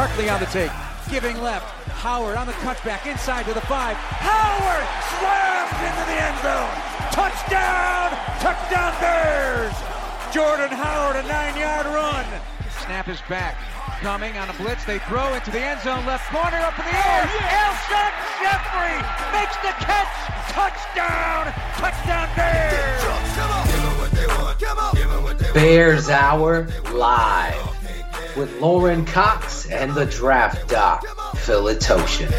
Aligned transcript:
Barkley 0.00 0.30
on 0.30 0.40
the 0.40 0.46
take, 0.46 0.72
giving 1.10 1.36
left. 1.42 1.68
Howard 2.00 2.34
on 2.34 2.46
the 2.46 2.54
touchback, 2.64 3.04
inside 3.04 3.44
to 3.44 3.52
the 3.52 3.60
five. 3.68 3.94
Howard 4.00 4.86
slams 5.20 5.76
into 5.76 6.04
the 6.08 6.16
end 6.16 6.40
zone. 6.40 6.72
Touchdown! 7.12 8.08
Touchdown 8.40 8.96
Bears! 8.96 9.76
Jordan 10.32 10.72
Howard, 10.72 11.16
a 11.16 11.22
nine-yard 11.28 11.84
run. 11.84 12.24
Snap 12.80 13.10
is 13.10 13.20
back. 13.28 13.60
Coming 14.00 14.38
on 14.38 14.48
a 14.48 14.54
blitz, 14.54 14.86
they 14.86 15.00
throw 15.00 15.34
into 15.34 15.50
the 15.50 15.60
end 15.60 15.82
zone, 15.82 16.06
left 16.06 16.32
corner, 16.32 16.56
up 16.64 16.78
in 16.80 16.84
the 16.88 16.96
air. 16.96 17.28
Oh, 17.28 17.60
Alshon 17.60 18.12
Jeffery 18.40 18.96
makes 19.36 19.60
the 19.60 19.76
catch. 19.84 20.16
Touchdown! 20.56 21.52
Touchdown 21.76 22.24
Bears! 22.40 23.04
Bears 25.52 26.08
Hour 26.08 26.68
live 26.90 27.69
with 28.36 28.60
Lorin 28.60 29.04
Cox 29.04 29.66
and 29.70 29.94
the 29.94 30.06
Draft 30.06 30.68
Doc, 30.68 31.04
Philitoshin. 31.36 32.30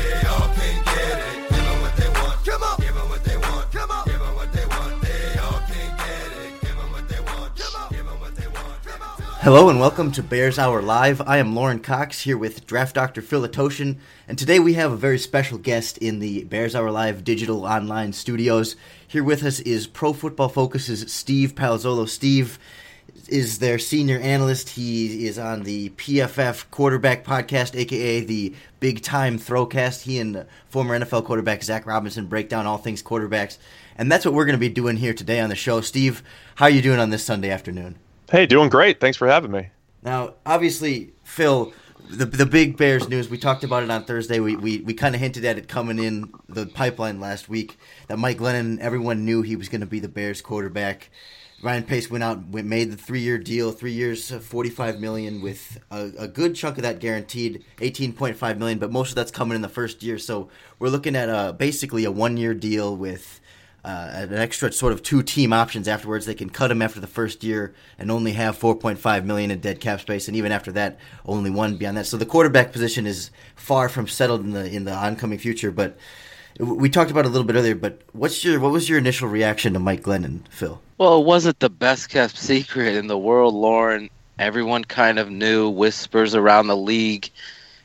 Hello 9.42 9.70
and 9.70 9.80
welcome 9.80 10.12
to 10.12 10.22
Bears 10.22 10.60
Hour 10.60 10.84
Live. 10.84 11.20
I 11.22 11.38
am 11.38 11.56
Lorin 11.56 11.80
Cox 11.80 12.22
here 12.22 12.38
with 12.38 12.68
Draft 12.68 12.94
Doctor 12.94 13.22
Philatoshin, 13.24 13.98
and 14.28 14.38
today 14.38 14.60
we 14.60 14.76
have 14.76 14.92
a 14.92 14.98
very 14.98 15.18
special 15.18 15.58
guest 15.58 15.98
in 15.98 16.20
the 16.20 16.44
Bears 16.44 16.76
Hour 16.76 16.92
Live 16.92 17.24
digital 17.24 17.66
online 17.66 18.14
studios. 18.14 18.76
Here 19.08 19.24
with 19.24 19.44
us 19.44 19.60
is 19.62 19.88
Pro 19.88 20.14
Football 20.14 20.50
Focus's 20.50 21.12
Steve 21.12 21.56
Palazzolo. 21.56 22.08
Steve 22.08 22.60
is 23.32 23.60
their 23.60 23.80
senior 23.80 24.20
analyst. 24.20 24.70
He 24.70 25.26
is 25.26 25.40
on 25.40 25.64
the 25.64 25.90
PFF 25.92 26.70
quarterback 26.70 27.24
podcast, 27.24 27.76
aka 27.76 28.22
the 28.22 28.54
Big 28.80 29.02
Time 29.02 29.40
Throwcast. 29.40 30.02
He 30.02 30.20
and 30.20 30.46
former 30.68 31.00
NFL 31.00 31.26
quarterback 31.26 31.64
Zac 31.64 31.86
Robinson 31.86 32.26
break 32.28 32.50
down 32.50 32.68
all 32.68 32.78
things 32.78 33.02
quarterbacks, 33.02 33.58
and 33.98 34.12
that's 34.12 34.26
what 34.26 34.34
we're 34.34 34.46
going 34.46 34.58
to 34.58 34.60
be 34.60 34.70
doing 34.70 34.98
here 34.98 35.14
today 35.14 35.40
on 35.40 35.50
the 35.50 35.56
show. 35.56 35.82
Steve, 35.82 36.22
how 36.56 36.66
are 36.66 36.70
you 36.70 36.82
doing 36.82 37.00
on 37.00 37.10
this 37.10 37.24
Sunday 37.24 37.50
afternoon? 37.50 37.96
Hey, 38.30 38.46
doing 38.46 38.70
great. 38.70 39.00
Thanks 39.00 39.18
for 39.18 39.28
having 39.28 39.52
me. 39.52 39.70
Now, 40.04 40.36
obviously, 40.46 41.14
Phil, 41.24 41.74
the 42.10 42.26
the 42.26 42.46
big 42.46 42.76
Bears 42.76 43.08
news. 43.08 43.30
We 43.30 43.38
talked 43.38 43.64
about 43.64 43.84
it 43.84 43.90
on 43.90 44.04
Thursday. 44.04 44.40
We 44.40 44.56
we, 44.56 44.80
we 44.82 44.94
kind 44.94 45.16
of 45.16 45.22
hinted 45.22 45.46
at 45.46 45.58
it 45.58 45.68
coming 45.68 46.00
in 46.00 46.34
the 46.50 46.66
pipeline 46.66 47.20
last 47.20 47.48
week 47.48 47.78
that 48.08 48.18
Mike 48.18 48.40
Glennon. 48.40 48.80
Everyone 48.80 49.26
knew 49.26 49.42
he 49.42 49.56
was 49.56 49.70
going 49.70 49.82
to 49.82 49.88
be 49.88 50.00
the 50.00 50.10
Bears 50.10 50.42
quarterback. 50.42 51.10
Ryan 51.62 51.84
Pace 51.84 52.10
went 52.10 52.24
out, 52.24 52.48
went, 52.48 52.68
made 52.68 52.92
the 52.92 52.98
three 52.98 53.20
year 53.20 53.38
deal, 53.38 53.72
three 53.72 53.92
years, 53.92 54.32
forty 54.32 54.70
five 54.70 55.00
million, 55.00 55.42
with 55.42 55.80
a, 55.92 56.12
a, 56.18 56.28
good 56.28 56.56
chunk 56.56 56.78
of 56.78 56.84
that 56.84 57.00
guaranteed, 57.00 57.64
eighteen 57.80 58.14
point 58.14 58.36
five 58.36 58.58
million. 58.58 58.80
But 58.80 58.92
most 58.92 59.10
of 59.10 59.16
that's 59.16 59.32
coming 59.32 59.56
in 59.56 59.62
the 59.62 59.70
first 59.70 60.02
year. 60.02 60.18
So 60.18 60.50
we're 60.80 60.90
looking 60.90 61.16
at 61.16 61.30
a 61.30 61.54
basically 61.54 62.04
a 62.06 62.12
one 62.12 62.38
year 62.38 62.56
deal 62.56 62.96
with 62.96 63.40
uh, 63.84 64.10
an 64.14 64.34
extra 64.34 64.72
sort 64.72 64.94
of 64.94 65.04
two 65.04 65.22
team 65.22 65.54
options 65.54 65.88
afterwards. 65.88 66.26
They 66.26 66.34
can 66.34 66.50
cut 66.50 66.72
him 66.72 66.82
after 66.82 67.00
the 67.00 67.08
first 67.08 67.44
year 67.44 67.74
and 67.98 68.12
only 68.12 68.34
have 68.34 68.58
4.5 68.60 69.26
million 69.26 69.52
in 69.52 69.60
dead 69.60 69.80
cap 69.80 70.02
space, 70.02 70.28
and 70.28 70.38
even 70.38 70.52
after 70.52 70.72
that, 70.74 71.00
only 71.26 71.50
one 71.50 71.78
beyond 71.78 71.98
that. 71.98 72.06
So 72.08 72.18
the 72.18 72.26
quarterback 72.26 72.72
position 72.72 73.06
is 73.06 73.32
far 73.56 73.90
from 73.90 74.08
settled 74.08 74.42
in 74.42 74.52
the 74.52 74.66
in 74.66 74.86
the 74.86 74.94
oncoming 74.94 75.40
future. 75.40 75.72
But 75.72 75.98
we 76.60 76.90
talked 76.90 77.12
about 77.12 77.26
it 77.26 77.30
a 77.30 77.32
little 77.32 77.48
bit 77.48 77.56
earlier. 77.56 77.76
But 77.76 78.02
what's 78.14 78.44
your 78.44 78.60
what 78.60 78.72
was 78.72 78.90
your 78.90 78.98
initial 78.98 79.28
reaction 79.28 79.74
to 79.74 79.80
Mike 79.80 80.02
Glennon, 80.02 80.48
Phil? 80.50 80.82
Well, 81.02 81.20
it 81.20 81.26
wasn't 81.26 81.60
the 81.60 81.70
best 81.72 82.10
kept 82.10 82.38
secret 82.38 82.96
in 82.96 83.08
the 83.08 83.18
world, 83.18 83.56
Lorin. 83.56 84.12
Everyone 84.38 84.84
kind 84.84 85.18
of 85.18 85.32
knew 85.32 85.68
whispers 85.68 86.36
around 86.36 86.68
the 86.68 86.78
league. 86.78 87.28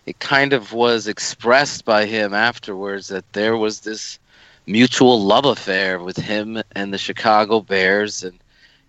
It 0.04 0.18
kind 0.18 0.52
of 0.52 0.74
was 0.74 1.06
expressed 1.06 1.86
by 1.86 2.04
him 2.04 2.34
afterwards 2.34 3.08
that 3.08 3.32
there 3.32 3.56
was 3.56 3.80
this 3.80 4.18
mutual 4.66 5.18
love 5.18 5.46
affair 5.46 5.98
with 5.98 6.18
him 6.18 6.62
and 6.72 6.92
the 6.92 6.98
Chicago 6.98 7.60
Bears. 7.60 8.22
And, 8.22 8.38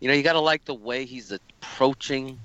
you 0.01 0.09
know, 0.09 0.13
you 0.13 0.24
got 0.24 0.34
to 0.34 0.41
like 0.41 0.66
the 0.66 0.74
way 0.74 1.06
he's 1.06 1.31
approaching 1.31 2.38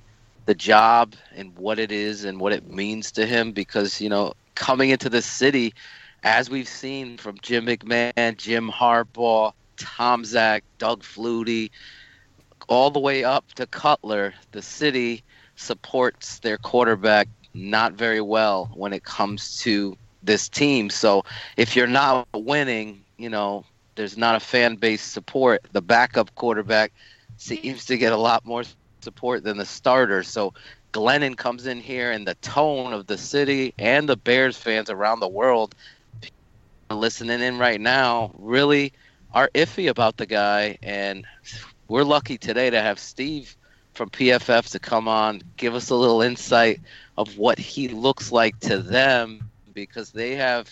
the 0.46 0.54
job 0.54 1.16
and 1.34 1.52
what 1.56 1.80
it 1.80 1.90
is 1.90 2.24
and 2.24 2.38
what 2.38 2.52
it 2.52 2.70
means 2.70 3.10
to 3.10 3.26
him 3.26 3.50
because, 3.50 4.00
you 4.00 4.08
know, 4.08 4.34
coming 4.54 4.90
into 4.90 5.08
the 5.08 5.20
city, 5.20 5.74
as 6.22 6.48
we've 6.48 6.68
seen 6.68 7.16
from 7.16 7.38
Jim 7.42 7.66
McMahon, 7.66 8.36
Jim 8.36 8.70
Harbaugh, 8.70 9.52
Tomczak, 9.76 10.62
Doug 10.78 11.02
Flutie, 11.02 11.70
all 12.68 12.90
the 12.90 13.00
way 13.00 13.24
up 13.24 13.52
to 13.54 13.66
Cutler, 13.66 14.34
the 14.52 14.62
city 14.62 15.22
supports 15.56 16.38
their 16.38 16.58
quarterback 16.58 17.28
not 17.54 17.92
very 17.92 18.20
well 18.20 18.70
when 18.74 18.92
it 18.92 19.04
comes 19.04 19.60
to 19.60 19.96
this 20.22 20.48
team. 20.48 20.88
So 20.88 21.24
if 21.56 21.76
you're 21.76 21.86
not 21.86 22.26
winning, 22.32 23.04
you 23.18 23.28
know, 23.28 23.64
there's 23.94 24.16
not 24.16 24.36
a 24.36 24.40
fan 24.40 24.76
base 24.76 25.02
support. 25.02 25.62
The 25.72 25.82
backup 25.82 26.34
quarterback 26.34 26.92
seems 27.36 27.84
to 27.86 27.98
get 27.98 28.12
a 28.12 28.16
lot 28.16 28.44
more 28.46 28.64
support 29.00 29.44
than 29.44 29.58
the 29.58 29.66
starter. 29.66 30.22
So 30.22 30.54
Glennon 30.92 31.36
comes 31.36 31.66
in 31.66 31.80
here, 31.80 32.10
and 32.10 32.26
the 32.26 32.34
tone 32.36 32.92
of 32.92 33.06
the 33.06 33.18
city 33.18 33.74
and 33.78 34.08
the 34.08 34.16
Bears 34.16 34.56
fans 34.56 34.90
around 34.90 35.20
the 35.20 35.28
world 35.28 35.74
listening 36.90 37.40
in 37.40 37.58
right 37.58 37.80
now 37.80 38.30
really 38.38 38.92
are 39.34 39.50
iffy 39.54 39.88
about 39.88 40.16
the 40.16 40.26
guy. 40.26 40.78
And 40.82 41.26
we're 41.88 42.04
lucky 42.04 42.38
today 42.38 42.70
to 42.70 42.80
have 42.80 42.98
Steve 42.98 43.56
from 43.94 44.10
PFF 44.10 44.70
to 44.70 44.78
come 44.78 45.08
on, 45.08 45.42
give 45.56 45.74
us 45.74 45.90
a 45.90 45.94
little 45.94 46.22
insight 46.22 46.80
of 47.18 47.36
what 47.38 47.58
he 47.58 47.88
looks 47.88 48.32
like 48.32 48.58
to 48.60 48.78
them 48.78 49.50
because 49.74 50.10
they 50.10 50.34
have 50.34 50.70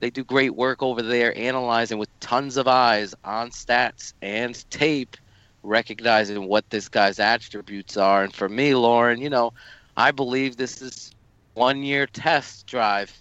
they 0.00 0.10
do 0.10 0.24
great 0.24 0.54
work 0.54 0.82
over 0.82 1.02
there 1.02 1.36
analyzing 1.38 1.98
with 1.98 2.08
tons 2.20 2.56
of 2.56 2.68
eyes 2.68 3.14
on 3.24 3.50
stats 3.50 4.12
and 4.20 4.68
tape 4.70 5.16
recognizing 5.62 6.46
what 6.46 6.68
this 6.68 6.88
guy's 6.88 7.18
attributes 7.18 7.96
are 7.96 8.22
and 8.24 8.34
for 8.34 8.48
me 8.48 8.74
lorin 8.74 9.20
you 9.20 9.30
know 9.30 9.52
i 9.96 10.10
believe 10.10 10.56
this 10.56 10.82
is 10.82 11.10
one 11.54 11.82
year 11.82 12.06
test 12.06 12.66
drive 12.66 13.12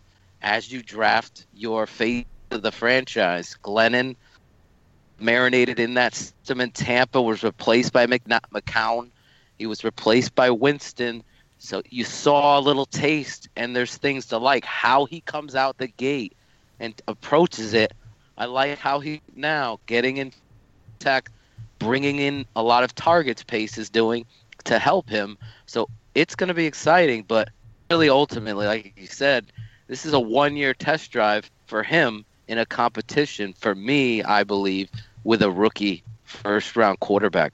as 0.42 0.72
you 0.72 0.82
draft 0.82 1.46
your 1.54 1.88
fate 1.88 2.28
of 2.52 2.62
the 2.62 2.72
franchise 2.72 3.58
glennon 3.64 4.16
marinated 5.24 5.80
in 5.80 5.94
that 5.96 6.14
system 6.14 6.62
in 6.62 6.72
tampa 6.72 7.22
was 7.22 7.44
replaced 7.44 7.94
by 7.94 8.06
mccown 8.06 9.10
he 9.58 9.66
was 9.66 9.84
replaced 9.84 10.36
by 10.36 10.50
winston 10.50 11.24
so 11.64 11.82
you 11.90 12.04
saw 12.04 12.60
a 12.60 12.62
little 12.62 12.86
taste 12.86 13.48
and 13.56 13.74
there's 13.74 13.96
things 13.96 14.26
to 14.28 14.38
like 14.38 14.66
how 14.66 15.06
he 15.06 15.22
comes 15.22 15.56
out 15.56 15.78
the 15.78 15.88
gate 15.88 16.36
and 16.82 16.94
approaches 17.08 17.74
it. 17.74 17.94
I 18.38 18.46
like 18.46 18.78
how 18.78 19.00
he 19.00 19.22
now 19.34 19.80
getting 19.86 20.18
in 20.18 20.34
tech, 21.00 21.32
bringing 21.80 22.20
in 22.20 22.46
a 22.58 22.62
lot 22.62 22.84
of 22.84 22.94
targets. 22.96 23.44
Pace 23.44 23.78
is 23.78 23.90
doing 23.90 24.26
to 24.66 24.78
help 24.78 25.10
him. 25.10 25.38
So 25.66 25.88
it's 26.16 26.36
going 26.36 26.50
to 26.50 26.54
be 26.54 26.66
exciting, 26.66 27.24
but 27.26 27.48
really 27.90 28.10
ultimately, 28.10 28.66
like 28.66 28.94
you 28.98 29.08
said, 29.08 29.46
this 29.88 30.06
is 30.06 30.12
a 30.12 30.20
one-year 30.20 30.74
test 30.74 31.12
drive 31.12 31.50
for 31.68 31.82
him 31.82 32.26
in 32.50 32.58
a 32.58 32.66
competition. 32.66 33.54
For 33.54 33.74
me, 33.74 34.22
I 34.22 34.44
believe 34.44 34.92
with 35.24 35.42
a 35.42 35.52
rookie 35.52 36.04
first-round 36.24 37.00
quarterback. 37.00 37.54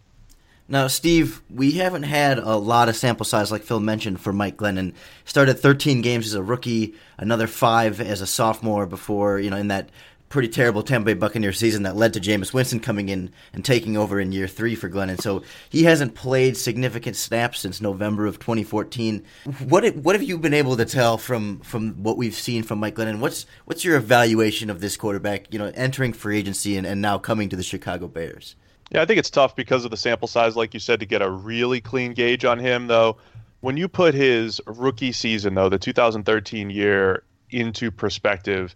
Now, 0.71 0.85
Steve, 0.85 1.41
we 1.49 1.71
haven't 1.71 2.03
had 2.03 2.37
a 2.37 2.55
lot 2.55 2.89
of 2.89 2.95
sample 2.95 3.25
size, 3.25 3.51
like 3.51 3.63
Phil 3.63 3.79
mentioned, 3.79 4.21
for 4.21 4.31
Mike 4.31 4.55
Glennon. 4.55 4.93
Started 5.25 5.55
13 5.55 6.01
games 6.01 6.27
as 6.27 6.35
a 6.35 6.43
rookie, 6.43 6.93
another 7.17 7.47
five 7.47 7.99
as 7.99 8.21
a 8.21 8.27
sophomore 8.27 8.85
before, 8.85 9.39
you 9.39 9.49
know, 9.49 9.57
in 9.57 9.69
that 9.69 9.89
pretty 10.29 10.47
terrible 10.47 10.83
Tampa 10.83 11.07
Bay 11.07 11.13
Buccaneer 11.15 11.51
season 11.51 11.83
that 11.83 11.95
led 11.95 12.13
to 12.13 12.19
Jameis 12.19 12.53
Winston 12.53 12.79
coming 12.79 13.09
in 13.09 13.31
and 13.51 13.65
taking 13.65 13.97
over 13.97 14.19
in 14.19 14.31
year 14.31 14.47
three 14.47 14.75
for 14.75 14.89
Glennon. 14.89 15.19
So 15.19 15.43
he 15.69 15.83
hasn't 15.83 16.15
played 16.15 16.55
significant 16.55 17.15
snaps 17.15 17.59
since 17.59 17.81
November 17.81 18.25
of 18.25 18.39
2014. 18.39 19.23
What 19.67 19.95
what 19.95 20.15
have 20.15 20.23
you 20.23 20.37
been 20.37 20.53
able 20.53 20.77
to 20.77 20.85
tell 20.85 21.17
from 21.17 21.59
from 21.61 22.03
what 22.03 22.17
we've 22.17 22.35
seen 22.35 22.63
from 22.63 22.79
Mike 22.79 22.95
Glennon? 22.95 23.19
What's 23.19 23.45
what's 23.65 23.83
your 23.83 23.97
evaluation 23.97 24.69
of 24.69 24.79
this 24.79 24.95
quarterback? 24.95 25.51
You 25.51 25.59
know, 25.59 25.71
entering 25.73 26.13
free 26.13 26.37
agency 26.37 26.77
and, 26.77 26.85
and 26.85 27.01
now 27.01 27.17
coming 27.17 27.49
to 27.49 27.55
the 27.55 27.63
Chicago 27.63 28.07
Bears. 28.07 28.55
Yeah, 28.91 29.01
I 29.01 29.05
think 29.05 29.19
it's 29.19 29.29
tough 29.29 29.55
because 29.55 29.85
of 29.85 29.91
the 29.91 29.97
sample 29.97 30.27
size, 30.27 30.55
like 30.55 30.73
you 30.73 30.79
said, 30.79 30.99
to 30.99 31.05
get 31.05 31.21
a 31.21 31.29
really 31.29 31.79
clean 31.81 32.13
gauge 32.13 32.45
on 32.45 32.57
him. 32.57 32.87
Though, 32.87 33.17
when 33.61 33.77
you 33.77 33.87
put 33.87 34.15
his 34.15 34.61
rookie 34.65 35.11
season, 35.11 35.53
though 35.53 35.69
the 35.69 35.77
2013 35.77 36.69
year, 36.69 37.23
into 37.51 37.91
perspective, 37.91 38.75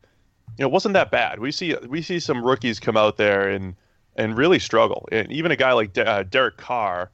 you 0.57 0.63
know, 0.63 0.69
wasn't 0.69 0.94
that 0.94 1.11
bad. 1.11 1.39
We 1.39 1.51
see 1.51 1.75
we 1.88 2.01
see 2.01 2.19
some 2.19 2.44
rookies 2.44 2.79
come 2.79 2.97
out 2.97 3.17
there 3.17 3.50
and 3.50 3.75
and 4.15 4.38
really 4.38 4.59
struggle. 4.59 5.07
And 5.11 5.31
even 5.31 5.51
a 5.51 5.55
guy 5.55 5.73
like 5.73 5.94
De- 5.94 6.07
uh, 6.07 6.23
Derek 6.23 6.57
Carr 6.57 7.09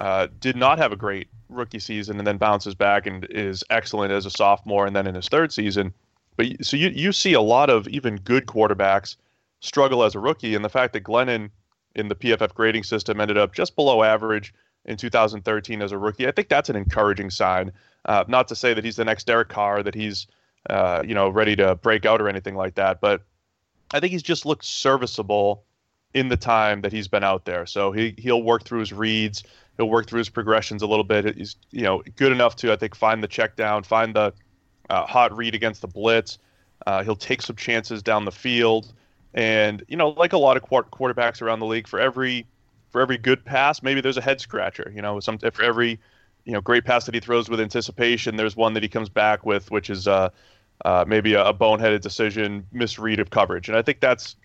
uh, 0.00 0.28
did 0.40 0.56
not 0.56 0.78
have 0.78 0.92
a 0.92 0.96
great 0.96 1.28
rookie 1.48 1.78
season, 1.78 2.18
and 2.18 2.26
then 2.26 2.38
bounces 2.38 2.74
back 2.74 3.06
and 3.06 3.26
is 3.30 3.62
excellent 3.70 4.12
as 4.12 4.26
a 4.26 4.30
sophomore, 4.30 4.86
and 4.86 4.96
then 4.96 5.06
in 5.06 5.14
his 5.14 5.28
third 5.28 5.52
season. 5.52 5.92
But 6.36 6.64
so 6.64 6.76
you 6.76 6.88
you 6.88 7.12
see 7.12 7.32
a 7.32 7.40
lot 7.40 7.70
of 7.70 7.86
even 7.88 8.16
good 8.16 8.46
quarterbacks 8.46 9.16
struggle 9.60 10.02
as 10.02 10.14
a 10.14 10.20
rookie, 10.20 10.54
and 10.54 10.64
the 10.64 10.68
fact 10.68 10.92
that 10.94 11.04
Glennon 11.04 11.50
in 11.94 12.08
the 12.08 12.14
PFF 12.14 12.54
grading 12.54 12.84
system 12.84 13.20
ended 13.20 13.36
up 13.36 13.52
just 13.52 13.76
below 13.76 14.02
average 14.02 14.54
in 14.84 14.96
2013 14.96 15.82
as 15.82 15.92
a 15.92 15.98
rookie. 15.98 16.26
I 16.26 16.30
think 16.30 16.48
that's 16.48 16.68
an 16.68 16.76
encouraging 16.76 17.30
sign. 17.30 17.72
Uh, 18.06 18.24
not 18.28 18.48
to 18.48 18.56
say 18.56 18.72
that 18.72 18.84
he's 18.84 18.96
the 18.96 19.04
next 19.04 19.26
Derek 19.26 19.48
Carr, 19.48 19.82
that 19.82 19.94
he's 19.94 20.26
uh, 20.68 21.02
you 21.06 21.14
know 21.14 21.28
ready 21.28 21.56
to 21.56 21.74
break 21.76 22.04
out 22.04 22.20
or 22.20 22.28
anything 22.28 22.54
like 22.54 22.74
that, 22.74 23.00
but 23.00 23.22
I 23.92 24.00
think 24.00 24.12
he's 24.12 24.22
just 24.22 24.46
looked 24.46 24.64
serviceable 24.64 25.64
in 26.12 26.28
the 26.28 26.36
time 26.36 26.80
that 26.80 26.92
he's 26.92 27.08
been 27.08 27.24
out 27.24 27.44
there. 27.44 27.66
So 27.66 27.92
he 27.92 28.14
he'll 28.18 28.42
work 28.42 28.64
through 28.64 28.80
his 28.80 28.92
reads, 28.92 29.44
he'll 29.76 29.88
work 29.88 30.06
through 30.06 30.18
his 30.18 30.28
progressions 30.28 30.82
a 30.82 30.86
little 30.86 31.04
bit. 31.04 31.36
He's 31.36 31.56
you 31.70 31.82
know 31.82 32.02
good 32.16 32.32
enough 32.32 32.56
to 32.56 32.72
I 32.72 32.76
think 32.76 32.94
find 32.94 33.22
the 33.22 33.28
check 33.28 33.56
down, 33.56 33.82
find 33.82 34.14
the 34.14 34.32
uh, 34.88 35.06
hot 35.06 35.36
read 35.36 35.54
against 35.54 35.80
the 35.80 35.88
blitz. 35.88 36.38
Uh, 36.86 37.02
he'll 37.02 37.16
take 37.16 37.42
some 37.42 37.56
chances 37.56 38.02
down 38.02 38.24
the 38.24 38.32
field, 38.32 38.92
and 39.34 39.84
you 39.88 39.96
know 39.96 40.10
like 40.10 40.32
a 40.32 40.38
lot 40.38 40.56
of 40.56 40.62
quarterbacks 40.62 41.42
around 41.42 41.60
the 41.60 41.66
league, 41.66 41.86
for 41.86 42.00
every 42.00 42.46
for 42.90 43.00
every 43.00 43.18
good 43.18 43.44
pass, 43.44 43.82
maybe 43.82 44.00
there's 44.00 44.16
a 44.16 44.22
head 44.22 44.40
scratcher. 44.40 44.92
You 44.94 45.02
know, 45.02 45.20
some 45.20 45.38
for 45.38 45.62
every 45.62 46.00
you 46.44 46.52
know 46.52 46.60
great 46.60 46.84
pass 46.84 47.04
that 47.06 47.14
he 47.14 47.20
throws 47.20 47.48
with 47.48 47.60
anticipation, 47.60 48.36
there's 48.36 48.56
one 48.56 48.74
that 48.74 48.82
he 48.82 48.88
comes 48.88 49.08
back 49.08 49.44
with, 49.44 49.70
which 49.70 49.90
is 49.90 50.08
uh, 50.08 50.30
uh, 50.84 51.04
maybe 51.06 51.34
a, 51.34 51.46
a 51.46 51.54
boneheaded 51.54 52.00
decision, 52.00 52.66
misread 52.72 53.20
of 53.20 53.30
coverage, 53.30 53.68
and 53.68 53.76
I 53.76 53.82
think 53.82 54.00
that's 54.00 54.36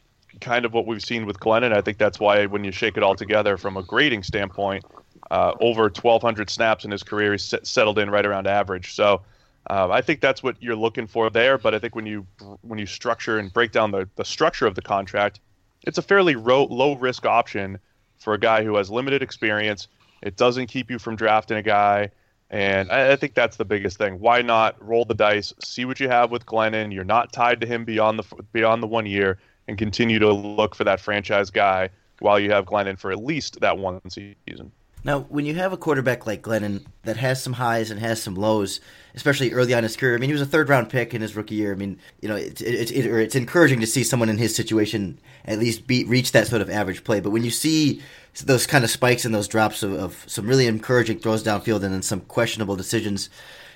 kind 0.41 0.65
of 0.65 0.73
what 0.73 0.85
we've 0.85 1.03
seen 1.03 1.25
with 1.25 1.39
Glennon. 1.39 1.73
I 1.73 1.81
think 1.81 1.97
that's 1.97 2.19
why 2.19 2.45
when 2.45 2.63
you 2.63 2.71
shake 2.71 2.97
it 2.97 3.03
all 3.03 3.15
together 3.15 3.55
from 3.55 3.77
a 3.77 3.83
grading 3.83 4.23
standpoint, 4.23 4.83
uh, 5.31 5.53
over 5.61 5.83
1,200 5.83 6.49
snaps 6.49 6.83
in 6.83 6.91
his 6.91 7.03
career, 7.03 7.31
he's 7.31 7.53
settled 7.63 7.99
in 7.99 8.09
right 8.09 8.25
around 8.25 8.47
average. 8.47 8.93
So. 8.95 9.21
Uh, 9.67 9.89
I 9.89 10.01
think 10.01 10.21
that's 10.21 10.43
what 10.43 10.61
you're 10.61 10.75
looking 10.75 11.07
for 11.07 11.31
there, 11.31 11.57
but 11.57 11.73
I 11.73 11.79
think 11.79 11.95
when 11.95 12.05
you 12.05 12.27
when 12.61 12.77
you 12.77 12.85
structure 12.85 13.39
and 13.39 13.51
break 13.51 13.71
down 13.71 13.89
the, 13.89 14.07
the 14.15 14.23
structure 14.23 14.67
of 14.67 14.75
the 14.75 14.83
contract, 14.83 15.39
it's 15.85 15.97
a 15.97 16.01
fairly 16.01 16.35
ro- 16.35 16.65
low 16.65 16.95
risk 16.95 17.25
option 17.25 17.79
for 18.17 18.33
a 18.33 18.39
guy 18.39 18.63
who 18.63 18.75
has 18.75 18.89
limited 18.89 19.21
experience. 19.21 19.87
It 20.21 20.37
doesn't 20.37 20.67
keep 20.67 20.89
you 20.89 20.99
from 20.99 21.15
drafting 21.15 21.57
a 21.57 21.61
guy. 21.61 22.11
And 22.49 22.91
I, 22.91 23.13
I, 23.13 23.15
think 23.15 23.33
that's 23.33 23.57
the 23.57 23.65
biggest 23.65 23.97
thing. 23.97 24.19
Why 24.19 24.41
not 24.41 24.81
roll 24.83 25.03
the 25.03 25.15
dice, 25.15 25.53
see 25.63 25.83
what 25.85 25.99
you 25.99 26.07
have 26.09 26.29
with 26.31 26.45
Glennon? 26.45 26.93
You're 26.93 27.03
not 27.03 27.33
tied 27.33 27.59
to 27.61 27.67
him 27.67 27.85
beyond 27.85 28.19
the 28.19 28.43
beyond 28.53 28.83
the 28.83 28.87
one 28.87 29.07
year, 29.07 29.39
and 29.67 29.77
continue 29.77 30.19
to 30.19 30.31
look 30.31 30.75
for 30.75 30.83
that 30.83 30.99
franchise 30.99 31.49
guy 31.49 31.89
while 32.19 32.39
you 32.39 32.51
have 32.51 32.65
Glennon 32.65 32.99
for 32.99 33.11
at 33.11 33.23
least 33.23 33.59
that 33.61 33.77
one 33.77 33.99
season. 34.09 34.71
Now, 35.05 35.19
when 35.19 35.45
you 35.45 35.53
have 35.53 35.71
a 35.71 35.77
quarterback 35.77 36.25
like 36.25 36.41
Glennon 36.41 36.83
that 37.03 37.15
has 37.17 37.41
some 37.41 37.53
highs 37.53 37.91
and 37.91 37.99
has 37.99 38.19
some 38.19 38.33
lows, 38.33 38.81
especially 39.13 39.53
early 39.53 39.71
on 39.71 39.77
in 39.77 39.83
his 39.83 39.95
career, 39.95 40.15
I 40.15 40.17
mean, 40.17 40.29
he 40.29 40.33
was 40.33 40.41
a 40.41 40.47
third 40.47 40.67
round 40.67 40.89
pick 40.89 41.13
in 41.13 41.21
his 41.21 41.35
rookie 41.35 41.53
year. 41.53 41.71
I 41.71 41.75
mean, 41.75 41.99
you 42.21 42.27
know, 42.27 42.35
it's 42.35 42.59
it, 42.59 42.91
it's 42.91 43.35
encouraging 43.35 43.81
to 43.81 43.87
see 43.87 44.03
someone 44.03 44.29
in 44.29 44.39
his 44.39 44.55
situation 44.55 45.19
at 45.45 45.59
least 45.59 45.85
beat 45.85 46.07
reach 46.07 46.31
that 46.31 46.47
sort 46.47 46.63
of 46.63 46.71
average 46.71 47.03
play. 47.03 47.19
But 47.19 47.29
when 47.29 47.43
you 47.43 47.51
see 47.51 48.01
those 48.43 48.65
kind 48.65 48.83
of 48.83 48.89
spikes 48.89 49.25
and 49.25 49.35
those 49.35 49.47
drops 49.47 49.83
of, 49.83 49.93
of 49.93 50.23
some 50.25 50.47
really 50.47 50.65
encouraging 50.65 51.19
throws 51.19 51.43
downfield 51.43 51.83
and 51.83 51.93
then 51.93 52.01
some 52.01 52.21
questionable 52.21 52.75
decisions, 52.75 53.29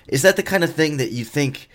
is 0.08 0.22
that 0.22 0.34
the 0.34 0.42
kind 0.42 0.64
of 0.64 0.74
thing 0.74 0.96
that 0.96 1.12
you 1.12 1.24
think? 1.24 1.68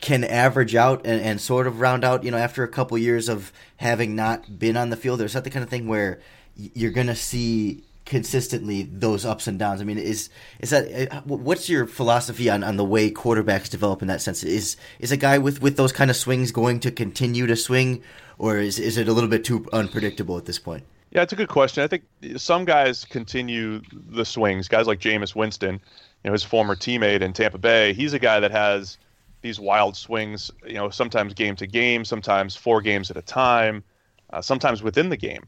can 0.00 0.24
average 0.24 0.74
out 0.74 1.06
and, 1.06 1.20
and 1.20 1.40
sort 1.40 1.64
of 1.64 1.78
round 1.78 2.02
out, 2.02 2.24
you 2.24 2.30
know, 2.32 2.36
after 2.36 2.64
a 2.64 2.68
couple 2.68 2.98
years 2.98 3.28
of 3.28 3.52
having 3.76 4.16
not 4.16 4.58
been 4.58 4.76
on 4.76 4.90
the 4.90 4.96
field? 4.96 5.20
Or 5.20 5.26
is 5.26 5.32
that 5.34 5.44
the 5.44 5.50
kind 5.50 5.62
of 5.62 5.70
thing 5.70 5.86
where 5.86 6.18
you're 6.56 6.90
going 6.90 7.06
to 7.06 7.14
see 7.14 7.84
consistently 8.04 8.82
those 8.82 9.24
ups 9.24 9.46
and 9.46 9.58
downs. 9.58 9.80
I 9.80 9.84
mean, 9.84 9.98
is 9.98 10.28
is 10.60 10.70
that 10.70 11.12
uh, 11.12 11.20
what's 11.22 11.68
your 11.68 11.86
philosophy 11.86 12.50
on, 12.50 12.64
on 12.64 12.76
the 12.76 12.84
way 12.84 13.10
quarterbacks 13.10 13.68
develop 13.68 14.02
in 14.02 14.08
that 14.08 14.20
sense? 14.20 14.42
Is 14.42 14.76
is 14.98 15.12
a 15.12 15.16
guy 15.16 15.38
with, 15.38 15.62
with 15.62 15.76
those 15.76 15.92
kind 15.92 16.10
of 16.10 16.16
swings 16.16 16.52
going 16.52 16.80
to 16.80 16.90
continue 16.90 17.46
to 17.46 17.56
swing, 17.56 18.02
or 18.38 18.58
is 18.58 18.78
is 18.78 18.96
it 18.96 19.08
a 19.08 19.12
little 19.12 19.30
bit 19.30 19.44
too 19.44 19.66
unpredictable 19.72 20.36
at 20.36 20.46
this 20.46 20.58
point? 20.58 20.84
Yeah, 21.10 21.22
it's 21.22 21.32
a 21.32 21.36
good 21.36 21.48
question. 21.48 21.84
I 21.84 21.88
think 21.88 22.04
some 22.36 22.64
guys 22.64 23.04
continue 23.04 23.82
the 23.92 24.24
swings. 24.24 24.66
Guys 24.66 24.86
like 24.86 24.98
Jameis 24.98 25.34
Winston, 25.34 25.74
you 25.74 25.80
know, 26.24 26.32
his 26.32 26.42
former 26.42 26.74
teammate 26.74 27.20
in 27.20 27.34
Tampa 27.34 27.58
Bay, 27.58 27.92
he's 27.92 28.14
a 28.14 28.18
guy 28.18 28.40
that 28.40 28.50
has 28.50 28.96
these 29.42 29.60
wild 29.60 29.94
swings. 29.94 30.50
You 30.66 30.74
know, 30.74 30.88
sometimes 30.88 31.34
game 31.34 31.54
to 31.56 31.66
game, 31.66 32.06
sometimes 32.06 32.56
four 32.56 32.80
games 32.80 33.10
at 33.10 33.18
a 33.18 33.22
time, 33.22 33.84
uh, 34.32 34.40
sometimes 34.40 34.82
within 34.82 35.10
the 35.10 35.16
game. 35.18 35.46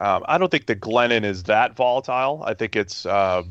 Um, 0.00 0.24
I 0.28 0.38
don't 0.38 0.50
think 0.50 0.66
that 0.66 0.80
Glennon 0.80 1.24
is 1.24 1.44
that 1.44 1.74
volatile. 1.74 2.42
I 2.44 2.54
think 2.54 2.76
it's 2.76 3.06
uh, 3.06 3.44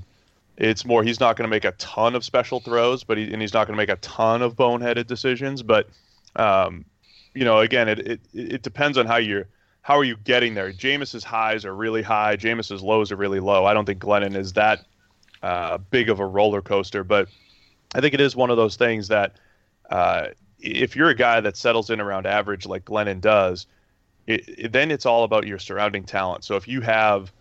it's 0.58 0.86
more 0.86 1.04
he's 1.04 1.20
not 1.20 1.36
going 1.36 1.48
to 1.48 1.50
make 1.50 1.66
a 1.66 1.72
ton 1.74 2.16
of 2.16 2.24
special 2.24 2.60
throws, 2.60 3.04
but 3.04 3.18
he, 3.18 3.32
and 3.32 3.42
he's 3.42 3.54
not 3.54 3.68
going 3.68 3.76
to 3.76 3.82
make 3.82 3.90
a 3.90 3.98
ton 3.98 4.42
of 4.42 4.56
boneheaded 4.56 5.08
decisions. 5.08 5.64
But 5.64 5.90
um, 6.36 6.86
you 7.34 7.44
know, 7.44 7.60
again, 7.60 7.90
it, 7.90 8.00
it 8.00 8.22
it 8.34 8.62
depends 8.62 8.98
on 8.98 9.06
how 9.08 9.18
you're 9.18 9.48
how 9.82 9.98
are 9.98 10.04
you 10.04 10.18
getting 10.18 10.54
there. 10.54 10.72
Jameis's 10.72 11.24
highs 11.24 11.66
are 11.66 11.76
really 11.76 12.02
high. 12.02 12.36
Jameis's 12.36 12.82
lows 12.82 13.12
are 13.12 13.16
really 13.16 13.40
low. 13.40 13.66
I 13.66 13.74
don't 13.74 13.86
think 13.86 14.00
Glennon 14.00 14.36
is 14.36 14.54
that 14.54 14.86
uh, 15.44 15.78
big 15.78 16.10
of 16.10 16.20
a 16.20 16.26
roller 16.26 16.62
coaster, 16.62 17.04
but 17.04 17.28
I 17.94 18.02
think 18.02 18.14
it 18.14 18.22
is 18.22 18.36
one 18.36 18.50
of 18.50 18.58
those 18.58 18.76
things 18.78 19.08
that 19.10 19.36
uh, 19.90 20.28
if 20.60 20.96
you're 20.96 21.10
a 21.10 21.16
guy 21.16 21.40
that 21.42 21.58
settles 21.58 21.90
in 21.90 22.02
around 22.02 22.26
average 22.26 22.66
like 22.66 22.86
Glennon 22.86 23.22
does 23.22 23.68
it, 24.28 24.44
it, 24.48 24.72
then 24.72 24.92
it's 24.92 25.06
all 25.06 25.24
about 25.24 25.48
your 25.48 25.60
surrounding 25.60 26.04
talent. 26.04 26.44
So 26.44 26.56
if 26.56 26.68
you 26.68 26.82
have 26.82 27.32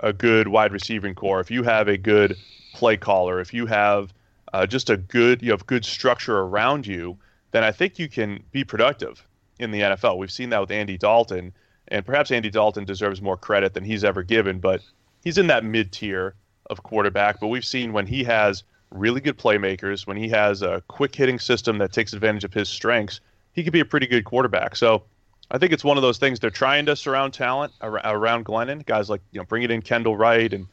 a 0.00 0.12
good 0.12 0.48
wide 0.48 0.72
receiving 0.72 1.14
core, 1.14 1.40
if 1.40 1.50
you 1.50 1.62
have 1.62 1.88
a 1.88 1.96
good 1.96 2.36
play 2.74 2.96
caller, 2.96 3.40
if 3.40 3.54
you 3.54 3.66
have 3.66 4.12
uh, 4.52 4.66
just 4.66 4.90
a 4.90 4.96
good 4.96 5.42
you 5.42 5.50
have 5.50 5.66
good 5.66 5.84
structure 5.84 6.38
around 6.38 6.86
you, 6.86 7.16
then 7.50 7.64
I 7.64 7.72
think 7.72 7.98
you 7.98 8.08
can 8.08 8.42
be 8.52 8.64
productive 8.64 9.26
in 9.58 9.70
the 9.70 9.80
NFL. 9.80 10.18
We've 10.18 10.30
seen 10.30 10.50
that 10.50 10.60
with 10.60 10.70
Andy 10.70 10.98
Dalton, 10.98 11.52
and 11.88 12.04
perhaps 12.04 12.30
Andy 12.30 12.50
Dalton 12.50 12.84
deserves 12.84 13.22
more 13.22 13.36
credit 13.36 13.74
than 13.74 13.84
he's 13.84 14.04
ever 14.04 14.22
given, 14.22 14.60
but 14.60 14.82
he's 15.24 15.38
in 15.38 15.46
that 15.46 15.64
mid 15.64 15.92
tier 15.92 16.34
of 16.68 16.82
quarterback. 16.82 17.40
But 17.40 17.48
we've 17.48 17.64
seen 17.64 17.92
when 17.92 18.06
he 18.06 18.24
has 18.24 18.64
really 18.90 19.20
good 19.20 19.38
playmakers, 19.38 20.06
when 20.06 20.16
he 20.16 20.28
has 20.28 20.62
a 20.62 20.82
quick 20.88 21.14
hitting 21.14 21.38
system 21.38 21.78
that 21.78 21.92
takes 21.92 22.12
advantage 22.12 22.44
of 22.44 22.52
his 22.52 22.68
strengths, 22.68 23.20
he 23.52 23.64
could 23.64 23.72
be 23.72 23.80
a 23.80 23.84
pretty 23.84 24.06
good 24.06 24.24
quarterback. 24.24 24.76
So 24.76 25.04
I 25.50 25.58
think 25.58 25.72
it's 25.72 25.84
one 25.84 25.96
of 25.96 26.02
those 26.02 26.18
things 26.18 26.40
they're 26.40 26.50
trying 26.50 26.86
to 26.86 26.96
surround 26.96 27.32
talent 27.32 27.72
around 27.80 28.44
Glennon, 28.44 28.84
guys 28.84 29.08
like 29.08 29.20
you 29.30 29.40
know 29.40 29.44
bringing 29.44 29.70
in 29.70 29.82
Kendall 29.82 30.16
Wright 30.16 30.52
and 30.52 30.66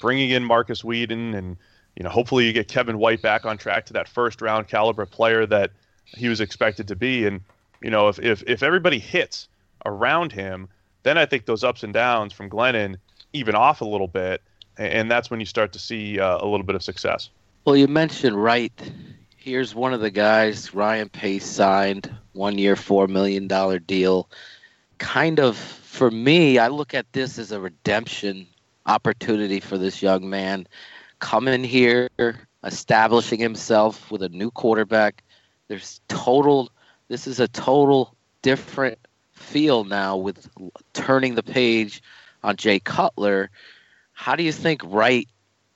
bringing 0.00 0.30
in 0.30 0.44
Markus 0.44 0.84
Wheaton, 0.84 1.34
and 1.34 1.56
you 1.96 2.04
know 2.04 2.10
hopefully 2.10 2.46
you 2.46 2.52
get 2.52 2.68
Kevin 2.68 2.98
White 2.98 3.22
back 3.22 3.46
on 3.46 3.56
track 3.56 3.86
to 3.86 3.92
that 3.94 4.08
first 4.08 4.42
round 4.42 4.68
caliber 4.68 5.06
player 5.06 5.46
that 5.46 5.70
he 6.04 6.28
was 6.28 6.40
expected 6.40 6.88
to 6.88 6.96
be. 6.96 7.26
And 7.26 7.40
you 7.82 7.90
know 7.90 8.08
if 8.08 8.18
if 8.18 8.42
if 8.46 8.62
everybody 8.62 8.98
hits 8.98 9.48
around 9.86 10.32
him, 10.32 10.68
then 11.04 11.16
I 11.16 11.24
think 11.24 11.46
those 11.46 11.64
ups 11.64 11.82
and 11.82 11.94
downs 11.94 12.32
from 12.32 12.50
Glennon 12.50 12.96
even 13.32 13.54
off 13.54 13.80
a 13.80 13.86
little 13.86 14.08
bit, 14.08 14.42
and 14.76 15.10
that's 15.10 15.30
when 15.30 15.40
you 15.40 15.46
start 15.46 15.72
to 15.72 15.78
see 15.78 16.20
uh, 16.20 16.38
a 16.38 16.46
little 16.46 16.64
bit 16.64 16.74
of 16.74 16.82
success. 16.82 17.30
Well, 17.64 17.76
you 17.76 17.88
mentioned 17.88 18.42
Wright 18.42 18.92
here's 19.48 19.74
one 19.74 19.94
of 19.94 20.00
the 20.00 20.10
guys 20.10 20.74
Ryan 20.74 21.08
Pace 21.08 21.46
signed, 21.46 22.14
one 22.34 22.58
year, 22.58 22.74
$4 22.74 23.08
million 23.08 23.48
deal. 23.86 24.28
Kind 24.98 25.40
of, 25.40 25.56
for 25.56 26.10
me, 26.10 26.58
I 26.58 26.68
look 26.68 26.92
at 26.92 27.10
this 27.14 27.38
as 27.38 27.50
a 27.50 27.58
redemption 27.58 28.46
opportunity 28.84 29.58
for 29.58 29.78
this 29.78 30.02
young 30.02 30.28
man. 30.28 30.68
Coming 31.20 31.64
here, 31.64 32.10
establishing 32.62 33.40
himself 33.40 34.10
with 34.10 34.22
a 34.22 34.28
new 34.28 34.50
quarterback. 34.50 35.24
There's 35.68 36.02
total, 36.08 36.70
this 37.08 37.26
is 37.26 37.40
a 37.40 37.48
total 37.48 38.14
different 38.42 38.98
feel 39.32 39.84
now 39.84 40.18
with 40.18 40.46
turning 40.92 41.36
the 41.36 41.42
page 41.42 42.02
on 42.42 42.56
Jay 42.56 42.80
Cutler. 42.80 43.48
How 44.12 44.36
do 44.36 44.42
you 44.42 44.52
think 44.52 44.82
Wright 44.84 45.26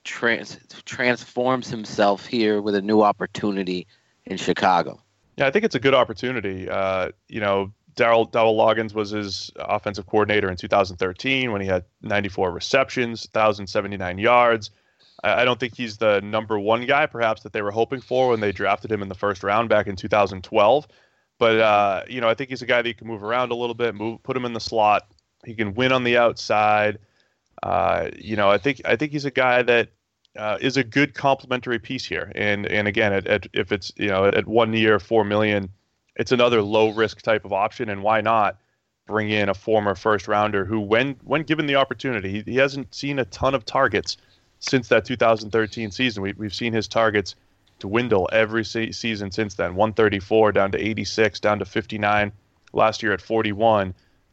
trans- 0.04 0.58
transforms 0.84 1.68
himself 1.68 2.26
here 2.26 2.60
with 2.60 2.74
a 2.74 2.82
new 2.82 3.02
opportunity 3.02 3.86
in 4.24 4.36
Chicago. 4.36 5.00
Yeah, 5.36 5.46
I 5.46 5.50
think 5.50 5.64
it's 5.64 5.74
a 5.74 5.80
good 5.80 5.94
opportunity. 5.94 6.68
Uh, 6.68 7.10
you 7.28 7.40
know, 7.40 7.72
Daryl 7.94 8.30
Dowell 8.30 8.56
Loggains 8.56 8.94
was 8.94 9.10
his 9.10 9.50
offensive 9.56 10.06
coordinator 10.06 10.50
in 10.50 10.56
2013 10.56 11.52
when 11.52 11.60
he 11.60 11.66
had 11.66 11.84
94 12.02 12.50
receptions, 12.50 13.26
1,079 13.32 14.18
yards. 14.18 14.70
I, 15.22 15.42
I 15.42 15.44
don't 15.44 15.58
think 15.58 15.76
he's 15.76 15.98
the 15.98 16.20
number 16.20 16.58
one 16.58 16.86
guy, 16.86 17.06
perhaps 17.06 17.42
that 17.42 17.52
they 17.52 17.62
were 17.62 17.70
hoping 17.70 18.00
for 18.00 18.30
when 18.30 18.40
they 18.40 18.52
drafted 18.52 18.90
him 18.90 19.02
in 19.02 19.08
the 19.08 19.14
first 19.14 19.42
round 19.42 19.68
back 19.68 19.86
in 19.86 19.96
2012. 19.96 20.88
But 21.38 21.58
uh, 21.58 22.02
you 22.08 22.20
know, 22.20 22.28
I 22.28 22.34
think 22.34 22.50
he's 22.50 22.62
a 22.62 22.66
guy 22.66 22.82
that 22.82 22.88
you 22.88 22.94
can 22.94 23.08
move 23.08 23.22
around 23.22 23.50
a 23.50 23.56
little 23.56 23.74
bit, 23.74 23.94
move, 23.94 24.22
put 24.22 24.36
him 24.36 24.44
in 24.44 24.52
the 24.52 24.60
slot. 24.60 25.08
He 25.44 25.54
can 25.54 25.74
win 25.74 25.92
on 25.92 26.04
the 26.04 26.16
outside. 26.16 26.98
Uh, 27.62 28.08
you 28.16 28.36
know, 28.36 28.50
I 28.50 28.58
think 28.58 28.80
I 28.84 28.96
think 28.96 29.12
he's 29.12 29.24
a 29.24 29.30
guy 29.30 29.62
that 29.62 29.88
uh, 30.36 30.58
is 30.60 30.76
a 30.76 30.84
good 30.84 31.14
complementary 31.14 31.78
piece 31.78 32.04
here. 32.04 32.32
And 32.34 32.66
and 32.66 32.88
again, 32.88 33.12
at, 33.12 33.26
at, 33.26 33.46
if 33.52 33.72
it's 33.72 33.92
you 33.96 34.08
know 34.08 34.24
at 34.24 34.46
one 34.46 34.72
year 34.72 34.98
four 34.98 35.24
million, 35.24 35.68
it's 36.16 36.32
another 36.32 36.62
low 36.62 36.90
risk 36.90 37.22
type 37.22 37.44
of 37.44 37.52
option. 37.52 37.88
And 37.88 38.02
why 38.02 38.20
not 38.20 38.58
bring 39.06 39.30
in 39.30 39.48
a 39.48 39.54
former 39.54 39.94
first 39.94 40.28
rounder 40.28 40.64
who, 40.64 40.80
when 40.80 41.16
when 41.24 41.42
given 41.42 41.66
the 41.66 41.76
opportunity, 41.76 42.30
he, 42.30 42.52
he 42.52 42.56
hasn't 42.56 42.94
seen 42.94 43.18
a 43.18 43.24
ton 43.26 43.54
of 43.54 43.64
targets 43.64 44.16
since 44.60 44.88
that 44.88 45.04
2013 45.04 45.90
season. 45.90 46.22
We, 46.22 46.32
we've 46.32 46.54
seen 46.54 46.72
his 46.72 46.88
targets 46.88 47.34
dwindle 47.78 48.28
every 48.32 48.64
se- 48.64 48.92
season 48.92 49.30
since 49.30 49.54
then 49.54 49.74
134 49.74 50.52
down 50.52 50.70
to 50.70 50.78
86 50.78 51.40
down 51.40 51.58
to 51.58 51.64
59 51.64 52.30
last 52.72 53.02
year 53.02 53.12
at 53.12 53.20
41 53.20 53.92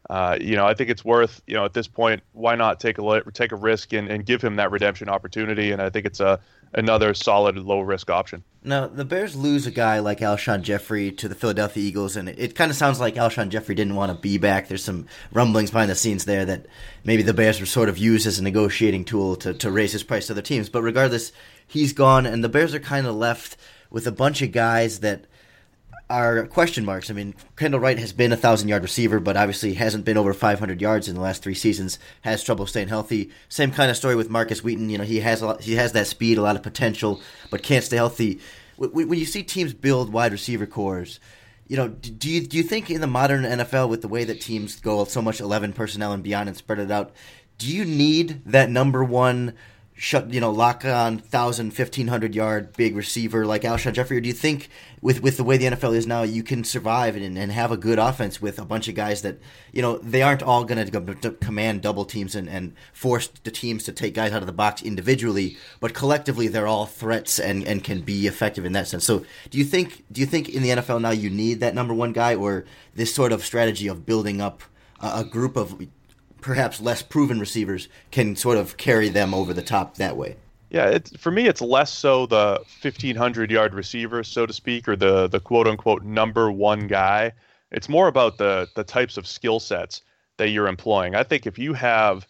uh, 0.10 0.38
you 0.42 0.56
know, 0.56 0.66
I 0.66 0.74
think 0.74 0.89
it's 0.89 1.06
worth, 1.06 1.42
you 1.46 1.54
know, 1.54 1.66
at 1.66 1.74
this 1.74 1.88
point, 1.88 2.24
why 2.34 2.56
not 2.56 2.80
take 2.80 2.98
a 2.98 3.22
take 3.34 3.51
a 3.51 3.56
risk 3.56 3.94
and, 3.94 4.10
and 4.10 4.25
give 4.25 4.42
him 4.42 4.56
that 4.56 4.72
redemption 4.72 5.08
opportunity? 5.08 5.72
And 5.72 5.82
I 5.82 5.89
think 5.92 6.08
it's 6.08 6.20
a 6.20 6.39
another 6.74 7.13
solid 7.13 7.58
low 7.58 7.82
risk 7.82 8.10
option. 8.10 8.44
Now 8.63 8.88
the 8.88 9.06
Bears 9.06 9.36
lose 9.36 9.68
a 9.68 9.72
guy 9.72 10.00
like 10.00 10.20
Alshon 10.20 10.63
Jeffery 10.63 11.12
to 11.13 11.28
the 11.28 11.36
Philadelphia 11.36 11.84
Eagles, 11.84 12.16
and 12.16 12.28
it, 12.28 12.39
it 12.39 12.56
kind 12.56 12.72
of 12.72 12.78
sounds 12.78 13.00
like 13.00 13.16
Alshon 13.16 13.50
Jeffery 13.50 13.75
didn't 13.75 13.96
want 13.96 14.12
to 14.12 14.18
be 14.18 14.39
back. 14.39 14.68
There's 14.68 14.84
some 14.84 15.06
rumblings 15.32 15.70
behind 15.70 15.92
the 15.92 15.96
scenes 15.96 16.25
there 16.25 16.46
that 16.46 16.66
maybe 17.04 17.22
the 17.22 17.34
Bears 17.34 17.60
were 17.60 17.68
sort 17.68 17.88
of 17.88 18.00
used 18.00 18.25
as 18.25 18.39
a 18.39 18.44
negotiating 18.44 19.06
tool 19.06 19.36
to, 19.38 19.54
to 19.54 19.70
raise 19.70 19.92
his 19.92 20.04
price 20.04 20.28
to 20.28 20.34
other 20.34 20.42
teams. 20.42 20.70
But 20.70 20.82
regardless, 20.82 21.32
he's 21.68 21.94
gone, 21.94 22.25
and 22.25 22.44
the 22.44 22.50
Bears 22.50 22.74
are 22.74 22.80
kind 22.80 23.06
of 23.06 23.13
left 23.13 23.58
with 23.92 24.08
a 24.08 24.12
bunch 24.12 24.42
of 24.42 24.51
guys 24.51 25.01
that 25.01 25.25
are 26.10 26.48
question 26.48 26.86
marks. 26.86 27.10
I 27.10 27.13
mean, 27.13 27.36
Kendall 27.56 27.80
Wright 27.80 28.00
has 28.00 28.13
been 28.13 28.32
a 28.32 28.38
thousand 28.38 28.70
yard 28.70 28.84
receiver, 28.84 29.20
but 29.20 29.38
obviously 29.38 29.75
hasn't 29.75 30.06
been 30.06 30.18
over 30.18 30.34
500 30.34 30.82
yards 30.82 31.08
in 31.08 31.16
the 31.16 31.22
last 31.22 31.44
three 31.44 31.54
seasons. 31.54 32.00
Has 32.22 32.44
trouble 32.44 32.66
staying 32.66 32.88
healthy. 32.88 33.30
Same 33.48 33.72
kind 33.72 33.92
of 33.92 33.98
story 33.98 34.16
with 34.16 34.30
Markus 34.30 34.63
Wheaton. 34.63 34.89
You 34.89 34.98
know, 34.98 35.04
he 35.04 35.20
has 35.20 35.42
a 35.42 35.48
lot, 35.48 35.62
he 35.62 35.75
has 35.75 35.92
that 35.92 36.08
speed, 36.08 36.38
a 36.38 36.42
lot 36.42 36.56
of 36.56 36.63
potential, 36.63 37.22
but 37.51 37.63
can't 37.63 37.84
stay 37.84 37.98
healthy. 37.98 38.39
When 38.78 39.20
you 39.20 39.25
see 39.25 39.44
teams 39.44 39.74
build 39.74 40.12
wide 40.12 40.32
receiver 40.32 40.66
cores, 40.66 41.20
you 41.68 41.78
know, 41.78 41.89
do 41.89 42.30
you 42.30 42.48
do 42.48 42.58
you 42.58 42.63
think 42.63 42.89
in 42.89 43.01
the 43.01 43.08
modern 43.08 43.44
NFL 43.44 43.89
with 43.89 44.01
the 44.01 44.08
way 44.08 44.24
that 44.24 44.42
teams 44.42 44.80
go 44.80 45.06
so 45.06 45.22
much 45.22 45.39
11 45.39 45.74
personnel 45.74 46.13
and 46.13 46.24
beyond 46.24 46.50
and 46.50 46.58
spread 46.58 46.80
it 46.80 46.89
out, 46.89 47.12
do 47.60 47.68
you 47.68 47.86
need 47.86 48.42
that 48.46 48.72
number 48.72 49.04
one? 49.04 49.54
Shut 50.00 50.34
you 50.34 50.39
know 50.39 50.50
lock 50.50 50.86
on 50.86 51.18
thousand 51.18 51.72
fifteen 51.72 52.08
hundred 52.08 52.34
yard 52.34 52.72
big 52.77 52.96
receiver 52.96 53.46
like 53.46 53.63
Alshon 53.63 53.91
Jeffery 53.91 54.15
or 54.15 54.22
do 54.22 54.29
you 54.29 54.34
think 54.34 54.70
with 55.01 55.22
with 55.22 55.36
the 55.36 55.44
way 55.44 55.58
the 55.58 55.65
NFL 55.65 55.94
is 55.94 56.08
now 56.08 56.24
you 56.24 56.41
can 56.41 56.63
survive 56.63 57.18
and, 57.18 57.38
and 57.38 57.51
have 57.51 57.70
a 57.70 57.75
good 57.75 58.00
offense 58.00 58.41
with 58.41 58.60
a 58.60 58.63
bunch 58.63 58.88
of 58.88 58.96
guys 58.96 59.24
that 59.24 59.38
you 59.74 59.82
know 59.82 59.98
they 59.98 60.22
aren't 60.22 60.41
all 60.41 60.63
going 60.63 60.89
to 60.89 61.32
command 61.41 61.82
double 61.82 62.06
teams 62.06 62.34
and, 62.34 62.48
and 62.48 62.74
force 62.94 63.27
the 63.44 63.51
teams 63.51 63.84
to 63.84 63.91
take 63.91 64.13
guys 64.13 64.32
out 64.32 64.41
of 64.41 64.48
the 64.48 64.53
box 64.53 64.82
individually 64.82 65.58
but 65.82 65.94
collectively 65.94 66.48
they're 66.48 66.65
all 66.65 66.86
threats 66.86 67.38
and, 67.38 67.65
and 67.65 67.84
can 67.84 68.00
be 68.00 68.25
effective 68.25 68.63
in 68.63 68.72
that 68.72 68.88
sense. 68.88 69.03
So 69.03 69.25
do 69.50 69.58
you 69.58 69.65
think 69.65 70.06
do 70.10 70.22
you 70.22 70.27
think 70.27 70.48
in 70.48 70.63
the 70.63 70.70
NFL 70.70 71.01
now 71.01 71.12
you 71.12 71.29
need 71.29 71.60
that 71.60 71.75
number 71.75 71.94
one 71.94 72.13
guy 72.13 72.36
or 72.36 72.63
this 72.96 73.13
sort 73.13 73.34
of 73.34 73.44
strategy 73.44 73.89
of 73.89 74.06
building 74.06 74.39
up 74.39 74.63
a, 75.01 75.20
a 75.20 75.24
group 75.25 75.58
of 75.58 75.86
perhaps 76.41 76.81
less 76.81 77.01
proven 77.01 77.39
receivers 77.39 77.88
can 78.12 78.36
sort 78.36 78.58
of 78.58 78.77
carry 78.77 79.10
them 79.10 79.34
over 79.34 79.53
the 79.53 79.62
top 79.62 79.96
that 79.96 80.17
way. 80.17 80.36
Yeah, 80.69 81.00
for 81.17 81.31
me, 81.31 81.48
it's 81.48 81.62
less 81.62 81.91
so 81.91 82.27
the 82.27 82.62
1,500 82.81 83.50
yard 83.50 83.74
receiver, 83.74 84.24
so 84.24 84.46
to 84.46 84.53
speak, 84.53 84.88
or 84.88 84.96
the 84.96 85.27
the 85.27 85.39
quote 85.39 85.67
unquote 85.67 86.03
number 86.03 86.51
one 86.51 86.88
guy. 86.88 87.34
It's 87.72 87.89
more 87.89 88.08
about 88.08 88.38
the 88.38 88.69
the 88.75 88.84
types 88.84 89.17
of 89.17 89.25
skill 89.25 89.60
sets 89.60 90.03
that 90.38 90.50
you're 90.50 90.67
employing. 90.67 91.15
I 91.15 91.24
think 91.24 91.48
if 91.48 91.58
you 91.58 91.74
have, 91.74 92.27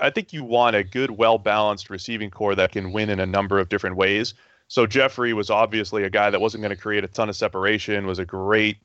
I 0.00 0.10
think 0.10 0.32
you 0.32 0.44
want 0.44 0.76
a 0.76 0.84
good, 0.84 1.12
well 1.12 1.38
balanced 1.38 1.88
receiving 1.88 2.30
core 2.30 2.54
that 2.54 2.72
can 2.72 2.92
win 2.92 3.08
in 3.08 3.20
a 3.20 3.26
number 3.26 3.58
of 3.58 3.68
different 3.70 3.96
ways. 3.96 4.34
So 4.68 4.86
Jeffery 4.86 5.32
was 5.32 5.50
obviously 5.50 6.04
a 6.04 6.10
guy 6.10 6.30
that 6.30 6.40
wasn't 6.40 6.62
going 6.62 6.74
to 6.74 6.80
create 6.80 7.04
a 7.04 7.08
ton 7.08 7.28
of 7.30 7.36
separation. 7.36 8.06
Was 8.06 8.18
a 8.18 8.26
great 8.26 8.78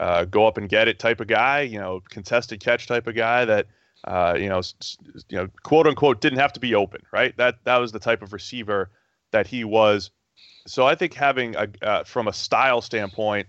uh, 0.00 0.26
go 0.26 0.46
up 0.46 0.58
and 0.58 0.68
get 0.68 0.86
it 0.86 0.98
type 0.98 1.20
of 1.20 1.28
guy. 1.28 1.62
You 1.62 1.78
know, 1.78 2.02
contested 2.10 2.60
catch 2.60 2.86
type 2.86 3.06
of 3.06 3.14
guy 3.14 3.46
that 3.46 3.66
uh, 4.04 4.36
you 4.38 4.48
know, 4.48 4.60
you 5.28 5.38
know, 5.38 5.48
quote 5.62 5.86
unquote, 5.86 6.20
didn't 6.20 6.38
have 6.38 6.52
to 6.52 6.60
be 6.60 6.74
open, 6.74 7.00
right? 7.12 7.36
That 7.36 7.56
that 7.64 7.78
was 7.78 7.92
the 7.92 7.98
type 7.98 8.22
of 8.22 8.32
receiver 8.32 8.90
that 9.30 9.46
he 9.46 9.64
was. 9.64 10.10
So 10.66 10.86
I 10.86 10.94
think 10.94 11.14
having 11.14 11.56
a 11.56 11.68
uh, 11.82 12.04
from 12.04 12.28
a 12.28 12.32
style 12.32 12.80
standpoint, 12.80 13.46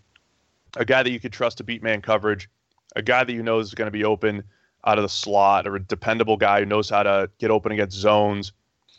a 0.77 0.85
guy 0.85 1.03
that 1.03 1.11
you 1.11 1.19
could 1.19 1.33
trust 1.33 1.57
to 1.57 1.63
beat 1.63 1.83
man 1.83 2.01
coverage, 2.01 2.49
a 2.95 3.01
guy 3.01 3.23
that 3.23 3.33
you 3.33 3.43
know 3.43 3.59
is 3.59 3.73
going 3.73 3.87
to 3.87 3.91
be 3.91 4.03
open 4.03 4.43
out 4.85 4.97
of 4.97 5.03
the 5.03 5.09
slot, 5.09 5.67
or 5.67 5.75
a 5.75 5.79
dependable 5.79 6.37
guy 6.37 6.59
who 6.59 6.65
knows 6.65 6.89
how 6.89 7.03
to 7.03 7.29
get 7.39 7.51
open 7.51 7.71
against 7.71 7.97
zones, 7.97 8.51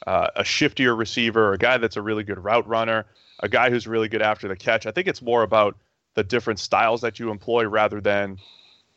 uh, 0.06 0.28
a 0.36 0.42
shiftier 0.42 0.98
receiver, 0.98 1.52
a 1.52 1.58
guy 1.58 1.78
that's 1.78 1.96
a 1.96 2.02
really 2.02 2.24
good 2.24 2.42
route 2.42 2.66
runner, 2.66 3.06
a 3.40 3.48
guy 3.48 3.70
who's 3.70 3.86
really 3.86 4.08
good 4.08 4.22
after 4.22 4.48
the 4.48 4.56
catch. 4.56 4.86
I 4.86 4.90
think 4.90 5.06
it's 5.06 5.22
more 5.22 5.42
about 5.42 5.76
the 6.14 6.24
different 6.24 6.58
styles 6.58 7.00
that 7.02 7.18
you 7.18 7.30
employ 7.30 7.66
rather 7.66 8.00
than, 8.00 8.38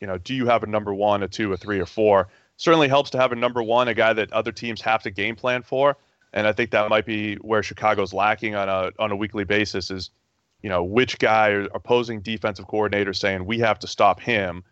you 0.01 0.07
know, 0.07 0.17
do 0.17 0.33
you 0.33 0.47
have 0.47 0.63
a 0.63 0.67
number 0.67 0.93
one, 0.93 1.21
a 1.21 1.27
two, 1.27 1.53
a 1.53 1.57
three, 1.57 1.79
or 1.79 1.85
four? 1.85 2.29
Certainly 2.59 2.89
helps 2.89 3.09
to 3.11 3.17
have 3.17 3.31
a 3.31 3.37
number 3.37 3.63
one, 3.63 3.87
a 3.87 3.93
guy 3.93 4.11
that 4.11 4.33
other 4.33 4.51
teams 4.51 4.81
have 4.81 5.01
to 5.03 5.09
game 5.09 5.33
plan 5.33 5.63
for. 5.63 5.95
And 6.33 6.45
I 6.45 6.51
think 6.51 6.71
that 6.71 6.89
might 6.89 7.05
be 7.05 7.35
where 7.35 7.63
Chicago's 7.63 8.13
lacking 8.13 8.53
on 8.53 8.67
a 8.67 8.91
on 8.99 9.13
a 9.13 9.15
weekly 9.15 9.45
basis 9.45 9.89
is, 9.89 10.09
you 10.61 10.67
know, 10.67 10.83
which 10.83 11.19
guy 11.19 11.51
or 11.51 11.69
opposing 11.73 12.19
defensive 12.19 12.67
coordinator 12.67 13.13
saying 13.13 13.45
we 13.45 13.59
have 13.59 13.79
to 13.79 13.87
stop 13.87 14.19
him. 14.19 14.65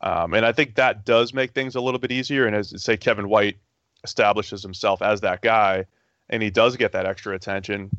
Um, 0.00 0.32
and 0.32 0.46
I 0.46 0.52
think 0.52 0.76
that 0.76 1.04
does 1.04 1.34
make 1.34 1.52
things 1.52 1.74
a 1.74 1.82
little 1.82 2.00
bit 2.00 2.10
easier. 2.10 2.46
And 2.46 2.56
as 2.56 2.82
say 2.82 2.96
Kevin 2.96 3.28
White 3.28 3.58
establishes 4.04 4.62
himself 4.62 5.02
as 5.02 5.20
that 5.20 5.42
guy, 5.42 5.84
and 6.30 6.42
he 6.42 6.48
does 6.48 6.78
get 6.78 6.92
that 6.92 7.04
extra 7.04 7.34
attention, 7.34 7.90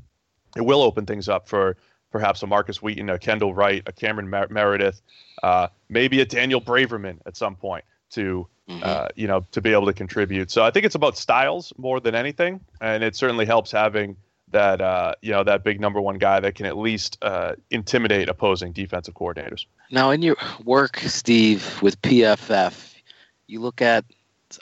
it 0.57 0.65
will 0.65 0.81
open 0.81 1.05
things 1.05 1.29
up 1.29 1.47
for 1.47 1.77
perhaps 2.11 2.41
a 2.41 2.47
Markus 2.47 2.81
Wheaton, 2.81 3.11
a 3.11 3.19
Kendall 3.19 3.53
Wright, 3.53 3.83
a 3.85 3.91
Cameron 3.91 4.27
Mer- 4.27 4.47
Meredith, 4.49 5.03
uh, 5.43 5.67
maybe 5.87 6.19
a 6.21 6.25
Daniel 6.25 6.61
Braverman 6.61 7.19
at 7.27 7.37
some 7.37 7.55
point 7.55 7.85
to 8.12 8.47
mm-hmm. 8.69 8.81
uh, 8.83 9.07
you 9.15 9.27
know, 9.27 9.45
to 9.51 9.62
be 9.62 9.71
able 9.71 9.85
to 9.85 9.93
contribute. 9.93 10.51
So 10.51 10.63
I 10.63 10.71
think 10.71 10.85
it's 10.85 10.95
about 10.95 11.17
styles 11.17 11.74
more 11.77 12.00
than 12.00 12.15
anything, 12.15 12.59
and 12.81 13.03
it 13.03 13.15
certainly 13.15 13.45
helps 13.45 13.71
having 13.71 14.17
that 14.51 14.81
uh, 14.81 15.15
you 15.21 15.31
know 15.31 15.43
that 15.43 15.63
big 15.63 15.79
number 15.79 16.00
one 16.00 16.17
guy 16.17 16.39
that 16.39 16.55
can 16.55 16.65
at 16.65 16.77
least 16.77 17.17
uh, 17.21 17.53
intimidate 17.71 18.29
opposing 18.29 18.71
defensive 18.71 19.13
coordinators. 19.13 19.65
Now, 19.91 20.12
in 20.12 20.21
your 20.21 20.38
work, 20.63 20.97
Steve, 20.97 21.81
with 21.81 22.01
PFF, 22.01 22.95
you 23.47 23.59
look 23.59 23.81
at 23.81 24.05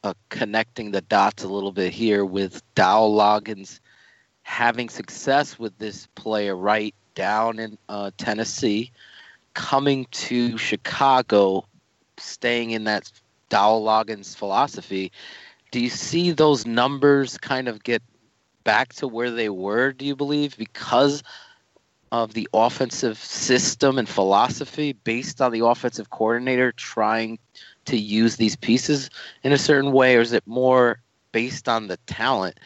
uh, 0.04 0.14
connecting 0.30 0.92
the 0.92 1.02
dots 1.02 1.44
a 1.44 1.48
little 1.48 1.72
bit 1.72 1.94
here 1.94 2.26
with 2.26 2.62
Dowell 2.76 3.16
Loggains 3.16 3.80
having 4.44 4.90
success 4.90 5.58
with 5.58 5.78
this 5.78 6.08
player 6.16 6.56
right 6.56 6.94
down 7.16 7.60
in 7.60 7.78
uh, 7.90 8.12
Tennessee, 8.18 8.92
coming 9.54 10.06
to 10.12 10.58
Chicago, 10.58 11.66
staying 12.18 12.72
in 12.72 12.84
that 12.84 13.10
Dowell 13.54 13.84
Loggains' 13.84 14.36
philosophy, 14.36 15.12
do 15.70 15.80
you 15.80 15.90
see 15.90 16.32
those 16.32 16.66
numbers 16.66 17.38
kind 17.38 17.68
of 17.68 17.84
get 17.84 18.02
back 18.64 18.94
to 18.94 19.08
where 19.08 19.30
they 19.30 19.48
were, 19.50 19.92
do 19.92 20.06
you 20.06 20.16
believe, 20.16 20.58
because 20.58 21.22
of 22.12 22.34
the 22.34 22.50
offensive 22.52 23.16
system 23.20 24.00
and 24.00 24.10
philosophy 24.10 24.94
based 24.94 25.40
on 25.40 25.52
the 25.52 25.64
offensive 25.64 26.10
coordinator 26.10 26.72
trying 26.72 27.38
to 27.86 27.96
use 27.96 28.38
these 28.38 28.56
pieces 28.56 29.12
in 29.44 29.52
a 29.52 29.58
certain 29.60 29.92
way, 29.92 30.16
or 30.16 30.22
is 30.22 30.34
it 30.34 30.48
more 30.48 31.00
based 31.32 31.70
on 31.70 31.86
the 31.86 31.98
talent 32.08 32.60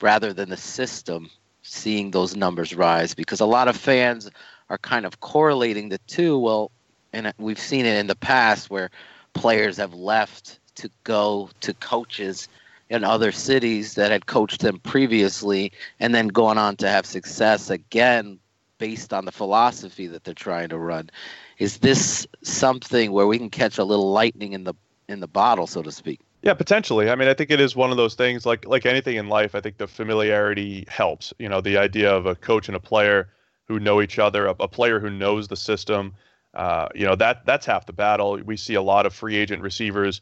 rather 0.00 0.32
than 0.32 0.48
the 0.48 0.56
system 0.56 1.28
seeing 1.60 2.12
those 2.12 2.34
numbers 2.34 2.74
rise? 2.74 3.14
Because 3.14 3.40
a 3.40 3.46
lot 3.46 3.68
of 3.68 3.76
fans 3.76 4.30
are 4.70 4.78
kind 4.78 5.04
of 5.04 5.20
correlating 5.20 5.90
the 5.90 5.98
two. 6.06 6.38
Well, 6.38 6.70
and 7.12 7.30
we've 7.36 7.58
seen 7.58 7.84
it 7.84 7.98
in 7.98 8.06
the 8.06 8.16
past 8.16 8.70
where 8.70 8.90
players 9.34 9.76
have 9.76 9.94
left 9.94 10.60
to 10.76 10.90
go 11.04 11.50
to 11.60 11.74
coaches 11.74 12.48
in 12.90 13.04
other 13.04 13.32
cities 13.32 13.94
that 13.94 14.10
had 14.10 14.26
coached 14.26 14.60
them 14.60 14.78
previously 14.80 15.72
and 16.00 16.14
then 16.14 16.28
going 16.28 16.58
on 16.58 16.76
to 16.76 16.88
have 16.88 17.06
success 17.06 17.70
again 17.70 18.38
based 18.78 19.12
on 19.12 19.24
the 19.24 19.32
philosophy 19.32 20.06
that 20.06 20.24
they're 20.24 20.34
trying 20.34 20.68
to 20.68 20.78
run. 20.78 21.10
Is 21.58 21.78
this 21.78 22.26
something 22.42 23.12
where 23.12 23.26
we 23.26 23.38
can 23.38 23.50
catch 23.50 23.78
a 23.78 23.84
little 23.84 24.12
lightning 24.12 24.52
in 24.52 24.64
the 24.64 24.74
in 25.08 25.20
the 25.20 25.28
bottle 25.28 25.66
so 25.66 25.82
to 25.82 25.92
speak? 25.92 26.20
Yeah 26.42 26.54
potentially. 26.54 27.10
I 27.10 27.14
mean 27.14 27.28
i 27.28 27.34
think 27.34 27.50
it 27.50 27.60
is 27.60 27.76
one 27.76 27.90
of 27.90 27.96
those 27.96 28.14
things 28.14 28.44
like 28.44 28.66
like 28.66 28.86
anything 28.86 29.16
in 29.16 29.28
life 29.28 29.54
i 29.54 29.60
think 29.60 29.78
the 29.78 29.86
familiarity 29.86 30.84
helps. 30.88 31.32
You 31.38 31.48
know 31.48 31.60
the 31.60 31.78
idea 31.78 32.14
of 32.14 32.26
a 32.26 32.34
coach 32.34 32.68
and 32.68 32.76
a 32.76 32.80
player 32.80 33.28
who 33.66 33.80
know 33.80 34.02
each 34.02 34.18
other 34.18 34.46
a, 34.46 34.54
a 34.60 34.68
player 34.68 35.00
who 35.00 35.10
knows 35.10 35.48
the 35.48 35.56
system 35.56 36.14
uh, 36.54 36.88
you 36.94 37.04
know 37.04 37.16
that 37.16 37.44
that's 37.46 37.66
half 37.66 37.86
the 37.86 37.92
battle. 37.92 38.38
We 38.44 38.56
see 38.56 38.74
a 38.74 38.82
lot 38.82 39.06
of 39.06 39.14
free 39.14 39.36
agent 39.36 39.62
receivers 39.62 40.20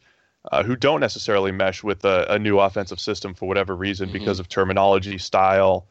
uh, 0.51 0.63
who 0.63 0.75
don't 0.75 0.99
necessarily 0.99 1.51
mesh 1.51 1.83
with 1.83 2.03
a, 2.05 2.25
a, 2.33 2.37
new 2.37 2.59
offensive 2.59 2.99
system 2.99 3.33
for 3.33 3.47
whatever 3.47 3.75
reason 3.75 4.07
mm-hmm. 4.07 4.17
because 4.17 4.39
of 4.39 4.49
terminology, 4.49 5.17
style, 5.17 5.87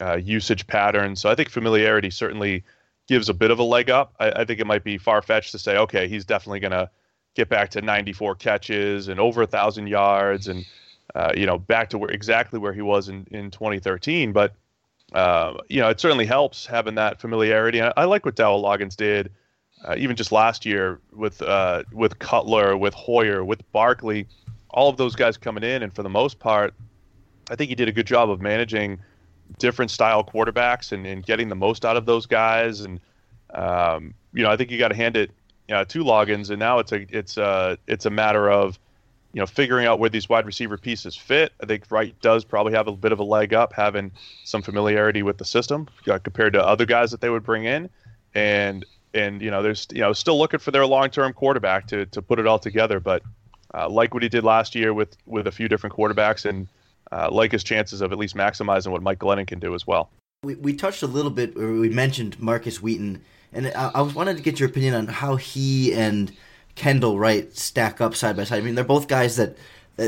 uh, 0.00 0.16
usage 0.16 0.66
patterns. 0.66 1.20
So 1.20 1.28
I 1.28 1.34
think 1.34 1.50
familiarity 1.50 2.08
certainly 2.08 2.64
gives 3.08 3.28
a 3.28 3.34
bit 3.34 3.50
of 3.50 3.58
a 3.58 3.62
leg 3.62 3.90
up. 3.90 4.14
I, 4.18 4.30
I 4.30 4.44
think 4.44 4.60
it 4.60 4.66
might 4.66 4.84
be 4.84 4.96
far 4.96 5.20
fetched 5.20 5.52
to 5.52 5.58
say, 5.58 5.76
okay, 5.76 6.08
he's 6.08 6.24
definitely 6.24 6.60
going 6.60 6.70
to 6.70 6.88
get 7.34 7.48
back 7.48 7.70
to 7.70 7.82
94 7.82 8.36
catches 8.36 9.08
and 9.08 9.20
over 9.20 9.42
a 9.42 9.46
thousand 9.46 9.88
yards 9.88 10.48
and 10.48 10.64
uh, 11.14 11.32
you 11.36 11.44
know 11.44 11.58
back 11.58 11.90
to 11.90 11.98
where 11.98 12.10
exactly 12.10 12.58
where 12.58 12.72
he 12.72 12.82
was 12.82 13.08
in 13.08 13.26
in 13.32 13.50
2013. 13.50 14.32
But 14.32 14.54
uh, 15.12 15.54
you 15.68 15.80
know 15.80 15.88
it 15.88 16.00
certainly 16.00 16.26
helps 16.26 16.64
having 16.64 16.94
that 16.94 17.20
familiarity. 17.20 17.82
I, 17.82 17.92
I 17.96 18.04
like 18.04 18.24
what 18.24 18.36
Dowell 18.36 18.62
Loggains 18.62 18.96
did 18.96 19.32
uh, 19.84 19.94
even 19.96 20.16
just 20.16 20.32
last 20.32 20.66
year 20.66 21.00
with 21.12 21.40
uh, 21.42 21.84
with 21.92 22.18
Cutler, 22.18 22.76
with 22.76 22.94
Hoyer, 22.94 23.44
with 23.44 23.70
Barkley, 23.72 24.26
all 24.70 24.88
of 24.88 24.96
those 24.96 25.16
guys 25.16 25.36
coming 25.36 25.64
in, 25.64 25.82
and 25.82 25.92
for 25.94 26.02
the 26.02 26.10
most 26.10 26.38
part, 26.38 26.74
I 27.50 27.56
think 27.56 27.70
he 27.70 27.74
did 27.74 27.88
a 27.88 27.92
good 27.92 28.06
job 28.06 28.30
of 28.30 28.40
managing 28.40 28.98
different 29.58 29.90
style 29.90 30.22
quarterbacks 30.22 30.92
and, 30.92 31.06
and 31.06 31.24
getting 31.24 31.48
the 31.48 31.56
most 31.56 31.84
out 31.84 31.96
of 31.96 32.06
those 32.06 32.26
guys. 32.26 32.80
And 32.80 33.00
um, 33.54 34.14
you 34.32 34.42
know, 34.42 34.50
I 34.50 34.56
think 34.56 34.70
you 34.70 34.78
got 34.78 34.88
to 34.88 34.96
hand 34.96 35.16
it 35.16 35.30
uh, 35.70 35.84
to 35.86 36.04
Loggains, 36.04 36.50
and 36.50 36.58
now 36.58 36.78
it's 36.78 36.92
a 36.92 37.06
it's 37.16 37.36
a 37.36 37.78
it's 37.86 38.06
a 38.06 38.10
matter 38.10 38.50
of 38.50 38.78
you 39.32 39.40
know 39.40 39.46
figuring 39.46 39.86
out 39.86 39.98
where 39.98 40.10
these 40.10 40.28
wide 40.28 40.46
receiver 40.46 40.76
pieces 40.76 41.16
fit. 41.16 41.52
I 41.62 41.66
think 41.66 41.90
Wright 41.90 42.14
does 42.20 42.44
probably 42.44 42.72
have 42.74 42.86
a 42.86 42.92
bit 42.92 43.12
of 43.12 43.18
a 43.18 43.24
leg 43.24 43.54
up, 43.54 43.72
having 43.72 44.12
some 44.44 44.62
familiarity 44.62 45.22
with 45.22 45.38
the 45.38 45.44
system 45.44 45.88
uh, 46.08 46.18
compared 46.18 46.52
to 46.52 46.64
other 46.64 46.84
guys 46.84 47.10
that 47.10 47.20
they 47.20 47.30
would 47.30 47.44
bring 47.44 47.64
in, 47.64 47.88
and 48.34 48.84
and 49.14 49.42
you 49.42 49.50
know 49.50 49.62
there's 49.62 49.86
you 49.92 50.00
know 50.00 50.12
still 50.12 50.38
looking 50.38 50.60
for 50.60 50.70
their 50.70 50.86
long 50.86 51.10
term 51.10 51.32
quarterback 51.32 51.86
to 51.88 52.06
to 52.06 52.22
put 52.22 52.38
it 52.38 52.46
all 52.46 52.58
together, 52.58 53.00
but 53.00 53.22
uh, 53.74 53.88
like 53.88 54.14
what 54.14 54.22
he 54.22 54.28
did 54.28 54.44
last 54.44 54.74
year 54.74 54.94
with 54.94 55.16
with 55.26 55.46
a 55.46 55.52
few 55.52 55.68
different 55.68 55.94
quarterbacks 55.94 56.44
and. 56.44 56.68
Uh, 57.12 57.28
like 57.28 57.50
his 57.50 57.64
chances 57.64 58.02
of 58.02 58.12
at 58.12 58.18
least 58.18 58.36
maximizing 58.36 58.92
what 58.92 59.02
Mike 59.02 59.18
Glennon 59.18 59.44
can 59.44 59.58
do 59.58 59.74
as 59.74 59.84
well. 59.84 60.10
We, 60.44 60.54
we 60.54 60.74
touched 60.74 61.02
a 61.02 61.08
little 61.08 61.32
bit, 61.32 61.56
or 61.56 61.72
we 61.72 61.88
mentioned 61.88 62.38
Markus 62.38 62.80
Wheaton, 62.80 63.20
and 63.52 63.66
I, 63.74 63.90
I 63.92 64.02
wanted 64.02 64.36
to 64.36 64.42
get 64.44 64.60
your 64.60 64.68
opinion 64.68 64.94
on 64.94 65.06
how 65.08 65.34
he 65.34 65.92
and 65.92 66.30
Kendall 66.76 67.18
Wright 67.18 67.52
stack 67.56 68.00
up 68.00 68.14
side 68.14 68.36
by 68.36 68.44
side. 68.44 68.58
I 68.58 68.64
mean, 68.64 68.74
they're 68.74 68.84
both 68.84 69.08
guys 69.08 69.34
that 69.36 69.56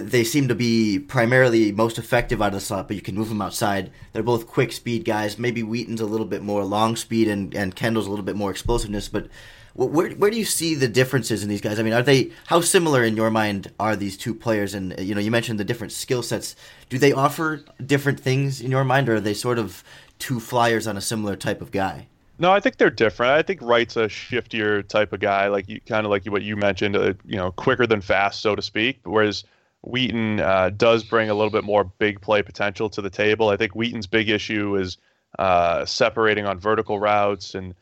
they 0.00 0.25
seem 0.25 0.49
to 0.49 0.54
be 0.54 0.99
primarily 0.99 1.70
most 1.70 1.99
effective 1.99 2.40
out 2.40 2.49
of 2.49 2.54
the 2.54 2.61
slot, 2.61 2.88
but 2.88 2.96
you 2.96 3.02
can 3.02 3.14
move 3.14 3.28
them 3.28 3.42
outside. 3.42 3.90
They're 4.12 4.22
both 4.22 4.46
quick 4.46 4.72
speed 4.72 5.04
guys. 5.04 5.38
Maybe 5.38 5.62
Wheaton's 5.62 6.00
a 6.00 6.06
little 6.06 6.26
bit 6.26 6.42
more 6.42 6.64
long 6.64 6.96
speed, 6.96 7.28
and, 7.28 7.54
and 7.54 7.76
Kendall's 7.76 8.06
a 8.06 8.11
little 8.11 8.25
bit 8.25 8.37
more 8.37 8.50
explosiveness. 8.50 9.08
But 9.08 9.28
where 9.75 10.11
where 10.11 10.30
do 10.30 10.38
you 10.38 10.44
see 10.44 10.75
the 10.75 10.88
differences 10.88 11.42
in 11.42 11.49
these 11.49 11.61
guys? 11.61 11.78
I 11.78 11.82
mean, 11.82 11.92
are 11.92 12.02
they 12.02 12.32
how 12.46 12.61
similar 12.61 13.04
in 13.04 13.16
your 13.16 13.30
mind 13.30 13.70
are 13.78 13.96
these 13.96 14.16
two 14.16 14.34
players? 14.34 14.75
And 14.75 14.94
you 14.99 15.14
know, 15.14 15.20
you 15.20 15.30
mentioned 15.30 15.61
the 15.61 15.64
different 15.64 15.92
skill 15.92 16.22
sets. 16.22 16.56
Do 16.88 16.99
they 16.99 17.12
offer 17.12 17.62
different 17.84 18.20
things 18.20 18.61
in 18.61 18.70
your 18.70 18.84
mind, 18.84 19.08
or 19.08 19.16
are 19.16 19.20
they 19.20 19.34
sort 19.34 19.58
of 19.58 19.84
two 20.18 20.40
flyers 20.40 20.87
on 20.87 20.96
a 20.96 21.00
similar 21.00 21.37
type 21.37 21.61
of 21.61 21.70
guy? 21.70 22.06
No, 22.38 22.50
I 22.50 22.61
think 22.61 22.76
they're 22.76 22.90
different. 22.90 23.32
I 23.32 23.42
think 23.42 23.61
Wright's 23.62 23.96
a 23.96 24.06
shiftier 24.06 24.87
type 24.88 25.12
of 25.12 25.20
guy, 25.20 25.49
like 25.49 25.68
you, 25.68 25.80
kind 25.87 26.06
of 26.06 26.11
like 26.11 26.25
what 26.25 26.42
you 26.42 26.56
mentioned, 26.56 26.96
uh, 26.96 27.12
you 27.25 27.37
know, 27.37 27.52
quicker 27.52 27.87
than 27.87 28.00
fast, 28.00 28.40
so 28.40 28.56
to 28.56 28.62
speak. 28.62 28.99
Whereas 29.04 29.44
Wheaton 29.82 30.40
uh, 30.40 30.70
does 30.70 31.02
bring 31.04 31.28
a 31.28 31.34
little 31.34 31.50
bit 31.50 31.64
more 31.64 31.84
big 31.84 32.20
play 32.20 32.42
potential 32.42 32.88
to 32.90 33.02
the 33.02 33.10
table. 33.10 33.48
I 33.48 33.56
think 33.56 33.74
Wheaton's 33.74 34.06
big 34.06 34.28
issue 34.28 34.76
is 34.76 34.96
uh, 35.38 35.84
separating 35.84 36.46
on 36.46 36.58
vertical 36.58 37.00
routes 37.00 37.54
and 37.54 37.74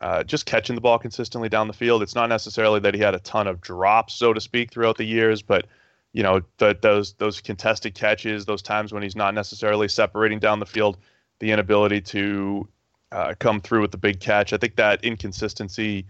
uh, 0.00 0.22
just 0.22 0.46
catching 0.46 0.74
the 0.74 0.80
ball 0.80 0.98
consistently 0.98 1.48
down 1.48 1.66
the 1.66 1.72
field. 1.72 2.02
It's 2.02 2.14
not 2.14 2.28
necessarily 2.28 2.80
that 2.80 2.94
he 2.94 3.00
had 3.00 3.14
a 3.14 3.20
ton 3.20 3.46
of 3.46 3.60
drops, 3.60 4.14
so 4.14 4.32
to 4.32 4.40
speak, 4.40 4.70
throughout 4.70 4.96
the 4.96 5.04
years, 5.04 5.42
but 5.42 5.66
you 6.12 6.22
know, 6.22 6.42
the, 6.58 6.76
those 6.80 7.14
those 7.14 7.40
contested 7.40 7.94
catches, 7.94 8.44
those 8.44 8.62
times 8.62 8.92
when 8.92 9.02
he's 9.02 9.16
not 9.16 9.34
necessarily 9.34 9.88
separating 9.88 10.38
down 10.38 10.60
the 10.60 10.66
field, 10.66 10.98
the 11.38 11.50
inability 11.50 12.00
to 12.00 12.68
uh, 13.12 13.34
come 13.38 13.60
through 13.60 13.80
with 13.80 13.92
the 13.92 13.98
big 13.98 14.20
catch. 14.20 14.52
I 14.52 14.58
think 14.58 14.76
that 14.76 15.02
inconsistency 15.04 16.06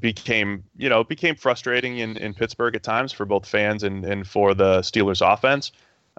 became, 0.00 0.64
you 0.76 0.88
know, 0.88 1.04
became 1.04 1.34
frustrating 1.34 1.98
in, 1.98 2.16
in 2.16 2.34
Pittsburgh 2.34 2.74
at 2.74 2.82
times 2.82 3.12
for 3.12 3.24
both 3.24 3.46
fans 3.46 3.82
and, 3.82 4.04
and 4.04 4.26
for 4.26 4.54
the 4.54 4.80
Steelers 4.80 5.20
offense. 5.20 5.72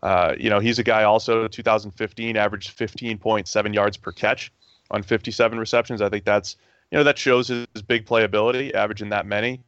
Uh, 0.03 0.35
you 0.37 0.49
know, 0.49 0.59
he's 0.59 0.79
a 0.79 0.83
guy 0.83 1.03
also 1.03 1.47
2015 1.47 2.37
averaged 2.37 2.77
15.7 2.77 3.73
yards 3.73 3.97
per 3.97 4.11
catch 4.11 4.51
on 4.91 5.03
57 5.03 5.57
receptions. 5.57 6.01
I 6.01 6.09
think 6.09 6.25
that's, 6.25 6.57
you 6.91 6.97
know, 6.97 7.03
that 7.03 7.17
shows 7.17 7.47
his, 7.47 7.65
big 7.87 8.05
playability, 8.05 8.73
averaging 8.73 9.09
that 9.09 9.25
many. 9.25 9.63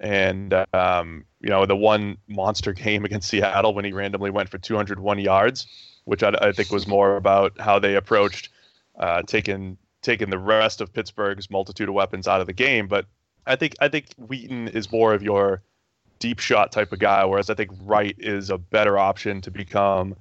And, 0.00 0.54
um, 0.72 1.24
you 1.40 1.50
know, 1.50 1.66
the 1.66 1.76
one 1.76 2.18
monster 2.28 2.72
game 2.72 3.04
against 3.06 3.28
Seattle 3.28 3.74
when 3.74 3.84
he 3.84 3.92
randomly 3.92 4.30
went 4.30 4.48
for 4.48 4.58
201 4.58 5.18
yards, 5.18 5.66
which 6.04 6.22
I, 6.22 6.30
I 6.40 6.52
think 6.52 6.70
was 6.70 6.86
more 6.86 7.16
about 7.16 7.60
how 7.60 7.78
they 7.78 7.94
approached 7.94 8.50
uh, 8.98 9.22
taking 9.22 9.78
taking 10.00 10.30
the 10.30 10.38
rest 10.38 10.80
of 10.80 10.92
Pittsburgh's 10.92 11.50
multitude 11.50 11.88
of 11.88 11.94
weapons 11.94 12.28
out 12.28 12.40
of 12.40 12.46
the 12.46 12.52
game. 12.52 12.86
But 12.86 13.06
I 13.48 13.56
think 13.56 13.74
I 13.80 13.88
think 13.88 14.06
Wheaton 14.16 14.68
is 14.68 14.92
more 14.92 15.14
of 15.14 15.22
your 15.22 15.62
deep 16.18 16.38
shot 16.38 16.72
type 16.72 16.92
of 16.92 16.98
guy, 16.98 17.24
whereas 17.24 17.50
I 17.50 17.54
think 17.54 17.70
Wright 17.82 18.14
is 18.18 18.50
a 18.50 18.58
better 18.58 18.98
option 18.98 19.40
to 19.42 19.50
become 19.50 20.14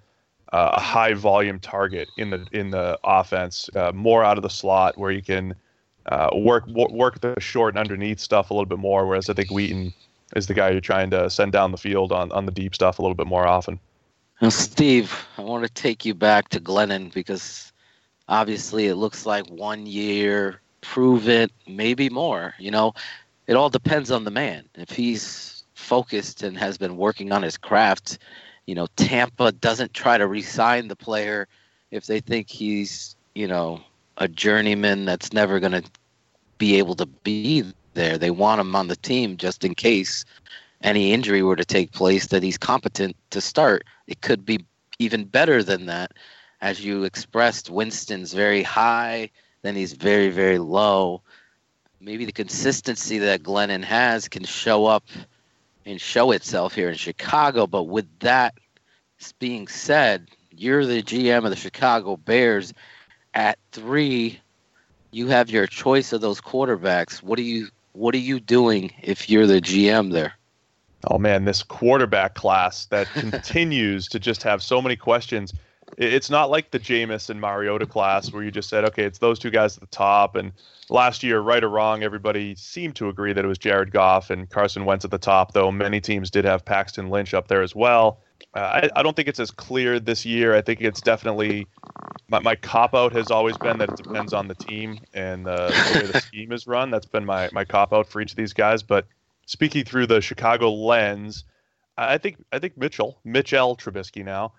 uh, 0.53 0.71
a 0.73 0.79
high 0.79 1.13
volume 1.13 1.59
target 1.59 2.07
in 2.17 2.29
the 2.29 2.45
in 2.51 2.71
the 2.71 2.97
offense, 3.03 3.69
uh, 3.75 3.91
more 3.93 4.23
out 4.23 4.37
of 4.37 4.43
the 4.43 4.49
slot 4.49 4.97
where 4.97 5.11
you 5.11 5.21
can 5.21 5.53
uh, 6.07 6.29
work 6.33 6.65
work 6.67 7.19
the 7.21 7.39
short 7.39 7.73
and 7.73 7.79
underneath 7.79 8.19
stuff 8.19 8.49
a 8.49 8.53
little 8.53 8.65
bit 8.65 8.79
more. 8.79 9.05
Whereas 9.05 9.29
I 9.29 9.33
think 9.33 9.51
Wheaton 9.51 9.93
is 10.35 10.47
the 10.47 10.53
guy 10.53 10.69
you're 10.69 10.81
trying 10.81 11.09
to 11.11 11.29
send 11.29 11.51
down 11.51 11.71
the 11.71 11.77
field 11.77 12.11
on 12.11 12.31
on 12.31 12.45
the 12.45 12.51
deep 12.51 12.73
stuff 12.73 12.99
a 12.99 13.01
little 13.01 13.15
bit 13.15 13.27
more 13.27 13.47
often. 13.47 13.79
Now, 14.41 14.49
Steve, 14.49 15.25
I 15.37 15.41
want 15.41 15.63
to 15.65 15.69
take 15.69 16.05
you 16.05 16.13
back 16.13 16.49
to 16.49 16.59
Glennon 16.59 17.11
because 17.11 17.73
obviously 18.29 18.85
it 18.85 18.95
looks 18.95 19.25
like 19.25 19.47
one 19.47 19.87
year, 19.87 20.61
prove 20.81 21.27
it, 21.27 21.51
maybe 21.67 22.09
more. 22.09 22.53
You 22.59 22.71
know, 22.71 22.93
it 23.47 23.55
all 23.55 23.69
depends 23.69 24.11
on 24.11 24.23
the 24.23 24.31
man. 24.31 24.65
If 24.75 24.89
he's 24.89 25.63
focused 25.73 26.43
and 26.43 26.57
has 26.57 26.77
been 26.77 26.97
working 26.97 27.31
on 27.31 27.43
his 27.43 27.57
craft, 27.57 28.19
you 28.65 28.75
know, 28.75 28.87
Tampa 28.95 29.51
doesn't 29.51 29.93
try 29.93 30.17
to 30.17 30.27
re-sign 30.27 30.87
the 30.87 30.95
player 30.95 31.47
if 31.91 32.05
they 32.05 32.19
think 32.19 32.49
he's, 32.49 33.15
you 33.35 33.47
know, 33.47 33.81
a 34.17 34.27
journeyman 34.27 35.05
that's 35.05 35.31
never 35.31 35.59
going 35.59 35.71
to 35.71 35.83
be 36.57 36.77
able 36.77 36.95
to 36.95 37.05
be 37.05 37.63
there. 37.93 38.17
They 38.17 38.31
want 38.31 38.61
him 38.61 38.75
on 38.75 38.87
the 38.87 38.95
team 38.95 39.37
just 39.37 39.63
in 39.63 39.75
case 39.75 40.25
any 40.81 41.13
injury 41.13 41.43
were 41.43 41.55
to 41.55 41.65
take 41.65 41.91
place 41.91 42.27
that 42.27 42.43
he's 42.43 42.57
competent 42.57 43.15
to 43.29 43.41
start. 43.41 43.83
It 44.07 44.21
could 44.21 44.45
be 44.45 44.59
even 44.99 45.25
better 45.25 45.63
than 45.63 45.85
that 45.85 46.11
as 46.61 46.83
you 46.83 47.03
expressed, 47.03 47.69
Winston's 47.69 48.33
very 48.33 48.63
high, 48.63 49.29
then 49.61 49.75
he's 49.75 49.93
very, 49.93 50.29
very 50.29 50.57
low. 50.57 51.21
Maybe 51.99 52.25
the 52.25 52.31
consistency 52.31 53.17
that 53.19 53.43
Glennon 53.43 53.83
has 53.83 54.27
can 54.27 54.43
show 54.43 54.85
up 54.85 55.05
and 55.85 55.99
show 55.99 56.31
itself 56.31 56.75
here 56.75 56.89
in 56.89 56.95
Chicago. 56.95 57.65
But 57.65 57.83
with 57.83 58.07
that 58.19 58.53
being 59.39 59.67
said, 59.67 60.27
you're 60.51 60.85
the 60.85 61.01
GM 61.01 61.43
of 61.43 61.49
the 61.49 61.55
Chicago 61.55 62.17
Bears. 62.17 62.73
At 63.33 63.57
three, 63.71 64.39
you 65.11 65.27
have 65.27 65.49
your 65.49 65.67
choice 65.67 66.13
of 66.13 66.21
those 66.21 66.41
quarterbacks. 66.41 67.23
What 67.23 67.39
are 67.39 67.43
you 67.43 67.69
what 67.93 68.13
are 68.13 68.19
you 68.19 68.39
doing 68.39 68.91
if 69.01 69.29
you're 69.29 69.47
the 69.47 69.59
GM 69.59 70.11
there? 70.11 70.33
Oh 71.09 71.17
man, 71.17 71.45
this 71.45 71.63
quarterback 71.63 72.35
class 72.35 72.85
that 72.85 73.07
continues 73.13 74.07
to 74.09 74.19
just 74.19 74.43
have 74.43 74.61
so 74.61 74.81
many 74.81 74.95
questions 74.95 75.53
it's 75.97 76.29
not 76.29 76.49
like 76.49 76.71
the 76.71 76.79
Jameis 76.79 77.29
and 77.29 77.39
Mariota 77.39 77.85
class 77.85 78.31
where 78.31 78.43
you 78.43 78.51
just 78.51 78.69
said, 78.69 78.83
okay, 78.85 79.03
it's 79.03 79.19
those 79.19 79.39
two 79.39 79.49
guys 79.49 79.77
at 79.77 79.81
the 79.81 79.87
top. 79.87 80.35
And 80.35 80.51
last 80.89 81.23
year, 81.23 81.39
right 81.39 81.63
or 81.63 81.69
wrong, 81.69 82.03
everybody 82.03 82.55
seemed 82.55 82.95
to 82.97 83.09
agree 83.09 83.33
that 83.33 83.43
it 83.43 83.47
was 83.47 83.57
Jared 83.57 83.91
Goff 83.91 84.29
and 84.29 84.49
Carson 84.49 84.85
Wentz 84.85 85.05
at 85.05 85.11
the 85.11 85.17
top, 85.17 85.53
though 85.53 85.71
many 85.71 86.01
teams 86.01 86.29
did 86.29 86.45
have 86.45 86.65
Paxton 86.65 87.09
Lynch 87.09 87.33
up 87.33 87.47
there 87.47 87.61
as 87.61 87.75
well. 87.75 88.19
Uh, 88.53 88.59
I, 88.95 88.99
I, 88.99 89.03
don't 89.03 89.15
think 89.15 89.27
it's 89.27 89.39
as 89.39 89.51
clear 89.51 89.99
this 89.99 90.25
year. 90.25 90.55
I 90.55 90.61
think 90.61 90.81
it's 90.81 91.01
definitely 91.01 91.67
my, 92.29 92.39
my 92.39 92.55
cop 92.55 92.93
out 92.93 93.11
has 93.13 93.31
always 93.31 93.57
been 93.57 93.77
that 93.79 93.89
it 93.89 93.97
depends 93.97 94.33
on 94.33 94.47
the 94.47 94.55
team 94.55 94.99
and 95.13 95.47
uh, 95.47 95.67
the 95.67 95.99
way 95.99 96.05
the 96.05 96.21
scheme 96.21 96.51
is 96.51 96.67
run. 96.67 96.91
That's 96.91 97.05
been 97.05 97.25
my, 97.25 97.49
my 97.51 97.65
cop 97.65 97.93
out 97.93 98.07
for 98.07 98.21
each 98.21 98.31
of 98.31 98.37
these 98.37 98.53
guys. 98.53 98.83
But 98.83 99.07
speaking 99.45 99.83
through 99.85 100.07
the 100.07 100.21
Chicago 100.21 100.71
lens, 100.71 101.45
I 101.97 102.17
think 102.19 102.37
I 102.51 102.59
think 102.59 102.77
Mitchell, 102.77 103.19
Mitchell 103.23 103.75
Trubisky 103.75 104.23
now, 104.23 104.53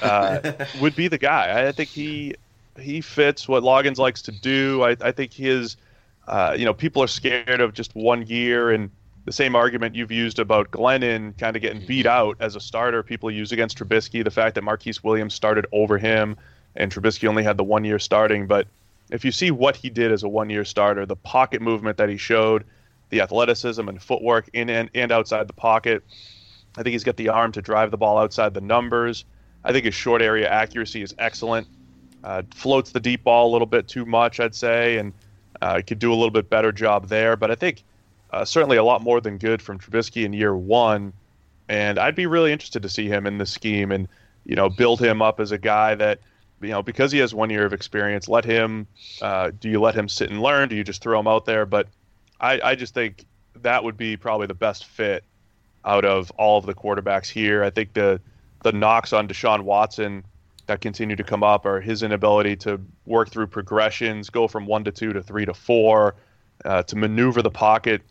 uh, 0.00 0.52
would 0.80 0.94
be 0.94 1.08
the 1.08 1.18
guy. 1.18 1.66
I 1.66 1.72
think 1.72 1.88
he 1.88 2.34
he 2.80 3.00
fits 3.00 3.48
what 3.48 3.62
Loggains 3.62 3.98
likes 3.98 4.22
to 4.22 4.32
do. 4.32 4.82
I, 4.82 4.96
I 5.00 5.12
think 5.12 5.32
his, 5.32 5.76
uh, 6.26 6.54
you 6.56 6.64
know, 6.64 6.72
people 6.72 7.02
are 7.02 7.08
scared 7.08 7.60
of 7.60 7.74
just 7.74 7.94
one 7.94 8.26
year, 8.26 8.70
and 8.70 8.90
the 9.24 9.32
same 9.32 9.54
argument 9.54 9.94
you've 9.94 10.10
used 10.10 10.38
about 10.38 10.70
Glennon 10.70 11.36
kind 11.38 11.54
of 11.54 11.62
getting 11.62 11.84
beat 11.86 12.06
out 12.06 12.36
as 12.40 12.56
a 12.56 12.60
starter. 12.60 13.02
People 13.02 13.30
use 13.30 13.52
against 13.52 13.78
Trubisky 13.78 14.24
the 14.24 14.30
fact 14.30 14.54
that 14.54 14.64
Marquise 14.64 15.04
Williams 15.04 15.34
started 15.34 15.66
over 15.72 15.98
him, 15.98 16.36
and 16.74 16.90
Trubisky 16.90 17.28
only 17.28 17.42
had 17.42 17.56
the 17.56 17.64
one 17.64 17.84
year 17.84 17.98
starting. 17.98 18.46
But 18.46 18.66
if 19.10 19.24
you 19.24 19.32
see 19.32 19.50
what 19.50 19.76
he 19.76 19.90
did 19.90 20.10
as 20.10 20.22
a 20.22 20.28
one 20.28 20.50
year 20.50 20.64
starter, 20.64 21.04
the 21.06 21.16
pocket 21.16 21.60
movement 21.60 21.98
that 21.98 22.08
he 22.08 22.16
showed, 22.16 22.64
the 23.12 23.20
athleticism 23.20 23.86
and 23.86 24.02
footwork 24.02 24.48
in 24.54 24.70
and, 24.70 24.88
and 24.94 25.12
outside 25.12 25.46
the 25.46 25.52
pocket. 25.52 26.02
I 26.78 26.82
think 26.82 26.92
he's 26.92 27.04
got 27.04 27.16
the 27.16 27.28
arm 27.28 27.52
to 27.52 27.60
drive 27.60 27.90
the 27.90 27.98
ball 27.98 28.16
outside 28.16 28.54
the 28.54 28.62
numbers. 28.62 29.26
I 29.64 29.72
think 29.72 29.84
his 29.84 29.94
short 29.94 30.22
area 30.22 30.48
accuracy 30.48 31.02
is 31.02 31.14
excellent. 31.18 31.66
Uh, 32.24 32.42
floats 32.54 32.92
the 32.92 33.00
deep 33.00 33.24
ball 33.24 33.50
a 33.50 33.52
little 33.52 33.66
bit 33.66 33.88
too 33.88 34.04
much, 34.04 34.40
I'd 34.40 34.54
say, 34.54 34.98
and 34.98 35.12
uh, 35.60 35.80
could 35.86 35.98
do 35.98 36.12
a 36.12 36.14
little 36.14 36.30
bit 36.30 36.48
better 36.48 36.72
job 36.72 37.08
there. 37.08 37.36
But 37.36 37.50
I 37.50 37.54
think 37.54 37.82
uh, 38.32 38.44
certainly 38.44 38.76
a 38.76 38.84
lot 38.84 39.02
more 39.02 39.20
than 39.20 39.38
good 39.38 39.60
from 39.60 39.78
Trubisky 39.78 40.24
in 40.24 40.32
year 40.32 40.56
one. 40.56 41.12
And 41.68 41.98
I'd 41.98 42.14
be 42.14 42.26
really 42.26 42.52
interested 42.52 42.82
to 42.82 42.88
see 42.88 43.08
him 43.08 43.26
in 43.26 43.38
this 43.38 43.50
scheme 43.50 43.92
and, 43.92 44.08
you 44.44 44.56
know, 44.56 44.68
build 44.68 45.00
him 45.00 45.22
up 45.22 45.40
as 45.40 45.52
a 45.52 45.58
guy 45.58 45.94
that, 45.94 46.18
you 46.60 46.68
know, 46.68 46.82
because 46.82 47.12
he 47.12 47.18
has 47.18 47.34
one 47.34 47.50
year 47.50 47.64
of 47.64 47.72
experience, 47.72 48.28
let 48.28 48.44
him, 48.44 48.86
uh, 49.20 49.50
do 49.58 49.68
you 49.68 49.80
let 49.80 49.94
him 49.94 50.08
sit 50.08 50.30
and 50.30 50.42
learn? 50.42 50.68
Do 50.68 50.76
you 50.76 50.84
just 50.84 51.02
throw 51.02 51.18
him 51.18 51.26
out 51.26 51.44
there? 51.44 51.66
But 51.66 51.88
I, 52.40 52.60
I 52.62 52.74
just 52.74 52.94
think 52.94 53.24
that 53.62 53.82
would 53.82 53.96
be 53.96 54.16
probably 54.16 54.46
the 54.46 54.54
best 54.54 54.86
fit 54.86 55.24
out 55.84 56.04
of 56.04 56.30
all 56.32 56.58
of 56.58 56.66
the 56.66 56.74
quarterbacks 56.74 57.28
here. 57.28 57.64
I 57.64 57.70
think 57.70 57.94
the, 57.94 58.20
the 58.62 58.72
knocks 58.72 59.12
on 59.12 59.28
Deshaun 59.28 59.62
Watson 59.62 60.24
that 60.66 60.80
continue 60.80 61.16
to 61.16 61.24
come 61.24 61.42
up 61.42 61.66
are 61.66 61.80
his 61.80 62.02
inability 62.02 62.56
to 62.56 62.80
work 63.04 63.30
through 63.30 63.48
progressions, 63.48 64.30
go 64.30 64.46
from 64.46 64.66
one 64.66 64.84
to 64.84 64.92
two 64.92 65.12
to 65.12 65.22
three 65.22 65.44
to 65.44 65.54
four, 65.54 66.14
uh, 66.64 66.82
to 66.84 66.96
maneuver 66.96 67.42
the 67.42 67.50
pocket 67.50 68.02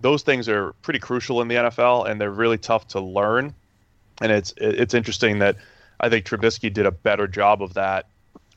those 0.00 0.22
things 0.22 0.48
are 0.48 0.72
pretty 0.82 0.98
crucial 0.98 1.40
in 1.40 1.48
the 1.48 1.54
NFL, 1.54 2.08
and 2.08 2.20
they're 2.20 2.30
really 2.30 2.58
tough 2.58 2.86
to 2.88 3.00
learn. 3.00 3.54
And 4.20 4.32
it's 4.32 4.54
it's 4.56 4.94
interesting 4.94 5.40
that 5.40 5.56
I 6.00 6.08
think 6.08 6.24
Trubisky 6.24 6.72
did 6.72 6.86
a 6.86 6.90
better 6.90 7.26
job 7.26 7.62
of 7.62 7.74
that 7.74 8.06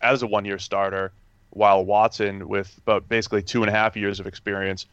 as 0.02 0.22
a 0.22 0.28
one-year 0.28 0.60
starter, 0.60 1.12
while 1.50 1.84
Watson, 1.84 2.48
with 2.48 2.78
about 2.80 3.10
basically 3.10 3.42
two 3.42 3.64
and 3.64 3.70
a 3.70 3.74
half 3.74 3.98
years 3.98 4.20
of 4.20 4.28
experience, 4.28 4.86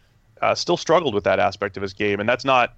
uh, 0.42 0.54
still 0.54 0.76
struggled 0.76 1.14
with 1.14 1.24
that 1.24 1.38
aspect 1.38 1.76
of 1.76 1.82
his 1.82 1.92
game. 1.92 2.18
And 2.20 2.28
that's 2.28 2.44
not, 2.44 2.74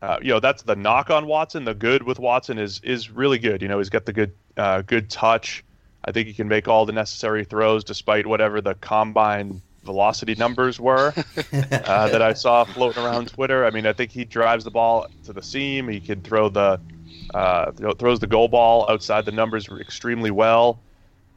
uh, 0.00 0.18
you 0.22 0.28
know, 0.28 0.40
that's 0.40 0.62
the 0.62 0.76
knock 0.76 1.10
on 1.10 1.26
Watson. 1.26 1.64
The 1.64 1.74
good 1.74 2.02
with 2.02 2.18
Watson 2.18 2.58
is 2.58 2.80
is 2.84 3.10
really 3.10 3.38
good. 3.38 3.62
You 3.62 3.68
know, 3.68 3.78
he's 3.78 3.90
got 3.90 4.06
the 4.06 4.12
good 4.12 4.32
uh, 4.56 4.82
good 4.82 5.10
touch. 5.10 5.64
I 6.04 6.12
think 6.12 6.28
he 6.28 6.34
can 6.34 6.48
make 6.48 6.68
all 6.68 6.86
the 6.86 6.92
necessary 6.92 7.44
throws 7.44 7.82
despite 7.82 8.26
whatever 8.26 8.60
the 8.60 8.74
combine 8.74 9.60
velocity 9.84 10.34
numbers 10.34 10.78
were 10.78 11.12
uh, 11.52 12.08
that 12.08 12.22
I 12.22 12.32
saw 12.34 12.64
floating 12.64 13.02
around 13.02 13.28
Twitter. 13.28 13.64
I 13.64 13.70
mean, 13.70 13.86
I 13.86 13.92
think 13.92 14.12
he 14.12 14.24
drives 14.24 14.64
the 14.64 14.70
ball 14.70 15.06
to 15.24 15.32
the 15.32 15.42
seam. 15.42 15.88
He 15.88 16.00
can 16.00 16.20
throw 16.22 16.48
the 16.48 16.80
uh, 17.34 17.72
throws 17.98 18.20
the 18.20 18.26
goal 18.26 18.48
ball 18.48 18.86
outside 18.88 19.24
the 19.24 19.32
numbers 19.32 19.68
extremely 19.80 20.30
well, 20.30 20.78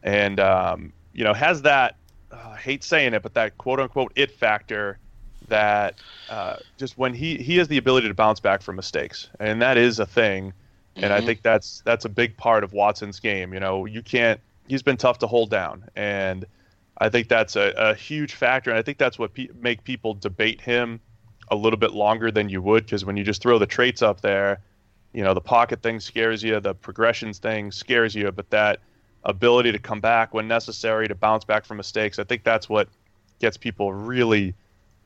and 0.03 0.39
um, 0.39 0.93
you 1.13 1.23
know 1.23 1.33
has 1.33 1.63
that. 1.63 1.95
Uh, 2.31 2.51
I 2.53 2.57
hate 2.57 2.83
saying 2.83 3.13
it, 3.15 3.23
but 3.23 3.33
that 3.33 3.57
quote 3.57 3.79
unquote 3.79 4.11
it 4.15 4.31
factor 4.31 4.99
that 5.51 5.95
uh, 6.29 6.55
just 6.77 6.97
when 6.97 7.13
he 7.13 7.37
he 7.37 7.57
has 7.57 7.67
the 7.67 7.77
ability 7.77 8.07
to 8.07 8.13
bounce 8.13 8.39
back 8.39 8.61
from 8.61 8.77
mistakes, 8.77 9.29
and 9.39 9.61
that 9.61 9.77
is 9.77 9.99
a 9.99 10.05
thing. 10.05 10.53
And 10.95 11.05
mm-hmm. 11.05 11.13
I 11.13 11.21
think 11.21 11.43
that's 11.43 11.81
that's 11.85 12.05
a 12.05 12.09
big 12.09 12.35
part 12.35 12.63
of 12.63 12.73
Watson's 12.73 13.19
game. 13.19 13.53
You 13.53 13.59
know, 13.59 13.85
you 13.85 14.01
can't. 14.01 14.39
He's 14.67 14.81
been 14.81 14.97
tough 14.97 15.19
to 15.19 15.27
hold 15.27 15.51
down, 15.51 15.83
and 15.95 16.45
I 16.97 17.09
think 17.09 17.27
that's 17.27 17.55
a, 17.55 17.73
a 17.77 17.93
huge 17.93 18.33
factor, 18.33 18.69
and 18.69 18.79
I 18.79 18.81
think 18.81 18.97
that's 18.97 19.19
what 19.19 19.33
pe- 19.33 19.49
make 19.59 19.83
people 19.83 20.13
debate 20.13 20.61
him 20.61 20.99
a 21.49 21.55
little 21.55 21.79
bit 21.79 21.91
longer 21.91 22.31
than 22.31 22.47
you 22.47 22.61
would 22.61 22.85
because 22.85 23.03
when 23.03 23.17
you 23.17 23.23
just 23.23 23.41
throw 23.41 23.59
the 23.59 23.67
traits 23.67 24.01
up 24.01 24.21
there, 24.21 24.61
you 25.13 25.23
know 25.23 25.33
the 25.33 25.41
pocket 25.41 25.81
thing 25.83 25.99
scares 25.99 26.41
you, 26.41 26.59
the 26.61 26.73
progressions 26.73 27.39
thing 27.39 27.71
scares 27.71 28.15
you, 28.15 28.31
but 28.31 28.49
that 28.49 28.79
ability 29.25 29.71
to 29.73 29.79
come 29.79 29.99
back 29.99 30.33
when 30.33 30.47
necessary 30.47 31.07
to 31.09 31.15
bounce 31.15 31.43
back 31.43 31.65
from 31.65 31.75
mistakes, 31.77 32.19
I 32.19 32.23
think 32.23 32.43
that's 32.43 32.69
what 32.69 32.87
gets 33.39 33.57
people 33.57 33.93
really 33.93 34.55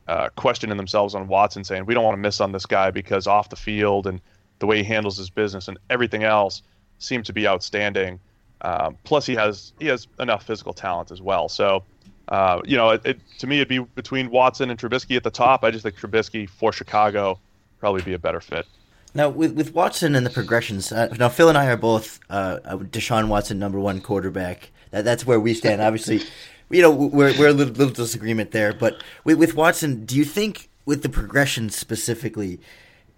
uh, 0.08 0.28
questioning 0.36 0.76
themselves 0.76 1.14
on 1.14 1.28
Watson, 1.28 1.64
saying 1.64 1.86
we 1.86 1.94
don't 1.94 2.04
want 2.04 2.16
to 2.16 2.20
miss 2.20 2.40
on 2.40 2.52
this 2.52 2.66
guy 2.66 2.90
because 2.90 3.26
off 3.26 3.48
the 3.48 3.56
field 3.56 4.06
and 4.06 4.20
the 4.58 4.66
way 4.66 4.78
he 4.78 4.84
handles 4.84 5.16
his 5.16 5.30
business 5.30 5.68
and 5.68 5.78
everything 5.90 6.24
else 6.24 6.62
seem 6.98 7.22
to 7.24 7.32
be 7.32 7.46
outstanding. 7.46 8.18
Um, 8.62 8.96
plus, 9.04 9.26
he 9.26 9.34
has 9.34 9.72
he 9.78 9.86
has 9.86 10.08
enough 10.18 10.44
physical 10.44 10.72
talent 10.72 11.10
as 11.10 11.20
well. 11.20 11.48
So, 11.48 11.82
uh, 12.28 12.60
you 12.64 12.76
know, 12.76 12.90
it, 12.90 13.02
it, 13.04 13.20
to 13.38 13.46
me, 13.46 13.56
it'd 13.56 13.68
be 13.68 13.78
between 13.78 14.30
Watson 14.30 14.70
and 14.70 14.78
Trubisky 14.78 15.16
at 15.16 15.24
the 15.24 15.30
top. 15.30 15.62
I 15.62 15.70
just 15.70 15.82
think 15.82 15.96
Trubisky 15.96 16.48
for 16.48 16.72
Chicago 16.72 17.38
probably 17.78 18.02
be 18.02 18.14
a 18.14 18.18
better 18.18 18.40
fit. 18.40 18.66
Now, 19.14 19.30
with, 19.30 19.52
with 19.52 19.74
Watson 19.74 20.14
and 20.14 20.26
the 20.26 20.30
progressions, 20.30 20.92
uh, 20.92 21.08
now 21.18 21.30
Phil 21.30 21.48
and 21.48 21.56
I 21.56 21.66
are 21.66 21.76
both 21.76 22.20
uh, 22.28 22.58
Deshaun 22.66 23.28
Watson 23.28 23.58
number 23.58 23.80
one 23.80 24.00
quarterback. 24.00 24.70
That, 24.90 25.04
that's 25.04 25.26
where 25.26 25.40
we 25.40 25.54
stand. 25.54 25.80
Obviously, 25.80 26.22
you 26.70 26.82
know, 26.82 26.90
we're 26.90 27.36
we're 27.38 27.48
a 27.48 27.52
little, 27.52 27.74
little 27.74 27.94
disagreement 27.94 28.50
there. 28.50 28.72
But 28.72 29.02
with, 29.24 29.38
with 29.38 29.54
Watson, 29.54 30.04
do 30.04 30.16
you 30.16 30.24
think 30.24 30.68
with 30.84 31.02
the 31.02 31.08
progression 31.08 31.70
specifically, 31.70 32.60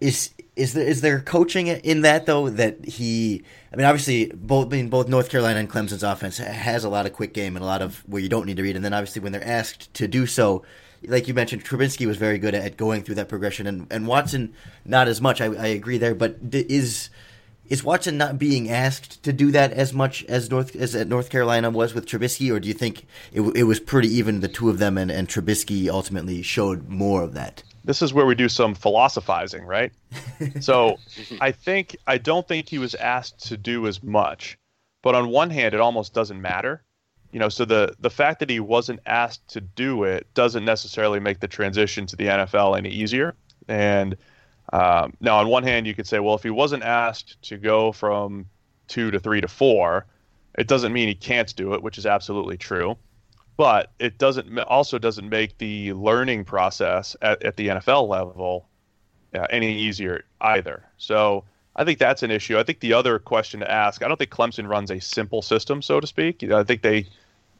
is 0.00 0.30
is 0.56 0.74
there 0.74 0.86
is 0.86 1.00
there 1.00 1.20
coaching 1.20 1.66
in 1.68 2.02
that 2.02 2.26
though 2.26 2.48
that 2.50 2.84
he 2.84 3.42
I 3.72 3.76
mean 3.76 3.86
obviously 3.86 4.26
both 4.34 4.68
both 4.90 5.08
North 5.08 5.30
Carolina 5.30 5.60
and 5.60 5.70
Clemson's 5.70 6.02
offense 6.02 6.38
has 6.38 6.84
a 6.84 6.88
lot 6.88 7.06
of 7.06 7.12
quick 7.12 7.32
game 7.32 7.56
and 7.56 7.62
a 7.62 7.66
lot 7.66 7.82
of 7.82 8.02
where 8.06 8.22
you 8.22 8.28
don't 8.28 8.46
need 8.46 8.56
to 8.56 8.62
read. 8.62 8.76
And 8.76 8.84
then 8.84 8.92
obviously 8.92 9.22
when 9.22 9.32
they're 9.32 9.46
asked 9.46 9.92
to 9.94 10.08
do 10.08 10.26
so 10.26 10.64
like 11.06 11.28
you 11.28 11.34
mentioned 11.34 11.64
Trubisky 11.64 12.06
was 12.06 12.16
very 12.16 12.38
good 12.38 12.54
at 12.54 12.76
going 12.76 13.02
through 13.02 13.16
that 13.16 13.28
progression. 13.28 13.66
And, 13.66 13.86
and 13.90 14.06
Watson 14.06 14.54
not 14.84 15.08
as 15.08 15.20
much. 15.20 15.40
I, 15.40 15.46
I 15.46 15.66
agree 15.68 15.98
there. 15.98 16.14
But 16.14 16.38
is 16.52 17.10
is 17.68 17.84
Watson 17.84 18.16
not 18.16 18.38
being 18.38 18.70
asked 18.70 19.22
to 19.24 19.32
do 19.32 19.50
that 19.52 19.72
as 19.72 19.92
much 19.92 20.24
as 20.24 20.50
North 20.50 20.74
as 20.76 20.94
North 21.06 21.30
Carolina 21.30 21.70
was 21.70 21.94
with 21.94 22.06
Trubisky 22.06 22.52
or 22.52 22.60
do 22.60 22.68
you 22.68 22.74
think 22.74 23.06
it, 23.32 23.42
it 23.56 23.64
was 23.64 23.80
pretty 23.80 24.08
even 24.08 24.40
the 24.40 24.48
two 24.48 24.70
of 24.70 24.78
them 24.78 24.98
and, 24.98 25.10
and 25.10 25.28
Trubisky 25.28 25.88
ultimately 25.88 26.42
showed 26.42 26.88
more 26.88 27.22
of 27.22 27.34
that 27.34 27.62
this 27.88 28.02
is 28.02 28.12
where 28.12 28.26
we 28.26 28.34
do 28.34 28.50
some 28.50 28.74
philosophizing, 28.74 29.64
right? 29.64 29.92
so 30.60 30.98
I 31.40 31.52
think 31.52 31.96
I 32.06 32.18
don't 32.18 32.46
think 32.46 32.68
he 32.68 32.76
was 32.76 32.94
asked 32.94 33.48
to 33.48 33.56
do 33.56 33.86
as 33.86 34.02
much, 34.02 34.58
but 35.00 35.14
on 35.14 35.30
one 35.30 35.48
hand, 35.48 35.72
it 35.72 35.80
almost 35.80 36.12
doesn't 36.12 36.40
matter. 36.40 36.82
You 37.32 37.38
know, 37.38 37.48
so 37.48 37.64
the 37.64 37.94
the 37.98 38.10
fact 38.10 38.40
that 38.40 38.50
he 38.50 38.60
wasn't 38.60 39.00
asked 39.06 39.48
to 39.48 39.62
do 39.62 40.04
it 40.04 40.26
doesn't 40.34 40.66
necessarily 40.66 41.18
make 41.18 41.40
the 41.40 41.48
transition 41.48 42.04
to 42.06 42.16
the 42.16 42.26
NFL 42.26 42.76
any 42.76 42.90
easier. 42.90 43.34
And 43.68 44.18
um, 44.72 45.14
now, 45.20 45.38
on 45.38 45.48
one 45.48 45.62
hand, 45.62 45.86
you 45.86 45.94
could 45.94 46.06
say, 46.06 46.18
well, 46.18 46.34
if 46.34 46.42
he 46.42 46.50
wasn't 46.50 46.82
asked 46.82 47.40
to 47.42 47.56
go 47.56 47.92
from 47.92 48.46
two 48.86 49.10
to 49.10 49.18
three 49.18 49.40
to 49.40 49.48
four, 49.48 50.06
it 50.58 50.66
doesn't 50.66 50.92
mean 50.92 51.08
he 51.08 51.14
can't 51.14 51.54
do 51.56 51.74
it, 51.74 51.82
which 51.82 51.98
is 51.98 52.06
absolutely 52.06 52.56
true 52.56 52.96
but 53.58 53.90
it 53.98 54.18
doesn't 54.18 54.56
also 54.60 54.98
doesn't 54.98 55.28
make 55.28 55.58
the 55.58 55.92
learning 55.92 56.44
process 56.44 57.16
at, 57.20 57.42
at 57.42 57.56
the 57.56 57.66
NFL 57.68 58.08
level 58.08 58.68
uh, 59.34 59.46
any 59.50 59.76
easier 59.76 60.24
either. 60.40 60.84
So 60.96 61.44
I 61.74 61.84
think 61.84 61.98
that's 61.98 62.22
an 62.22 62.30
issue. 62.30 62.56
I 62.56 62.62
think 62.62 62.78
the 62.78 62.92
other 62.92 63.18
question 63.18 63.60
to 63.60 63.70
ask, 63.70 64.02
I 64.02 64.08
don't 64.08 64.16
think 64.16 64.30
Clemson 64.30 64.68
runs 64.68 64.92
a 64.92 65.00
simple 65.00 65.42
system, 65.42 65.82
so 65.82 65.98
to 65.98 66.06
speak. 66.06 66.42
I 66.44 66.62
think 66.62 66.82
they 66.82 67.06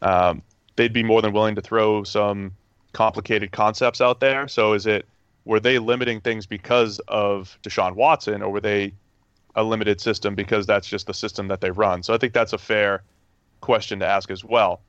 um, 0.01 0.41
they'd 0.77 0.93
be 0.93 1.03
more 1.03 1.21
than 1.21 1.33
willing 1.33 1.57
to 1.57 1.61
throw 1.61 2.05
some 2.05 2.53
complicated 2.93 3.51
concepts 3.51 4.01
out 4.01 4.21
there. 4.21 4.47
So 4.47 4.75
is 4.75 4.87
it 4.87 5.05
were 5.49 5.59
they 5.59 5.79
limiting 5.79 6.21
things 6.21 6.45
because 6.45 7.01
of 7.09 7.59
Deshaun 7.63 7.95
Watson, 7.95 8.43
or 8.43 8.51
were 8.51 8.61
they 8.61 8.93
a 9.55 9.65
limited 9.65 9.99
system 9.99 10.35
because 10.35 10.67
that's 10.67 10.87
just 10.87 11.07
the 11.07 11.15
system 11.15 11.49
that 11.49 11.63
they 11.63 11.71
run? 11.71 12.03
So 12.03 12.13
I 12.13 12.19
think 12.19 12.35
that's 12.35 12.53
a 12.53 12.59
fair 12.59 13.03
question 13.63 13.99
to 14.01 14.07
ask 14.07 14.31
as 14.31 14.45
well. 14.45 14.83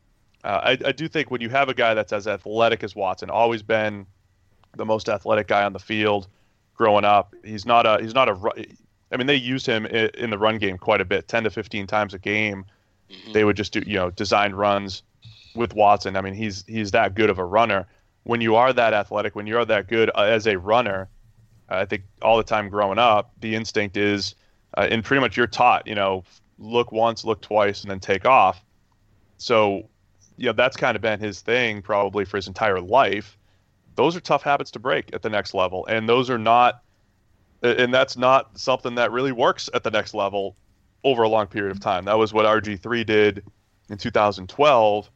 Uh, 0.44 0.76
I, 0.78 0.88
I 0.88 0.92
do 0.92 1.08
think 1.08 1.32
when 1.32 1.40
you 1.40 1.48
have 1.48 1.70
a 1.70 1.74
guy 1.74 1.94
that's 1.94 2.12
as 2.12 2.28
athletic 2.28 2.84
as 2.84 2.94
Watson, 2.94 3.30
always 3.30 3.64
been 3.64 4.06
the 4.76 4.84
most 4.86 5.08
athletic 5.08 5.48
guy 5.48 5.64
on 5.64 5.72
the 5.72 5.80
field 5.80 6.28
growing 6.76 7.06
up. 7.06 7.34
He's 7.46 7.66
not 7.66 7.86
a 7.86 7.98
he's 8.02 8.14
not 8.14 8.28
a. 8.28 8.66
I 9.14 9.18
mean, 9.18 9.28
they 9.28 9.36
used 9.36 9.66
him 9.66 9.86
in 9.86 10.30
the 10.30 10.38
run 10.38 10.58
game 10.58 10.78
quite 10.78 11.00
a 11.00 11.06
bit, 11.06 11.30
ten 11.30 11.46
to 11.46 11.50
fifteen 11.50 11.88
times 11.88 12.14
a 12.14 12.20
game. 12.20 12.66
Mm-hmm. 13.10 13.32
They 13.32 13.46
would 13.46 13.56
just 13.56 13.72
do 13.72 13.82
you 13.88 13.96
know 13.96 14.12
design 14.12 14.52
runs 14.54 15.04
with 15.56 15.74
Watson. 15.74 16.18
I 16.18 16.22
mean, 16.22 16.34
he's 16.34 16.66
he's 16.68 16.92
that 16.92 17.16
good 17.16 17.30
of 17.30 17.40
a 17.40 17.46
runner. 17.46 17.88
When 18.24 18.42
you 18.42 18.56
are 18.56 18.74
that 18.74 18.94
athletic, 18.94 19.36
when 19.36 19.48
you 19.48 19.58
are 19.58 19.66
that 19.66 19.88
good 19.88 20.10
uh, 20.14 20.22
as 20.22 20.46
a 20.48 20.58
runner, 20.58 21.10
I 21.70 21.86
think 21.86 22.04
all 22.22 22.38
the 22.38 22.44
time 22.44 22.70
growing 22.70 23.00
up, 23.00 23.32
the 23.40 23.56
instinct 23.56 23.98
is, 23.98 24.36
uh, 24.78 24.88
and 24.90 25.04
pretty 25.04 25.22
much 25.22 25.38
you're 25.38 25.48
taught, 25.48 25.88
you 25.88 25.96
know, 25.96 26.24
look 26.58 26.92
once, 26.92 27.24
look 27.24 27.42
twice, 27.42 27.82
and 27.82 27.92
then 27.92 28.00
take 28.00 28.26
off. 28.26 28.64
So 29.38 29.88
you 30.38 30.46
know 30.46 30.54
that's 30.54 30.78
kind 30.78 30.96
of 30.96 31.02
been 31.02 31.20
his 31.20 31.42
thing 31.42 31.82
probably 31.82 32.26
for 32.26 32.38
his 32.38 32.48
entire 32.48 32.80
life. 32.80 33.38
Those 33.96 34.16
are 34.16 34.22
tough 34.22 34.44
habits 34.44 34.72
to 34.72 34.80
break 34.80 35.14
at 35.14 35.22
the 35.22 35.30
next 35.30 35.54
level, 35.54 35.86
and 35.88 36.08
those 36.08 36.30
are 36.30 36.38
not, 36.38 36.82
and 37.62 37.94
that's 37.94 38.16
not 38.16 38.58
something 38.58 38.96
that 38.96 39.12
really 39.12 39.34
works 39.34 39.70
at 39.74 39.84
the 39.84 39.92
next 39.92 40.14
level 40.14 40.56
over 41.04 41.24
a 41.24 41.30
long 41.30 41.48
period 41.48 41.72
of 41.72 41.80
time. 41.80 42.06
That 42.06 42.18
was 42.18 42.34
what 42.34 42.46
RG3 42.46 43.06
did 43.06 43.44
in 43.90 43.98
2012. 43.98 45.10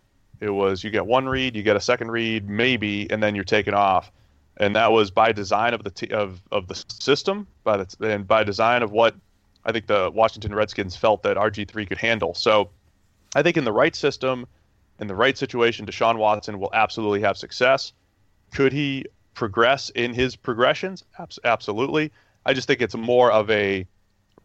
It 0.43 0.49
was 0.49 0.84
you 0.84 0.89
get 0.89 1.06
one 1.06 1.25
read, 1.25 1.56
you 1.56 1.63
get 1.63 1.77
a 1.77 1.82
second 1.82 2.12
read, 2.12 2.49
maybe, 2.49 3.10
and 3.10 3.23
then 3.23 3.34
you're 3.34 3.45
taken 3.45 3.73
off. 3.73 4.12
And 4.58 4.75
that 4.75 4.91
was 4.91 5.10
by 5.10 5.32
design 5.32 5.73
of 5.73 5.84
the 5.84 5.89
t- 5.89 6.12
of 6.12 6.41
of 6.51 6.67
the 6.67 6.75
system, 6.99 7.47
by 7.63 7.77
the, 7.77 7.95
and 8.01 8.27
by 8.27 8.43
design 8.43 8.84
of 8.84 8.91
what 8.91 9.15
I 9.63 9.71
think 9.71 9.88
the 9.88 10.12
Washington 10.13 10.53
Redskins 10.53 10.97
felt 10.97 11.23
that 11.23 11.38
RG3 11.38 11.88
could 11.88 11.97
handle. 11.97 12.34
So, 12.34 12.69
I 13.36 13.41
think 13.41 13.56
in 13.56 13.63
the 13.63 13.71
right 13.71 13.95
system, 13.95 14.45
in 14.99 15.08
the 15.08 15.15
right 15.15 15.38
situation, 15.38 15.86
Deshaun 15.86 16.17
Watson 16.17 16.60
will 16.60 16.71
absolutely 16.73 17.21
have 17.21 17.38
success. 17.38 17.93
Could 18.53 18.73
he 18.73 19.06
progress 19.36 19.89
in 19.91 20.13
his 20.13 20.36
progressions? 20.36 21.06
absolutely. 21.45 22.12
I 22.45 22.53
just 22.53 22.67
think 22.67 22.82
it's 22.82 22.95
more 22.95 23.32
of 23.32 23.49
a 23.49 23.88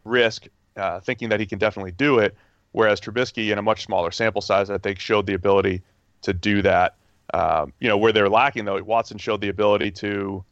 risk, 0.04 0.46
uh, 0.76 1.00
thinking 1.00 1.28
that 1.30 1.40
he 1.40 1.46
can 1.46 1.58
definitely 1.58 1.90
do 1.90 2.20
it. 2.20 2.36
Whereas 2.72 3.00
Trubisky, 3.00 3.50
in 3.50 3.58
a 3.58 3.62
much 3.62 3.84
smaller 3.84 4.10
sample 4.10 4.42
size, 4.42 4.70
I 4.70 4.78
think 4.78 4.98
showed 4.98 5.26
the 5.26 5.34
ability 5.34 5.82
to 6.22 6.32
do 6.32 6.62
that. 6.62 6.94
Um, 7.34 7.72
you 7.80 7.88
know, 7.88 7.98
where 7.98 8.12
they're 8.12 8.28
lacking 8.28 8.64
though, 8.64 8.82
Watson 8.82 9.18
showed 9.18 9.40
the 9.40 9.48
ability 9.48 9.90
to 9.92 10.44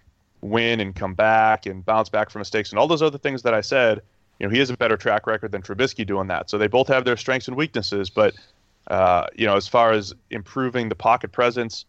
win 0.43 0.81
and 0.81 0.95
come 0.95 1.15
back 1.15 1.67
and 1.67 1.85
bounce 1.85 2.09
back 2.09 2.31
from 2.31 2.41
mistakes 2.41 2.71
and 2.71 2.79
all 2.79 2.87
those 2.87 3.03
other 3.03 3.19
things 3.19 3.43
that 3.43 3.55
I 3.55 3.61
said. 3.61 4.03
You 4.39 4.47
know, 4.47 4.53
he 4.53 4.59
has 4.59 4.69
a 4.69 4.77
better 4.77 4.97
track 4.97 5.27
record 5.27 5.53
than 5.53 5.63
Trubisky 5.63 6.07
doing 6.07 6.29
that. 6.29 6.51
So 6.51 6.59
they 6.59 6.67
both 6.67 6.89
have 6.89 7.05
their 7.05 7.17
strengths 7.17 7.49
and 7.49 7.57
weaknesses, 7.57 8.11
but 8.11 8.35
uh, 8.89 9.27
you 9.35 9.47
know, 9.47 9.57
as 9.57 9.67
far 9.67 9.93
as 9.93 10.15
improving 10.31 10.89
the 10.89 10.95
pocket 10.95 11.33
presence 11.33 11.87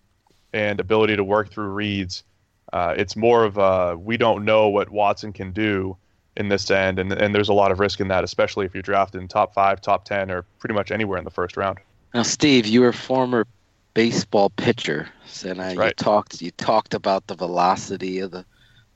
and 0.53 0.79
ability 0.79 1.15
to 1.15 1.23
work 1.23 1.51
through 1.51 1.69
reads, 1.69 2.23
uh, 2.73 2.95
it's 2.97 3.15
more 3.15 3.43
of 3.43 3.57
a 3.57 3.97
we 3.97 4.17
don't 4.17 4.45
know 4.45 4.69
what 4.69 4.89
Watson 4.89 5.33
can 5.33 5.51
do 5.51 5.97
in 6.37 6.47
this 6.49 6.69
end, 6.71 6.99
and 6.99 7.11
and 7.11 7.35
there's 7.35 7.49
a 7.49 7.53
lot 7.53 7.71
of 7.71 7.79
risk 7.79 7.99
in 7.99 8.07
that, 8.07 8.23
especially 8.23 8.65
if 8.65 8.73
you're 8.73 8.83
drafted 8.83 9.21
in 9.21 9.27
top 9.27 9.53
five, 9.53 9.81
top 9.81 10.05
ten, 10.05 10.31
or 10.31 10.43
pretty 10.59 10.73
much 10.73 10.91
anywhere 10.91 11.17
in 11.17 11.25
the 11.25 11.31
first 11.31 11.57
round. 11.57 11.79
Now, 12.13 12.23
Steve, 12.23 12.65
you 12.65 12.81
were 12.81 12.89
a 12.89 12.93
former 12.93 13.45
baseball 13.93 14.51
pitcher, 14.51 15.09
and 15.43 15.59
uh, 15.59 15.73
right. 15.75 15.87
you 15.87 15.91
talked 15.93 16.41
you 16.41 16.51
talked 16.51 16.93
about 16.93 17.27
the 17.27 17.35
velocity 17.35 18.19
of 18.19 18.31
the 18.31 18.45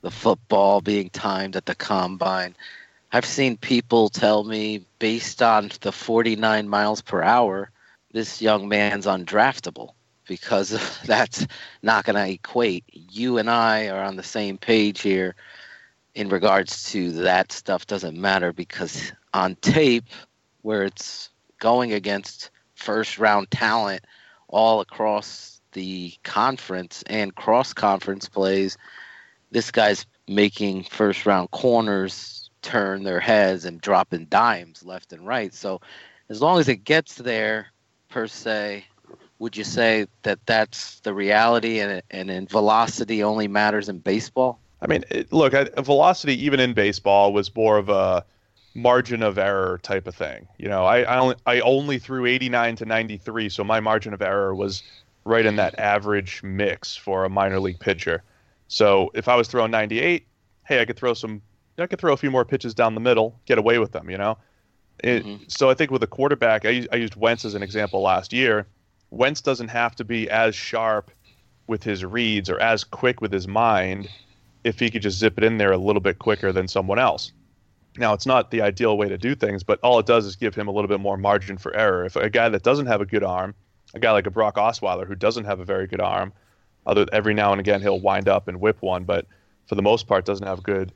the 0.00 0.10
football 0.10 0.80
being 0.80 1.10
timed 1.10 1.56
at 1.56 1.66
the 1.66 1.74
combine. 1.74 2.56
I've 3.12 3.26
seen 3.26 3.56
people 3.56 4.08
tell 4.08 4.44
me 4.44 4.86
based 4.98 5.42
on 5.42 5.70
the 5.82 5.92
49 5.92 6.68
miles 6.68 7.02
per 7.02 7.22
hour, 7.22 7.70
this 8.12 8.40
young 8.40 8.68
man's 8.68 9.06
undraftable 9.06 9.90
because 10.26 11.00
that's 11.04 11.46
not 11.82 12.04
going 12.04 12.16
to 12.16 12.32
equate. 12.32 12.84
You 12.90 13.38
and 13.38 13.50
I 13.50 13.88
are 13.88 14.02
on 14.02 14.16
the 14.16 14.22
same 14.22 14.56
page 14.56 15.02
here 15.02 15.34
in 16.14 16.28
regards 16.28 16.90
to 16.92 17.10
that 17.12 17.52
stuff 17.52 17.86
doesn't 17.86 18.16
matter 18.16 18.52
because 18.52 19.12
on 19.32 19.54
tape 19.56 20.04
where 20.62 20.84
it's 20.84 21.30
going 21.58 21.92
against 21.92 22.50
first 22.74 23.18
round 23.18 23.50
talent 23.50 24.04
all 24.48 24.80
across 24.80 25.60
the 25.72 26.12
conference 26.22 27.02
and 27.06 27.34
cross 27.34 27.72
conference 27.72 28.28
plays 28.28 28.76
this 29.50 29.70
guy's 29.70 30.06
making 30.28 30.84
first 30.84 31.24
round 31.24 31.50
corners 31.50 32.50
turn 32.60 33.02
their 33.02 33.20
heads 33.20 33.64
and 33.64 33.80
dropping 33.80 34.26
dimes 34.26 34.84
left 34.84 35.12
and 35.12 35.26
right. 35.26 35.52
So 35.52 35.80
as 36.28 36.40
long 36.40 36.58
as 36.60 36.68
it 36.68 36.84
gets 36.84 37.16
there 37.16 37.68
per 38.08 38.26
se 38.26 38.84
would 39.38 39.56
you 39.56 39.64
say 39.64 40.06
that 40.22 40.38
that's 40.46 41.00
the 41.00 41.12
reality 41.12 41.80
and, 41.80 42.02
and, 42.10 42.30
and 42.30 42.48
velocity 42.48 43.24
only 43.24 43.48
matters 43.48 43.88
in 43.88 43.98
baseball 43.98 44.60
I 44.82 44.88
mean, 44.88 45.04
it, 45.10 45.32
look, 45.32 45.54
I, 45.54 45.64
velocity 45.80 46.44
even 46.44 46.58
in 46.58 46.74
baseball 46.74 47.32
was 47.32 47.54
more 47.54 47.78
of 47.78 47.88
a 47.88 48.24
margin 48.74 49.22
of 49.22 49.38
error 49.38 49.78
type 49.82 50.08
of 50.08 50.14
thing. 50.14 50.48
You 50.58 50.68
know, 50.68 50.84
I 50.84 51.02
I 51.02 51.18
only, 51.18 51.36
I 51.46 51.60
only 51.60 51.98
threw 51.98 52.26
89 52.26 52.76
to 52.76 52.84
93, 52.84 53.48
so 53.48 53.62
my 53.62 53.78
margin 53.80 54.12
of 54.12 54.20
error 54.20 54.54
was 54.54 54.82
right 55.24 55.46
in 55.46 55.54
that 55.56 55.78
average 55.78 56.42
mix 56.42 56.96
for 56.96 57.24
a 57.24 57.30
minor 57.30 57.60
league 57.60 57.78
pitcher. 57.78 58.24
So 58.66 59.10
if 59.14 59.28
I 59.28 59.36
was 59.36 59.46
throwing 59.46 59.70
98, 59.70 60.26
hey, 60.64 60.80
I 60.80 60.84
could 60.84 60.96
throw 60.96 61.14
some, 61.14 61.40
I 61.78 61.86
could 61.86 62.00
throw 62.00 62.12
a 62.12 62.16
few 62.16 62.30
more 62.30 62.44
pitches 62.44 62.74
down 62.74 62.94
the 62.94 63.00
middle, 63.00 63.38
get 63.46 63.58
away 63.58 63.78
with 63.78 63.92
them. 63.92 64.10
You 64.10 64.18
know. 64.18 64.36
It, 65.04 65.24
mm-hmm. 65.24 65.44
So 65.46 65.70
I 65.70 65.74
think 65.74 65.92
with 65.92 66.02
a 66.02 66.08
quarterback, 66.08 66.66
I, 66.66 66.86
I 66.92 66.96
used 66.96 67.14
Wentz 67.14 67.44
as 67.44 67.54
an 67.54 67.62
example 67.62 68.02
last 68.02 68.32
year. 68.32 68.66
Wentz 69.10 69.40
doesn't 69.40 69.68
have 69.68 69.94
to 69.96 70.04
be 70.04 70.28
as 70.28 70.54
sharp 70.56 71.10
with 71.66 71.84
his 71.84 72.04
reads 72.04 72.50
or 72.50 72.58
as 72.60 72.82
quick 72.82 73.20
with 73.20 73.32
his 73.32 73.46
mind 73.46 74.08
if 74.64 74.78
he 74.78 74.90
could 74.90 75.02
just 75.02 75.18
zip 75.18 75.38
it 75.38 75.44
in 75.44 75.58
there 75.58 75.72
a 75.72 75.78
little 75.78 76.00
bit 76.00 76.18
quicker 76.18 76.52
than 76.52 76.68
someone 76.68 76.98
else. 76.98 77.32
Now, 77.98 78.14
it's 78.14 78.26
not 78.26 78.50
the 78.50 78.62
ideal 78.62 78.96
way 78.96 79.08
to 79.08 79.18
do 79.18 79.34
things, 79.34 79.62
but 79.62 79.78
all 79.82 79.98
it 79.98 80.06
does 80.06 80.24
is 80.24 80.36
give 80.36 80.54
him 80.54 80.68
a 80.68 80.70
little 80.70 80.88
bit 80.88 81.00
more 81.00 81.16
margin 81.16 81.58
for 81.58 81.76
error. 81.76 82.04
If 82.04 82.16
a 82.16 82.30
guy 82.30 82.48
that 82.48 82.62
doesn't 82.62 82.86
have 82.86 83.00
a 83.00 83.06
good 83.06 83.22
arm, 83.22 83.54
a 83.94 83.98
guy 83.98 84.12
like 84.12 84.26
a 84.26 84.30
Brock 84.30 84.56
Osweiler 84.56 85.06
who 85.06 85.14
doesn't 85.14 85.44
have 85.44 85.60
a 85.60 85.64
very 85.64 85.86
good 85.86 86.00
arm, 86.00 86.32
other 86.86 87.06
every 87.12 87.34
now 87.34 87.52
and 87.52 87.60
again 87.60 87.80
he'll 87.80 88.00
wind 88.00 88.28
up 88.28 88.48
and 88.48 88.60
whip 88.60 88.80
one, 88.80 89.04
but 89.04 89.26
for 89.66 89.74
the 89.74 89.82
most 89.82 90.06
part 90.06 90.24
doesn't 90.24 90.46
have 90.46 90.62
good 90.62 90.92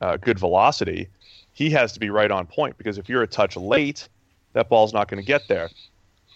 uh, 0.00 0.16
good 0.16 0.38
velocity. 0.38 1.08
He 1.52 1.70
has 1.70 1.92
to 1.94 2.00
be 2.00 2.08
right 2.08 2.30
on 2.30 2.46
point 2.46 2.78
because 2.78 2.98
if 2.98 3.08
you're 3.08 3.22
a 3.22 3.26
touch 3.26 3.56
late, 3.56 4.08
that 4.52 4.68
ball's 4.68 4.92
not 4.92 5.08
going 5.08 5.20
to 5.20 5.26
get 5.26 5.48
there. 5.48 5.68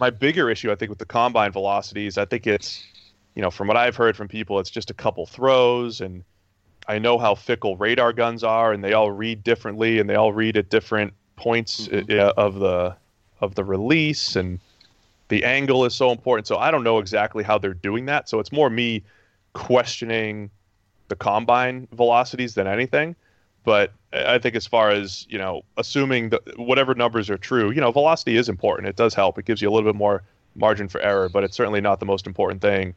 My 0.00 0.10
bigger 0.10 0.50
issue, 0.50 0.72
I 0.72 0.74
think, 0.74 0.88
with 0.88 0.98
the 0.98 1.06
combine 1.06 1.52
velocities, 1.52 2.18
I 2.18 2.24
think 2.24 2.46
it's, 2.46 2.84
you 3.36 3.42
know, 3.42 3.50
from 3.50 3.68
what 3.68 3.76
I've 3.76 3.94
heard 3.94 4.16
from 4.16 4.26
people, 4.26 4.58
it's 4.58 4.70
just 4.70 4.90
a 4.90 4.94
couple 4.94 5.26
throws 5.26 6.00
and 6.00 6.24
I 6.88 6.98
know 6.98 7.18
how 7.18 7.34
fickle 7.34 7.76
radar 7.76 8.12
guns 8.12 8.42
are, 8.42 8.72
and 8.72 8.82
they 8.82 8.92
all 8.92 9.10
read 9.10 9.44
differently, 9.44 9.98
and 9.98 10.08
they 10.08 10.14
all 10.14 10.32
read 10.32 10.56
at 10.56 10.68
different 10.68 11.12
points 11.36 11.88
mm-hmm. 11.88 12.18
Uh, 12.18 12.32
of 12.36 12.58
the 12.58 12.96
of 13.40 13.54
the 13.54 13.64
release, 13.64 14.36
and 14.36 14.60
the 15.28 15.44
angle 15.44 15.84
is 15.84 15.94
so 15.94 16.10
important. 16.10 16.46
So 16.46 16.56
I 16.56 16.70
don't 16.70 16.84
know 16.84 16.98
exactly 16.98 17.42
how 17.42 17.58
they're 17.58 17.74
doing 17.74 18.06
that. 18.06 18.28
So 18.28 18.38
it's 18.38 18.52
more 18.52 18.70
me 18.70 19.02
questioning 19.52 20.50
the 21.08 21.16
combine 21.16 21.88
velocities 21.92 22.54
than 22.54 22.66
anything. 22.66 23.16
But 23.64 23.92
I 24.12 24.38
think 24.38 24.56
as 24.56 24.66
far 24.66 24.90
as 24.90 25.26
you 25.28 25.38
know, 25.38 25.62
assuming 25.76 26.30
that 26.30 26.58
whatever 26.58 26.94
numbers 26.94 27.30
are 27.30 27.38
true, 27.38 27.70
you 27.70 27.80
know, 27.80 27.92
velocity 27.92 28.36
is 28.36 28.48
important. 28.48 28.88
It 28.88 28.96
does 28.96 29.14
help. 29.14 29.38
It 29.38 29.44
gives 29.44 29.62
you 29.62 29.68
a 29.68 29.72
little 29.72 29.90
bit 29.90 29.96
more 29.96 30.22
margin 30.54 30.88
for 30.88 31.00
error, 31.00 31.28
but 31.28 31.44
it's 31.44 31.56
certainly 31.56 31.80
not 31.80 32.00
the 32.00 32.06
most 32.06 32.26
important 32.26 32.60
thing 32.60 32.94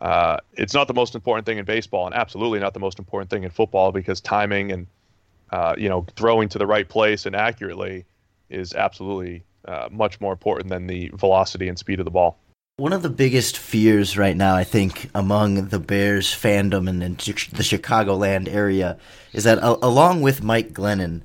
uh, 0.00 0.38
it's 0.52 0.74
not 0.74 0.86
the 0.86 0.94
most 0.94 1.14
important 1.14 1.46
thing 1.46 1.58
in 1.58 1.64
baseball, 1.64 2.06
and 2.06 2.14
absolutely 2.14 2.60
not 2.60 2.74
the 2.74 2.80
most 2.80 2.98
important 2.98 3.30
thing 3.30 3.44
in 3.44 3.50
football 3.50 3.92
because 3.92 4.20
timing 4.20 4.72
and 4.72 4.86
uh, 5.50 5.74
you 5.76 5.88
know 5.88 6.06
throwing 6.16 6.48
to 6.50 6.58
the 6.58 6.66
right 6.66 6.88
place 6.88 7.26
and 7.26 7.34
accurately 7.34 8.04
is 8.50 8.74
absolutely 8.74 9.44
uh, 9.66 9.88
much 9.90 10.20
more 10.20 10.32
important 10.32 10.70
than 10.70 10.86
the 10.86 11.10
velocity 11.14 11.68
and 11.68 11.78
speed 11.78 11.98
of 11.98 12.04
the 12.04 12.10
ball. 12.10 12.38
One 12.76 12.92
of 12.92 13.02
the 13.02 13.10
biggest 13.10 13.58
fears 13.58 14.16
right 14.16 14.36
now, 14.36 14.54
I 14.54 14.62
think, 14.62 15.10
among 15.12 15.68
the 15.68 15.80
Bears 15.80 16.28
fandom 16.28 16.88
and 16.88 17.02
in 17.02 17.14
the 17.14 17.64
Chicagoland 17.64 18.48
area 18.48 18.98
is 19.32 19.42
that, 19.42 19.58
uh, 19.58 19.78
along 19.82 20.22
with 20.22 20.44
Mike 20.44 20.74
Glennon, 20.74 21.22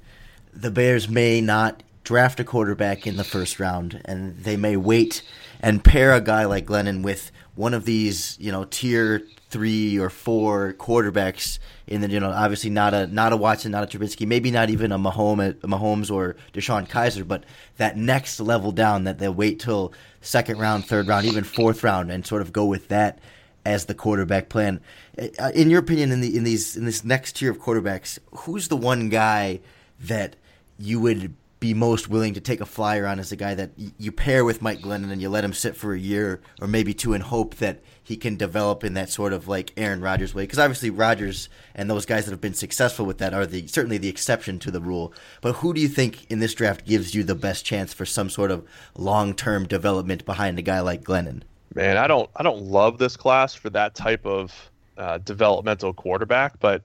the 0.51 0.71
Bears 0.71 1.07
may 1.07 1.41
not 1.41 1.83
draft 2.03 2.39
a 2.39 2.43
quarterback 2.43 3.05
in 3.05 3.17
the 3.17 3.23
first 3.23 3.59
round, 3.59 4.01
and 4.05 4.35
they 4.39 4.57
may 4.57 4.75
wait 4.75 5.21
and 5.61 5.83
pair 5.83 6.13
a 6.13 6.21
guy 6.21 6.43
like 6.45 6.65
Glennon 6.65 7.03
with 7.03 7.31
one 7.55 7.73
of 7.73 7.85
these, 7.85 8.37
you 8.39 8.51
know, 8.51 8.65
tier 8.65 9.21
three 9.49 9.99
or 9.99 10.09
four 10.09 10.73
quarterbacks 10.73 11.59
in 11.85 12.01
the, 12.01 12.09
you 12.09 12.19
know, 12.19 12.31
obviously 12.31 12.71
not 12.71 12.93
a 12.93 13.05
not 13.07 13.31
a 13.31 13.37
Watson, 13.37 13.71
not 13.71 13.83
a 13.83 13.97
Trubisky, 13.97 14.25
maybe 14.25 14.49
not 14.49 14.69
even 14.69 14.91
a 14.91 14.97
Mahomes, 14.97 15.53
Mahomes 15.61 16.09
or 16.09 16.35
DeShone 16.53 16.89
Kizer, 16.89 17.27
but 17.27 17.43
that 17.77 17.95
next 17.95 18.39
level 18.39 18.71
down 18.71 19.03
that 19.03 19.19
they'll 19.19 19.33
wait 19.33 19.59
till 19.59 19.93
second 20.21 20.57
round, 20.57 20.85
third 20.85 21.07
round, 21.07 21.25
even 21.25 21.43
fourth 21.43 21.83
round, 21.83 22.11
and 22.11 22.25
sort 22.25 22.41
of 22.41 22.51
go 22.51 22.65
with 22.65 22.87
that 22.87 23.19
as 23.65 23.85
the 23.85 23.93
quarterback 23.93 24.49
plan. 24.49 24.81
Uh, 25.17 25.51
in 25.53 25.69
your 25.69 25.79
opinion, 25.79 26.11
in 26.11 26.21
the 26.21 26.35
in 26.35 26.43
these 26.43 26.75
in 26.75 26.85
this 26.85 27.03
next 27.03 27.35
tier 27.35 27.51
of 27.51 27.59
quarterbacks, 27.59 28.17
who's 28.31 28.67
the 28.67 28.77
one 28.77 29.09
guy 29.09 29.59
that 29.99 30.35
you 30.79 30.99
would 30.99 31.35
be 31.63 31.73
most 31.73 32.09
willing 32.09 32.33
to 32.33 32.41
take 32.41 32.59
a 32.59 32.65
flyer 32.65 33.07
on 33.07 33.21
as 33.21 33.31
a 33.31 33.37
guy 33.37 33.55
that 33.55 33.71
you 33.97 34.11
pair 34.11 34.43
with 34.43 34.61
Mike 34.61 34.81
Glennon 34.81 35.13
and 35.13 35.21
you 35.21 35.29
let 35.29 35.45
him 35.45 35.53
sit 35.53 35.77
for 35.77 35.93
a 35.93 35.97
year 35.97 36.41
or 36.59 36.67
maybe 36.67 36.93
two 36.93 37.13
and 37.13 37.23
hope 37.23 37.55
that 37.55 37.79
he 38.03 38.17
can 38.17 38.35
develop 38.35 38.83
in 38.83 38.95
that 38.95 39.09
sort 39.09 39.31
of 39.31 39.47
like 39.47 39.71
Aaron 39.77 40.01
Rodgers 40.01 40.35
way? 40.35 40.43
Because 40.43 40.59
obviously 40.59 40.89
Rodgers 40.89 41.47
and 41.73 41.89
those 41.89 42.05
guys 42.05 42.25
that 42.25 42.31
have 42.31 42.41
been 42.41 42.53
successful 42.53 43.05
with 43.05 43.17
that 43.19 43.33
are 43.33 43.45
the 43.45 43.65
certainly 43.67 43.97
the 43.97 44.09
exception 44.09 44.59
to 44.59 44.71
the 44.71 44.81
rule. 44.81 45.13
But 45.39 45.53
who 45.53 45.73
do 45.73 45.79
you 45.79 45.87
think 45.87 46.29
in 46.29 46.39
this 46.39 46.53
draft 46.53 46.85
gives 46.85 47.15
you 47.15 47.23
the 47.23 47.33
best 47.33 47.63
chance 47.63 47.93
for 47.93 48.05
some 48.05 48.29
sort 48.29 48.51
of 48.51 48.67
long 48.97 49.33
term 49.33 49.65
development 49.65 50.25
behind 50.25 50.59
a 50.59 50.63
guy 50.63 50.81
like 50.81 51.05
Glennon? 51.05 51.43
Man, 51.73 51.95
I 51.95 52.07
don't 52.07 52.29
I 52.35 52.43
don't 52.43 52.63
love 52.63 52.97
this 52.97 53.15
class 53.15 53.55
for 53.55 53.69
that 53.69 53.95
type 53.95 54.25
of 54.25 54.51
uh, 54.97 55.19
developmental 55.19 55.93
quarterback, 55.93 56.59
but 56.59 56.83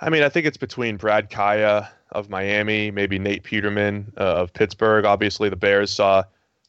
I 0.00 0.08
mean 0.08 0.22
I 0.22 0.28
think 0.28 0.46
it's 0.46 0.56
between 0.56 0.98
Brad 0.98 1.30
Kaaya 1.30 1.88
of 2.10 2.30
Miami, 2.30 2.90
maybe 2.90 3.18
Nate 3.18 3.42
Peterman 3.42 4.12
uh, 4.16 4.20
of 4.20 4.52
Pittsburgh. 4.52 5.04
Obviously, 5.04 5.48
the 5.48 5.56
Bears 5.56 5.90
saw 5.90 6.22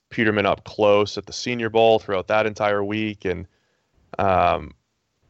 Peterman 0.09 0.45
up 0.45 0.63
close 0.63 1.17
at 1.17 1.25
the 1.25 1.33
Senior 1.33 1.69
Bowl 1.69 1.99
throughout 1.99 2.27
that 2.27 2.45
entire 2.45 2.83
week, 2.83 3.25
and 3.25 3.47
um, 4.17 4.73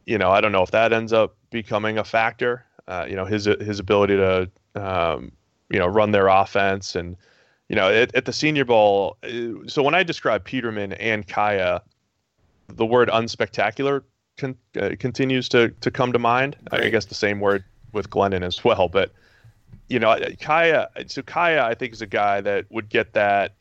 you 0.06 0.18
know, 0.18 0.30
I 0.30 0.40
don't 0.40 0.52
know 0.52 0.62
if 0.62 0.70
that 0.72 0.92
ends 0.92 1.12
up 1.12 1.36
becoming 1.50 1.98
a 1.98 2.04
factor. 2.04 2.64
Uh, 2.88 3.06
you 3.08 3.14
know, 3.14 3.24
his 3.24 3.44
his 3.44 3.78
ability 3.78 4.16
to 4.16 4.50
um, 4.74 5.32
you 5.68 5.78
know 5.78 5.86
run 5.86 6.10
their 6.10 6.28
offense, 6.28 6.96
and 6.96 7.16
you 7.68 7.76
know, 7.76 7.88
at, 7.88 8.14
at 8.14 8.24
the 8.24 8.32
Senior 8.32 8.64
Bowl. 8.64 9.16
Uh, 9.22 9.66
so 9.66 9.82
when 9.82 9.94
I 9.94 10.02
describe 10.02 10.44
Peterman 10.44 10.92
and 10.94 11.26
Kaaya, 11.26 11.82
the 12.68 12.86
word 12.86 13.08
unspectacular 13.08 14.02
con- 14.36 14.56
uh, 14.80 14.90
continues 14.98 15.48
to 15.50 15.68
to 15.80 15.90
come 15.90 16.12
to 16.12 16.18
mind. 16.18 16.56
Right. 16.72 16.84
I 16.84 16.88
guess 16.88 17.04
the 17.04 17.14
same 17.14 17.38
word 17.40 17.64
with 17.92 18.10
Glennon 18.10 18.42
as 18.42 18.64
well, 18.64 18.88
but 18.88 19.12
you 19.90 19.98
know, 19.98 20.16
Kaaya. 20.40 20.88
So 21.10 21.20
Kaaya, 21.20 21.62
I 21.64 21.74
think, 21.74 21.92
is 21.92 22.00
a 22.00 22.06
guy 22.06 22.40
that 22.40 22.64
would 22.70 22.88
get 22.88 23.12
that 23.12 23.54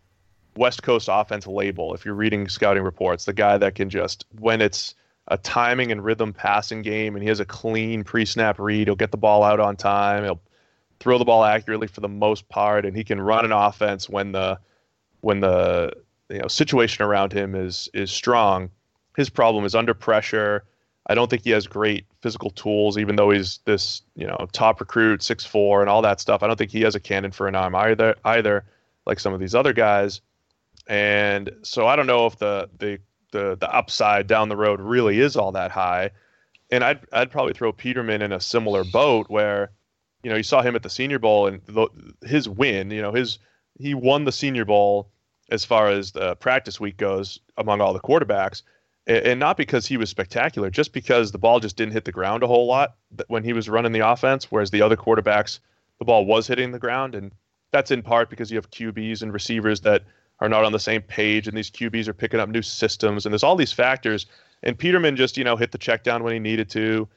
West 0.55 0.83
Coast 0.83 1.09
offense 1.11 1.47
label. 1.47 1.93
If 1.93 2.05
you're 2.05 2.13
reading 2.13 2.47
scouting 2.47 2.83
reports, 2.83 3.25
the 3.25 3.33
guy 3.33 3.57
that 3.57 3.75
can 3.75 3.89
just 3.89 4.25
when 4.39 4.61
it's 4.61 4.93
a 5.27 5.37
timing 5.37 5.91
and 5.91 6.03
rhythm 6.03 6.31
passing 6.31 6.83
game, 6.83 7.15
and 7.15 7.23
he 7.23 7.29
has 7.29 7.39
a 7.39 7.45
clean 7.45 8.03
pre-snap 8.03 8.59
read, 8.59 8.87
he'll 8.87 8.95
get 8.95 9.11
the 9.11 9.17
ball 9.17 9.43
out 9.43 9.59
on 9.59 9.75
time. 9.75 10.23
He'll 10.23 10.41
throw 10.99 11.17
the 11.17 11.25
ball 11.25 11.43
accurately 11.43 11.87
for 11.87 12.01
the 12.01 12.07
most 12.07 12.47
part, 12.47 12.85
and 12.85 12.95
he 12.95 13.03
can 13.03 13.19
run 13.19 13.43
an 13.43 13.51
offense 13.51 14.07
when 14.07 14.31
the 14.31 14.59
when 15.21 15.39
the 15.39 15.93
you 16.29 16.39
know 16.39 16.47
situation 16.47 17.03
around 17.03 17.33
him 17.33 17.55
is 17.55 17.89
is 17.95 18.11
strong. 18.11 18.69
His 19.17 19.31
problem 19.31 19.65
is 19.65 19.73
under 19.73 19.95
pressure 19.95 20.63
I 21.09 21.15
don't 21.15 21.27
think 21.27 21.43
he 21.43 21.49
has 21.49 21.65
great 21.65 22.05
physical 22.21 22.51
tools, 22.51 22.99
even 22.99 23.15
though 23.15 23.31
he's 23.31 23.59
this, 23.65 24.03
you 24.15 24.27
know, 24.27 24.47
top 24.51 24.79
recruit, 24.79 25.23
six 25.23 25.43
four, 25.43 25.81
and 25.81 25.89
all 25.89 26.03
that 26.03 26.21
stuff. 26.21 26.43
I 26.43 26.47
don't 26.47 26.55
think 26.55 26.69
he 26.69 26.81
has 26.81 26.93
a 26.93 26.99
cannon 26.99 27.31
for 27.31 27.47
an 27.47 27.55
arm 27.55 27.73
either, 27.75 28.15
either, 28.23 28.63
like 29.07 29.19
some 29.19 29.33
of 29.33 29.39
these 29.39 29.55
other 29.55 29.73
guys. 29.73 30.21
And 30.87 31.51
so 31.63 31.87
I 31.87 31.95
don't 31.95 32.05
know 32.05 32.27
if 32.27 32.37
the 32.37 32.69
the 32.77 32.99
the 33.31 33.57
the 33.59 33.75
upside 33.75 34.27
down 34.27 34.49
the 34.49 34.55
road 34.55 34.79
really 34.79 35.19
is 35.19 35.35
all 35.35 35.51
that 35.53 35.71
high. 35.71 36.11
And 36.69 36.83
I'd 36.83 36.99
I'd 37.11 37.31
probably 37.31 37.53
throw 37.53 37.71
Peterman 37.71 38.21
in 38.21 38.31
a 38.31 38.39
similar 38.39 38.83
boat 38.83 39.31
where, 39.31 39.71
you 40.21 40.29
know, 40.29 40.37
you 40.37 40.43
saw 40.43 40.61
him 40.61 40.75
at 40.75 40.83
the 40.83 40.91
Senior 40.91 41.17
Bowl 41.17 41.47
and 41.47 41.59
the, 41.65 41.87
his 42.23 42.47
win, 42.47 42.91
you 42.91 43.01
know, 43.01 43.13
his 43.13 43.39
he 43.79 43.95
won 43.95 44.25
the 44.25 44.31
Senior 44.31 44.65
Bowl 44.65 45.09
as 45.49 45.65
far 45.65 45.89
as 45.89 46.11
the 46.11 46.35
practice 46.35 46.79
week 46.79 46.97
goes 46.97 47.39
among 47.57 47.81
all 47.81 47.93
the 47.93 47.99
quarterbacks 47.99 48.61
and 49.09 49.39
not 49.39 49.57
because 49.57 49.87
he 49.87 49.97
was 49.97 50.09
spectacular, 50.09 50.69
just 50.69 50.93
because 50.93 51.31
the 51.31 51.37
ball 51.39 51.59
just 51.59 51.75
didn't 51.75 51.93
hit 51.93 52.05
the 52.05 52.11
ground 52.11 52.43
a 52.43 52.47
whole 52.47 52.67
lot 52.67 52.95
when 53.27 53.43
he 53.43 53.53
was 53.53 53.67
running 53.67 53.91
the 53.91 54.07
offense, 54.07 54.51
whereas 54.51 54.69
the 54.69 54.81
other 54.81 54.95
quarterbacks, 54.95 55.59
the 55.97 56.05
ball 56.05 56.25
was 56.25 56.47
hitting 56.47 56.71
the 56.71 56.79
ground, 56.79 57.15
and 57.15 57.31
that's 57.71 57.89
in 57.91 58.03
part 58.03 58.29
because 58.29 58.51
you 58.51 58.57
have 58.57 58.69
QBs 58.69 59.21
and 59.23 59.33
receivers 59.33 59.81
that 59.81 60.03
are 60.39 60.47
not 60.47 60.63
on 60.63 60.71
the 60.71 60.79
same 60.79 61.01
page, 61.01 61.47
and 61.47 61.57
these 61.57 61.71
QBs 61.71 62.07
are 62.07 62.13
picking 62.13 62.39
up 62.39 62.49
new 62.49 62.61
systems, 62.61 63.25
and 63.25 63.33
there's 63.33 63.43
all 63.43 63.55
these 63.55 63.73
factors. 63.73 64.27
And 64.61 64.77
Peterman 64.77 65.15
just 65.15 65.37
you 65.37 65.43
know 65.43 65.55
hit 65.55 65.71
the 65.71 65.77
check 65.77 66.03
down 66.03 66.23
when 66.23 66.33
he 66.33 66.39
needed 66.39 66.69
to, 66.71 67.07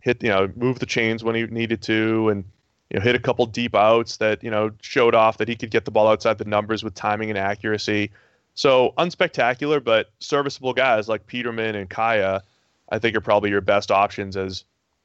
hit 0.00 0.22
you 0.22 0.28
know 0.28 0.50
move 0.56 0.80
the 0.80 0.86
chains 0.86 1.22
when 1.22 1.36
he 1.36 1.46
needed 1.46 1.80
to, 1.82 2.28
and 2.28 2.44
you 2.90 2.98
know 2.98 3.04
hit 3.04 3.14
a 3.14 3.20
couple 3.20 3.46
deep 3.46 3.74
outs 3.76 4.16
that 4.16 4.42
you 4.42 4.50
know 4.50 4.72
showed 4.80 5.14
off 5.14 5.38
that 5.38 5.48
he 5.48 5.54
could 5.54 5.70
get 5.70 5.84
the 5.84 5.92
ball 5.92 6.08
outside 6.08 6.38
the 6.38 6.44
numbers 6.44 6.82
with 6.82 6.94
timing 6.94 7.30
and 7.30 7.38
accuracy. 7.38 8.10
So 8.56 8.92
unspectacular, 8.98 9.82
but 9.82 10.10
serviceable 10.18 10.72
guys 10.72 11.08
like 11.08 11.26
Peterman 11.26 11.76
and 11.76 11.88
Kaaya, 11.88 12.42
I 12.88 12.98
think 12.98 13.16
are 13.16 13.20
probably 13.20 13.50
your 13.50 13.60
best 13.60 13.92
options. 13.92 14.36
As 14.36 14.64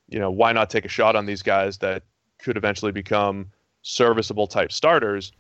you 0.10 0.20
know, 0.20 0.32
why 0.32 0.52
not 0.52 0.70
take 0.70 0.86
a 0.86 0.90
shot 0.90 1.16
on 1.16 1.28
these 1.28 1.44
guys 1.44 1.78
that 1.78 2.04
could 2.40 2.58
eventually 2.58 2.92
become 2.92 3.52
serviceable 3.84 4.48
type 4.48 4.72
starters? 4.72 5.32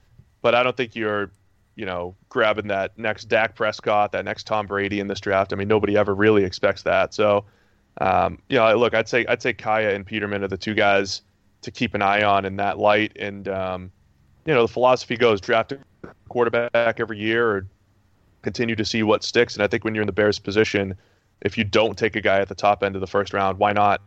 But 0.43 0.53
I 0.53 0.61
don't 0.61 0.77
think 0.77 0.95
you're 0.95 1.31
you 1.75 1.85
know, 1.85 2.15
grabbing 2.29 2.67
that 2.67 2.97
next 2.97 3.25
Dak 3.25 3.55
Prescott, 3.55 4.11
that 4.11 4.25
next 4.25 4.45
Tom 4.45 4.67
Brady 4.67 4.99
in 4.99 5.07
this 5.07 5.19
draft. 5.19 5.53
I 5.53 5.55
mean, 5.55 5.67
nobody 5.67 5.97
ever 5.97 6.13
really 6.13 6.43
expects 6.43 6.83
that. 6.83 7.13
So, 7.13 7.45
um, 7.99 8.39
you 8.49 8.57
know, 8.57 8.75
look, 8.77 8.93
I'd 8.93 9.07
say 9.07 9.25
I'd 9.27 9.41
say 9.41 9.53
Kaaya 9.53 9.95
and 9.95 10.05
Peterman 10.05 10.43
are 10.43 10.47
the 10.47 10.57
two 10.57 10.73
guys 10.73 11.21
to 11.61 11.71
keep 11.71 11.93
an 11.93 12.01
eye 12.01 12.23
on 12.23 12.45
in 12.45 12.57
that 12.57 12.77
light. 12.77 13.13
And 13.17 13.47
um, 13.47 13.91
you 14.45 14.53
know, 14.53 14.63
the 14.63 14.71
philosophy 14.71 15.17
goes 15.17 15.39
draft 15.39 15.71
a 15.71 15.79
quarterback 16.29 16.99
every 16.99 17.19
year 17.19 17.49
or 17.49 17.67
continue 18.41 18.75
to 18.75 18.85
see 18.85 19.03
what 19.03 19.23
sticks. 19.23 19.55
And 19.55 19.63
I 19.63 19.67
think 19.67 19.83
when 19.83 19.95
you're 19.95 20.01
in 20.03 20.07
the 20.07 20.13
Bears 20.13 20.39
position, 20.39 20.95
if 21.41 21.57
you 21.57 21.63
don't 21.63 21.97
take 21.97 22.15
a 22.15 22.21
guy 22.21 22.39
at 22.39 22.49
the 22.49 22.55
top 22.55 22.83
end 22.83 22.95
of 22.95 23.01
the 23.01 23.07
first 23.07 23.33
round, 23.33 23.57
why 23.57 23.73
not? 23.73 24.01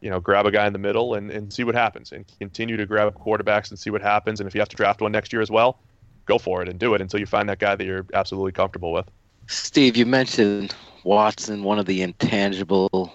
You 0.00 0.10
know, 0.10 0.20
grab 0.20 0.46
a 0.46 0.50
guy 0.50 0.66
in 0.66 0.72
the 0.72 0.78
middle 0.78 1.14
and, 1.14 1.30
and 1.30 1.52
see 1.52 1.64
what 1.64 1.74
happens, 1.74 2.12
and 2.12 2.24
continue 2.38 2.76
to 2.76 2.86
grab 2.86 3.18
quarterbacks 3.18 3.70
and 3.70 3.78
see 3.78 3.90
what 3.90 4.00
happens. 4.00 4.40
And 4.40 4.46
if 4.46 4.54
you 4.54 4.60
have 4.60 4.68
to 4.68 4.76
draft 4.76 5.00
one 5.00 5.10
next 5.10 5.32
year 5.32 5.42
as 5.42 5.50
well, 5.50 5.80
go 6.24 6.38
for 6.38 6.62
it 6.62 6.68
and 6.68 6.78
do 6.78 6.94
it 6.94 7.00
until 7.00 7.18
you 7.18 7.26
find 7.26 7.48
that 7.48 7.58
guy 7.58 7.74
that 7.74 7.84
you're 7.84 8.06
absolutely 8.14 8.52
comfortable 8.52 8.92
with. 8.92 9.10
Steve, 9.48 9.96
you 9.96 10.06
mentioned 10.06 10.74
Watson. 11.02 11.64
One 11.64 11.78
of 11.78 11.86
the 11.86 12.02
intangible 12.02 13.12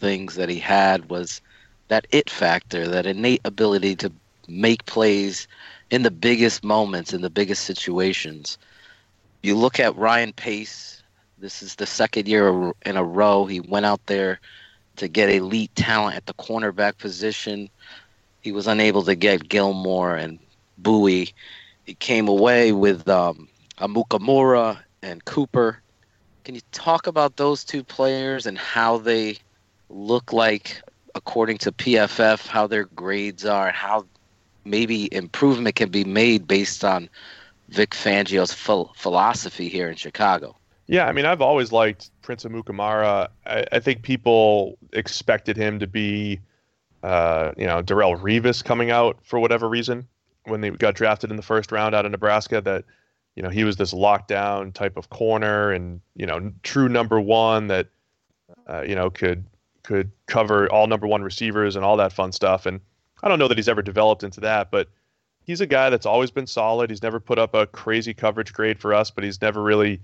things 0.00 0.34
that 0.34 0.48
he 0.48 0.58
had 0.58 1.08
was 1.08 1.40
that 1.86 2.06
it 2.10 2.28
factor, 2.28 2.86
that 2.88 3.06
innate 3.06 3.40
ability 3.44 3.96
to 3.96 4.12
make 4.48 4.84
plays 4.86 5.48
in 5.90 6.02
the 6.02 6.10
biggest 6.10 6.62
moments, 6.62 7.14
in 7.14 7.22
the 7.22 7.30
biggest 7.30 7.64
situations. 7.64 8.58
You 9.42 9.56
look 9.56 9.80
at 9.80 9.96
Ryan 9.96 10.32
Pace. 10.32 11.02
This 11.38 11.62
is 11.62 11.76
the 11.76 11.86
second 11.86 12.26
year 12.26 12.72
in 12.84 12.96
a 12.96 13.04
row 13.04 13.44
he 13.44 13.60
went 13.60 13.86
out 13.86 14.04
there 14.06 14.40
to 14.96 15.08
get 15.08 15.30
elite 15.30 15.74
talent 15.76 16.16
at 16.16 16.26
the 16.26 16.34
cornerback 16.34 16.98
position. 16.98 17.70
He 18.40 18.50
was 18.50 18.66
unable 18.66 19.02
to 19.04 19.14
get 19.14 19.48
Gilmore 19.48 20.16
and 20.16 20.38
Bouye 20.82 21.32
he 21.88 21.94
came 21.94 22.28
away 22.28 22.72
with 22.72 23.08
um, 23.08 23.48
Amukamara 23.78 24.78
and 25.02 25.24
Cooper. 25.24 25.80
Can 26.44 26.54
you 26.54 26.60
talk 26.70 27.06
about 27.06 27.38
those 27.38 27.64
two 27.64 27.82
players 27.82 28.44
and 28.44 28.58
how 28.58 28.98
they 28.98 29.38
look 29.88 30.30
like, 30.30 30.82
according 31.14 31.56
to 31.58 31.72
PFF, 31.72 32.46
how 32.46 32.66
their 32.66 32.84
grades 32.84 33.46
are, 33.46 33.68
and 33.68 33.74
how 33.74 34.04
maybe 34.66 35.08
improvement 35.14 35.76
can 35.76 35.88
be 35.88 36.04
made 36.04 36.46
based 36.46 36.84
on 36.84 37.08
Vic 37.68 37.90
Fangio's 37.90 38.52
ph- 38.52 38.88
philosophy 38.94 39.68
here 39.68 39.88
in 39.88 39.96
Chicago? 39.96 40.56
Yeah, 40.86 41.06
I 41.06 41.12
mean, 41.12 41.26
I've 41.26 41.42
always 41.42 41.70
liked 41.70 42.10
Prince 42.22 42.44
Amukamara. 42.44 43.28
I, 43.46 43.64
I 43.72 43.78
think 43.78 44.02
people 44.02 44.78
expected 44.92 45.56
him 45.56 45.78
to 45.80 45.86
be, 45.86 46.40
uh, 47.02 47.52
you 47.58 47.66
know, 47.66 47.82
Darrelle 47.82 48.18
Revis 48.18 48.64
coming 48.64 48.90
out 48.90 49.18
for 49.22 49.38
whatever 49.38 49.68
reason 49.68 50.08
when 50.44 50.60
they 50.60 50.70
got 50.70 50.94
drafted 50.94 51.30
in 51.30 51.36
the 51.36 51.42
first 51.42 51.72
round 51.72 51.94
out 51.94 52.06
of 52.06 52.10
Nebraska 52.10 52.60
that 52.62 52.84
you 53.38 53.42
know 53.42 53.50
he 53.50 53.62
was 53.64 53.76
this 53.76 53.94
lockdown 53.94 54.72
type 54.72 54.96
of 54.96 55.10
corner 55.10 55.70
and 55.70 56.00
you 56.16 56.26
know 56.26 56.52
true 56.62 56.88
number 56.88 57.20
one 57.20 57.68
that 57.68 57.86
uh, 58.68 58.82
you 58.82 58.94
know 58.94 59.10
could 59.10 59.44
could 59.84 60.10
cover 60.26 60.68
all 60.72 60.86
number 60.86 61.06
one 61.06 61.22
receivers 61.22 61.76
and 61.76 61.84
all 61.84 61.96
that 61.96 62.12
fun 62.12 62.32
stuff 62.32 62.66
and 62.66 62.80
I 63.22 63.28
don't 63.28 63.38
know 63.38 63.46
that 63.48 63.56
he's 63.56 63.68
ever 63.68 63.82
developed 63.82 64.24
into 64.24 64.40
that 64.40 64.72
but 64.72 64.88
he's 65.48 65.60
a 65.60 65.66
guy 65.66 65.90
that's 65.90 66.06
always 66.06 66.30
been 66.30 66.46
solid 66.46 66.90
he's 66.90 67.02
never 67.02 67.18
put 67.18 67.40
up 67.40 67.54
a 67.54 67.66
crazy 67.66 68.14
coverage 68.14 68.52
grade 68.52 68.78
for 68.78 68.94
us 68.94 69.10
but 69.10 69.24
he's 69.24 69.42
never 69.42 69.60
really 69.60 70.00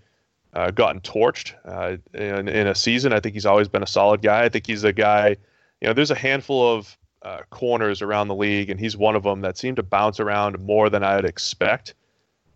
uh, 0.54 0.72
gotten 0.72 1.00
torched 1.00 1.54
uh, 1.64 1.96
in, 2.12 2.48
in 2.48 2.66
a 2.66 2.74
season 2.74 3.12
I 3.12 3.20
think 3.20 3.34
he's 3.34 3.46
always 3.46 3.68
been 3.68 3.82
a 3.84 3.86
solid 3.86 4.22
guy 4.22 4.42
I 4.42 4.48
think 4.48 4.66
he's 4.66 4.82
a 4.82 4.92
guy 4.92 5.36
you 5.80 5.86
know 5.86 5.92
there's 5.92 6.10
a 6.10 6.16
handful 6.16 6.76
of 6.76 6.96
uh, 7.24 7.40
corners 7.50 8.02
around 8.02 8.28
the 8.28 8.34
league, 8.34 8.70
and 8.70 8.78
he's 8.78 8.96
one 8.96 9.16
of 9.16 9.22
them 9.22 9.40
that 9.40 9.56
seem 9.56 9.74
to 9.76 9.82
bounce 9.82 10.20
around 10.20 10.58
more 10.60 10.90
than 10.90 11.02
I'd 11.02 11.24
expect. 11.24 11.94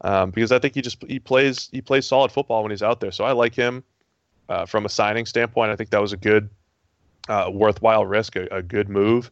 Um, 0.03 0.31
because 0.31 0.53
I 0.53 0.61
think 0.61 0.75
he 0.75 0.83
just 0.83 1.03
he 1.05 1.19
plays 1.19 1.69
he 1.73 1.81
plays 1.81 2.07
solid 2.07 2.31
football 2.31 2.63
when 2.63 2.71
he's 2.71 2.83
out 2.83 3.01
there. 3.01 3.11
So 3.11 3.25
I 3.25 3.33
like 3.33 3.55
him 3.55 3.83
uh, 4.49 4.65
from 4.65 4.87
a 4.87 4.89
signing 4.89 5.27
standpoint. 5.27 5.73
I 5.73 5.77
think 5.77 5.91
that 5.91 6.01
was 6.01 6.13
a 6.13 6.17
good, 6.17 6.51
uh, 7.29 7.51
worthwhile 7.53 8.07
risk, 8.07 8.37
a, 8.37 8.47
a 8.53 8.63
good 8.63 8.89
move 8.89 9.31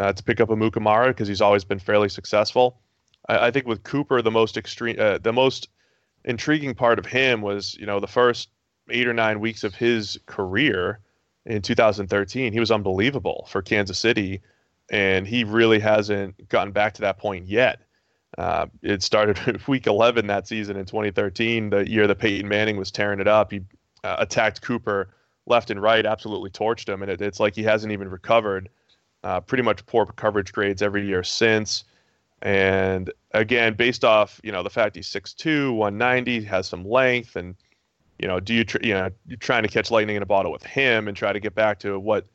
uh, 0.00 0.12
to 0.12 0.22
pick 0.22 0.40
up 0.40 0.48
Amukamara 0.48 1.08
because 1.08 1.28
he's 1.28 1.40
always 1.40 1.62
been 1.62 1.78
fairly 1.78 2.08
successful. 2.08 2.80
I, 3.28 3.46
I 3.46 3.50
think 3.50 3.66
with 3.66 3.82
Cooper, 3.82 4.22
the 4.22 4.30
most 4.30 4.56
extreme, 4.56 4.96
uh, 4.98 5.18
the 5.18 5.32
most 5.32 5.68
intriguing 6.24 6.74
part 6.74 6.98
of 6.98 7.06
him 7.06 7.42
was 7.42 7.74
you 7.74 7.86
know 7.86 8.00
the 8.00 8.06
first 8.06 8.48
eight 8.90 9.06
or 9.06 9.14
nine 9.14 9.40
weeks 9.40 9.64
of 9.64 9.74
his 9.74 10.18
career 10.26 11.00
in 11.46 11.62
2013. 11.62 12.52
He 12.52 12.60
was 12.60 12.70
unbelievable 12.70 13.46
for 13.48 13.62
Kansas 13.62 13.98
City 13.98 14.40
and 14.90 15.26
he 15.26 15.42
really 15.42 15.80
hasn't 15.80 16.48
gotten 16.48 16.72
back 16.72 16.94
to 16.94 17.00
that 17.00 17.18
point 17.18 17.46
yet. 17.46 17.80
Uh, 18.38 18.66
it 18.82 19.02
started 19.02 19.66
week 19.66 19.86
11 19.86 20.26
that 20.26 20.46
season 20.46 20.76
in 20.76 20.84
2013, 20.84 21.70
the 21.70 21.88
year 21.88 22.06
that 22.06 22.18
Peyton 22.18 22.48
Manning 22.48 22.76
was 22.76 22.90
tearing 22.90 23.20
it 23.20 23.28
up. 23.28 23.52
He 23.52 23.62
uh, 24.04 24.16
attacked 24.18 24.62
Cooper 24.62 25.08
left 25.46 25.70
and 25.70 25.82
right, 25.82 26.04
absolutely 26.04 26.50
torched 26.50 26.88
him, 26.88 27.02
and 27.02 27.10
it, 27.10 27.20
it's 27.20 27.40
like 27.40 27.54
he 27.54 27.62
hasn't 27.62 27.92
even 27.92 28.08
recovered. 28.08 28.68
Uh, 29.24 29.40
pretty 29.40 29.62
much 29.62 29.84
poor 29.86 30.04
coverage 30.04 30.52
grades 30.52 30.82
every 30.82 31.06
year 31.06 31.22
since. 31.22 31.84
And 32.42 33.12
again, 33.32 33.74
based 33.74 34.04
off 34.04 34.40
you 34.42 34.52
know 34.52 34.62
the 34.62 34.70
fact 34.70 34.96
he's 34.96 35.08
6'2", 35.08 35.74
190, 35.74 36.44
has 36.44 36.66
some 36.66 36.84
length, 36.84 37.36
and 37.36 37.54
you 38.18 38.28
know, 38.28 38.40
do 38.40 38.52
you 38.54 38.64
tr- 38.64 38.82
you 38.82 38.94
know 38.94 39.10
you're 39.26 39.38
trying 39.38 39.62
to 39.62 39.68
catch 39.68 39.90
lightning 39.90 40.16
in 40.16 40.22
a 40.22 40.26
bottle 40.26 40.52
with 40.52 40.64
him 40.64 41.08
and 41.08 41.16
try 41.16 41.32
to 41.32 41.40
get 41.40 41.54
back 41.54 41.78
to 41.80 41.98
what 41.98 42.26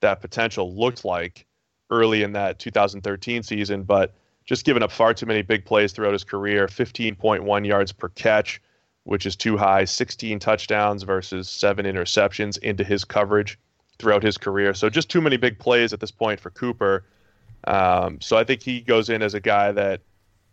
that 0.00 0.20
potential 0.20 0.74
looked 0.74 1.04
like? 1.04 1.46
early 1.90 2.22
in 2.22 2.32
that 2.32 2.58
2013 2.58 3.42
season, 3.42 3.82
but 3.82 4.14
just 4.44 4.64
given 4.64 4.82
up 4.82 4.92
far 4.92 5.14
too 5.14 5.26
many 5.26 5.42
big 5.42 5.64
plays 5.64 5.92
throughout 5.92 6.12
his 6.12 6.24
career 6.24 6.66
15.1 6.66 7.66
yards 7.66 7.92
per 7.92 8.08
catch, 8.10 8.60
which 9.04 9.26
is 9.26 9.36
too 9.36 9.56
high, 9.56 9.84
16 9.84 10.38
touchdowns 10.38 11.02
versus 11.02 11.48
seven 11.48 11.86
interceptions 11.86 12.58
into 12.58 12.84
his 12.84 13.04
coverage 13.04 13.58
throughout 13.98 14.22
his 14.22 14.36
career. 14.36 14.74
So 14.74 14.90
just 14.90 15.08
too 15.08 15.20
many 15.20 15.36
big 15.36 15.58
plays 15.58 15.92
at 15.92 16.00
this 16.00 16.10
point 16.10 16.40
for 16.40 16.50
Cooper. 16.50 17.04
Um, 17.66 18.20
so 18.20 18.36
I 18.36 18.44
think 18.44 18.62
he 18.62 18.80
goes 18.80 19.08
in 19.08 19.22
as 19.22 19.34
a 19.34 19.40
guy 19.40 19.72
that, 19.72 20.00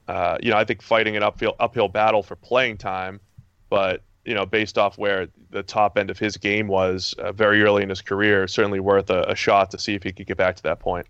uh, 0.07 0.37
you 0.41 0.51
know, 0.51 0.57
I 0.57 0.65
think 0.65 0.81
fighting 0.81 1.15
an 1.15 1.23
uphill 1.23 1.55
uphill 1.59 1.87
battle 1.87 2.23
for 2.23 2.35
playing 2.35 2.77
time, 2.77 3.19
but 3.69 4.01
you 4.25 4.35
know, 4.35 4.45
based 4.45 4.77
off 4.77 4.97
where 4.97 5.27
the 5.49 5.63
top 5.63 5.97
end 5.97 6.09
of 6.09 6.19
his 6.19 6.37
game 6.37 6.67
was 6.67 7.13
uh, 7.17 7.31
very 7.31 7.63
early 7.63 7.81
in 7.83 7.89
his 7.89 8.01
career, 8.01 8.47
certainly 8.47 8.79
worth 8.79 9.09
a, 9.09 9.23
a 9.23 9.35
shot 9.35 9.71
to 9.71 9.79
see 9.79 9.95
if 9.95 10.03
he 10.03 10.11
could 10.11 10.27
get 10.27 10.37
back 10.37 10.55
to 10.57 10.63
that 10.63 10.79
point 10.79 11.07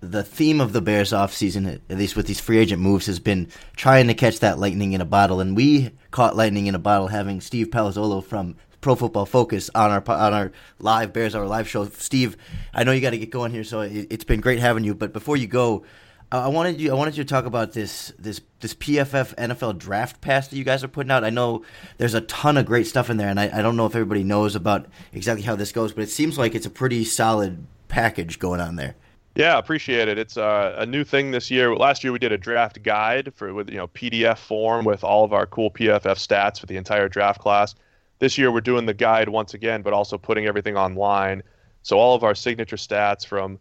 the 0.00 0.22
theme 0.22 0.60
of 0.60 0.72
the 0.72 0.80
Bears 0.80 1.12
offseason, 1.12 1.80
at 1.88 1.96
least 1.96 2.16
with 2.16 2.26
these 2.26 2.40
free 2.40 2.58
agent 2.58 2.82
moves, 2.82 3.06
has 3.06 3.18
been 3.18 3.48
trying 3.76 4.06
to 4.08 4.14
catch 4.14 4.40
that 4.40 4.58
lightning 4.58 4.92
in 4.92 5.00
a 5.00 5.06
bottle. 5.06 5.40
And 5.40 5.56
we 5.56 5.90
caught 6.10 6.36
lightning 6.36 6.66
in 6.66 6.74
a 6.74 6.78
bottle 6.78 7.08
having 7.08 7.40
Steve 7.40 7.68
Palazzolo 7.68 8.22
from 8.24 8.56
Pro 8.86 8.94
Football 8.94 9.26
Focus 9.26 9.68
on 9.74 9.90
our 9.90 10.00
on 10.08 10.32
our 10.32 10.52
live 10.78 11.12
Bears 11.12 11.34
our 11.34 11.44
live 11.44 11.68
show. 11.68 11.86
Steve, 11.86 12.36
I 12.72 12.84
know 12.84 12.92
you 12.92 13.00
got 13.00 13.10
to 13.10 13.18
get 13.18 13.30
going 13.30 13.50
here, 13.50 13.64
so 13.64 13.80
it, 13.80 14.12
has 14.12 14.22
been 14.22 14.40
great 14.40 14.60
having 14.60 14.84
you. 14.84 14.94
But 14.94 15.12
before 15.12 15.36
you 15.36 15.48
go, 15.48 15.82
I 16.30 16.46
wanted 16.46 16.80
you 16.80 16.92
I 16.92 16.94
wanted 16.94 17.16
you 17.16 17.24
to 17.24 17.28
talk 17.28 17.46
about 17.46 17.72
this 17.72 18.12
this 18.16 18.40
this 18.60 18.74
PFF 18.74 19.34
NFL 19.34 19.78
Draft 19.78 20.20
Pass 20.20 20.46
that 20.46 20.56
you 20.56 20.62
guys 20.62 20.84
are 20.84 20.88
putting 20.88 21.10
out. 21.10 21.24
I 21.24 21.30
know 21.30 21.64
there's 21.98 22.14
a 22.14 22.20
ton 22.20 22.56
of 22.56 22.64
great 22.64 22.86
stuff 22.86 23.10
in 23.10 23.16
there, 23.16 23.28
and 23.28 23.40
I, 23.40 23.58
I 23.58 23.60
don't 23.60 23.76
know 23.76 23.86
if 23.86 23.96
everybody 23.96 24.22
knows 24.22 24.54
about 24.54 24.86
exactly 25.12 25.42
how 25.42 25.56
this 25.56 25.72
goes, 25.72 25.92
but 25.92 26.04
it 26.04 26.10
seems 26.10 26.38
like 26.38 26.54
it's 26.54 26.66
a 26.66 26.70
pretty 26.70 27.02
solid 27.02 27.66
package 27.88 28.38
going 28.38 28.60
on 28.60 28.76
there. 28.76 28.94
Yeah, 29.34 29.58
appreciate 29.58 30.06
it. 30.06 30.16
It's 30.16 30.36
uh, 30.36 30.76
a 30.78 30.86
new 30.86 31.02
thing 31.02 31.32
this 31.32 31.50
year. 31.50 31.74
Last 31.74 32.04
year 32.04 32.12
we 32.12 32.20
did 32.20 32.30
a 32.30 32.38
draft 32.38 32.84
guide 32.84 33.32
for 33.34 33.52
with 33.52 33.68
you 33.68 33.78
know 33.78 33.88
PDF 33.88 34.38
form 34.38 34.84
with 34.84 35.02
all 35.02 35.24
of 35.24 35.32
our 35.32 35.44
cool 35.44 35.72
PFF 35.72 36.24
stats 36.24 36.60
for 36.60 36.66
the 36.66 36.76
entire 36.76 37.08
draft 37.08 37.40
class. 37.40 37.74
This 38.18 38.38
year 38.38 38.50
we're 38.50 38.60
doing 38.60 38.86
the 38.86 38.94
guide 38.94 39.28
once 39.28 39.54
again, 39.54 39.82
but 39.82 39.92
also 39.92 40.16
putting 40.16 40.46
everything 40.46 40.76
online. 40.76 41.42
So 41.82 41.98
all 41.98 42.14
of 42.14 42.24
our 42.24 42.34
signature 42.34 42.76
stats 42.76 43.26
from 43.26 43.58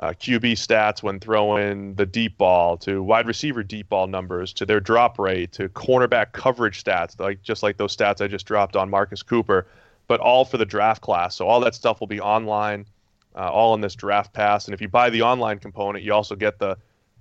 uh, 0.00 0.08
QB 0.08 0.52
stats 0.52 1.02
when 1.02 1.20
throwing 1.20 1.94
the 1.94 2.06
deep 2.06 2.38
ball 2.38 2.78
to 2.78 3.02
wide 3.02 3.26
receiver 3.26 3.62
deep 3.62 3.90
ball 3.90 4.06
numbers 4.06 4.52
to 4.54 4.64
their 4.64 4.80
drop 4.80 5.18
rate 5.18 5.52
to 5.52 5.68
cornerback 5.68 6.32
coverage 6.32 6.82
stats, 6.82 7.20
like 7.20 7.42
just 7.42 7.62
like 7.62 7.76
those 7.76 7.94
stats 7.94 8.22
I 8.22 8.26
just 8.26 8.46
dropped 8.46 8.76
on 8.76 8.88
Marcus 8.88 9.22
Cooper. 9.22 9.66
but 10.08 10.18
all 10.18 10.44
for 10.44 10.56
the 10.56 10.64
draft 10.64 11.02
class. 11.02 11.36
So 11.36 11.46
all 11.46 11.60
that 11.60 11.72
stuff 11.74 12.00
will 12.00 12.08
be 12.08 12.20
online, 12.20 12.84
uh, 13.36 13.48
all 13.48 13.74
in 13.74 13.80
this 13.80 13.94
draft 13.94 14.32
pass. 14.32 14.64
And 14.64 14.74
if 14.74 14.80
you 14.80 14.88
buy 14.88 15.08
the 15.08 15.22
online 15.22 15.60
component, 15.60 16.02
you 16.02 16.12
also 16.12 16.34
get 16.34 16.58
the 16.58 16.76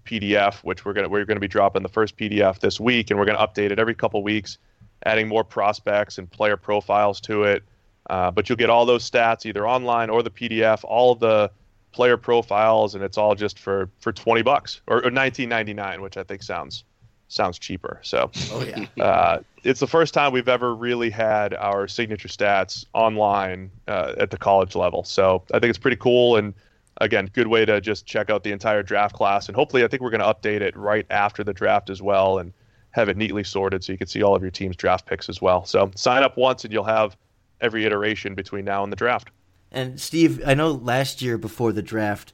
PDF, 0.06 0.64
which 0.64 0.86
we're 0.86 0.94
gonna 0.94 1.10
we're 1.10 1.26
gonna 1.26 1.40
be 1.40 1.48
dropping 1.48 1.84
the 1.84 1.90
first 1.90 2.18
PDF 2.18 2.60
this 2.60 2.80
week, 2.80 3.12
and 3.12 3.20
we're 3.20 3.26
gonna 3.26 3.46
update 3.46 3.70
it 3.70 3.78
every 3.78 3.94
couple 3.94 4.24
weeks, 4.24 4.58
adding 5.06 5.28
more 5.28 5.44
prospects 5.44 6.18
and 6.18 6.30
player 6.30 6.58
profiles 6.58 7.22
to 7.22 7.44
it. 7.44 7.64
Uh, 8.10 8.32
but 8.32 8.50
you'll 8.50 8.58
get 8.58 8.70
all 8.70 8.86
those 8.86 9.10
stats 9.10 9.46
either 9.46 9.68
online 9.68 10.10
or 10.10 10.24
the 10.24 10.32
PDF, 10.32 10.84
all 10.84 11.16
the 11.16 11.52
player 11.92 12.18
profiles, 12.18 12.96
and 12.96 13.04
it's 13.04 13.18
all 13.18 13.36
just 13.36 13.60
for 13.60 13.90
for 14.00 14.12
twenty 14.12 14.42
bucks 14.42 14.82
or, 14.88 15.06
or 15.06 15.12
nineteen 15.12 15.50
ninety 15.50 15.74
nine, 15.74 16.02
which 16.02 16.18
I 16.18 16.24
think 16.24 16.42
sounds 16.42 16.84
sounds 17.28 17.60
cheaper. 17.60 18.00
So, 18.02 18.32
oh 18.52 18.64
yeah, 18.64 18.86
uh, 19.04 19.40
it's 19.64 19.80
the 19.80 19.88
first 19.88 20.14
time 20.14 20.34
we've 20.34 20.50
ever 20.50 20.74
really 20.74 21.12
had 21.12 21.54
our 21.54 21.88
signature 21.88 22.28
stats 22.28 22.86
online 22.94 23.70
uh, 23.88 24.14
at 24.18 24.32
the 24.32 24.38
college 24.38 24.76
level. 24.76 25.04
So 25.04 25.44
I 25.54 25.60
think 25.60 25.70
it's 25.70 25.80
pretty 25.80 25.98
cool 25.98 26.38
and 26.38 26.54
again, 27.02 27.30
good 27.34 27.48
way 27.48 27.66
to 27.66 27.80
just 27.80 28.06
check 28.06 28.30
out 28.30 28.44
the 28.44 28.52
entire 28.52 28.84
draft 28.84 29.16
class. 29.16 29.48
And 29.48 29.56
hopefully, 29.56 29.84
I 29.84 29.88
think 29.88 30.02
we're 30.02 30.10
going 30.10 30.22
to 30.22 30.28
update 30.34 30.62
it 30.62 30.76
right 30.76 31.06
after 31.10 31.44
the 31.44 31.54
draft 31.54 31.90
as 31.90 32.02
well 32.02 32.40
and 32.40 32.54
have 32.92 33.10
it 33.10 33.18
neatly 33.18 33.44
sorted 33.44 33.84
so 33.84 33.92
you 33.92 33.98
can 33.98 34.08
see 34.08 34.24
all 34.24 34.36
of 34.36 34.42
your 34.42 34.52
team's 34.52 34.76
draft 34.76 35.06
picks 35.06 35.30
as 35.30 35.42
well. 35.42 35.66
So 35.66 35.92
sign 35.96 36.24
up 36.24 36.38
once 36.38 36.64
and 36.64 36.74
you'll 36.74 36.84
have 36.84 37.16
every 37.62 37.86
iteration 37.86 38.36
between 38.36 38.66
now 38.66 38.84
and 38.84 38.92
the 38.92 38.98
draft. 38.98 39.30
And 39.72 40.00
Steve, 40.00 40.42
I 40.46 40.56
know 40.56 40.72
last 40.72 41.22
year 41.22 41.38
before 41.38 41.72
the 41.72 41.82
draft, 41.82 42.34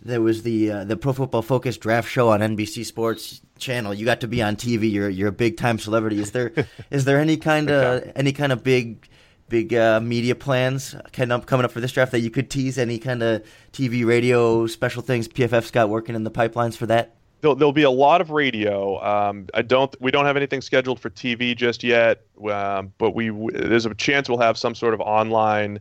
there 0.00 0.20
was 0.20 0.42
the 0.42 0.70
uh, 0.70 0.84
the 0.84 0.96
Pro 0.96 1.12
Football 1.12 1.42
Focus 1.42 1.76
draft 1.76 2.08
show 2.08 2.28
on 2.28 2.40
NBC 2.40 2.84
Sports 2.84 3.40
Channel. 3.58 3.94
You 3.94 4.04
got 4.04 4.20
to 4.20 4.28
be 4.28 4.42
on 4.42 4.56
TV. 4.56 4.92
You're 4.92 5.08
you're 5.08 5.28
a 5.28 5.32
big 5.32 5.56
time 5.56 5.78
celebrity. 5.78 6.20
Is 6.20 6.32
there 6.32 6.52
is 6.90 7.04
there 7.06 7.18
any 7.18 7.36
kind 7.36 7.70
of 7.70 8.12
any 8.14 8.32
kind 8.32 8.52
of 8.52 8.62
big 8.62 9.08
big 9.48 9.74
uh, 9.74 10.00
media 10.00 10.34
plans 10.34 10.94
coming 11.12 11.32
up, 11.32 11.46
coming 11.46 11.64
up 11.64 11.72
for 11.72 11.80
this 11.80 11.92
draft 11.92 12.12
that 12.12 12.20
you 12.20 12.30
could 12.30 12.50
tease? 12.50 12.78
Any 12.78 12.98
kind 12.98 13.22
of 13.22 13.42
TV, 13.72 14.06
radio, 14.06 14.66
special 14.66 15.02
things 15.02 15.28
PFF's 15.28 15.70
got 15.70 15.88
working 15.88 16.14
in 16.14 16.24
the 16.24 16.30
pipelines 16.30 16.76
for 16.76 16.86
that? 16.86 17.15
There'll, 17.40 17.54
there'll 17.54 17.72
be 17.72 17.82
a 17.82 17.90
lot 17.90 18.20
of 18.20 18.30
radio. 18.30 19.02
Um, 19.04 19.48
I 19.54 19.62
don't. 19.62 19.94
We 20.00 20.10
don't 20.10 20.24
have 20.24 20.36
anything 20.36 20.60
scheduled 20.60 21.00
for 21.00 21.10
TV 21.10 21.56
just 21.56 21.84
yet, 21.84 22.22
um, 22.50 22.92
but 22.98 23.14
we 23.14 23.30
there's 23.52 23.86
a 23.86 23.94
chance 23.94 24.28
we'll 24.28 24.38
have 24.38 24.56
some 24.56 24.74
sort 24.74 24.94
of 24.94 25.00
online 25.00 25.78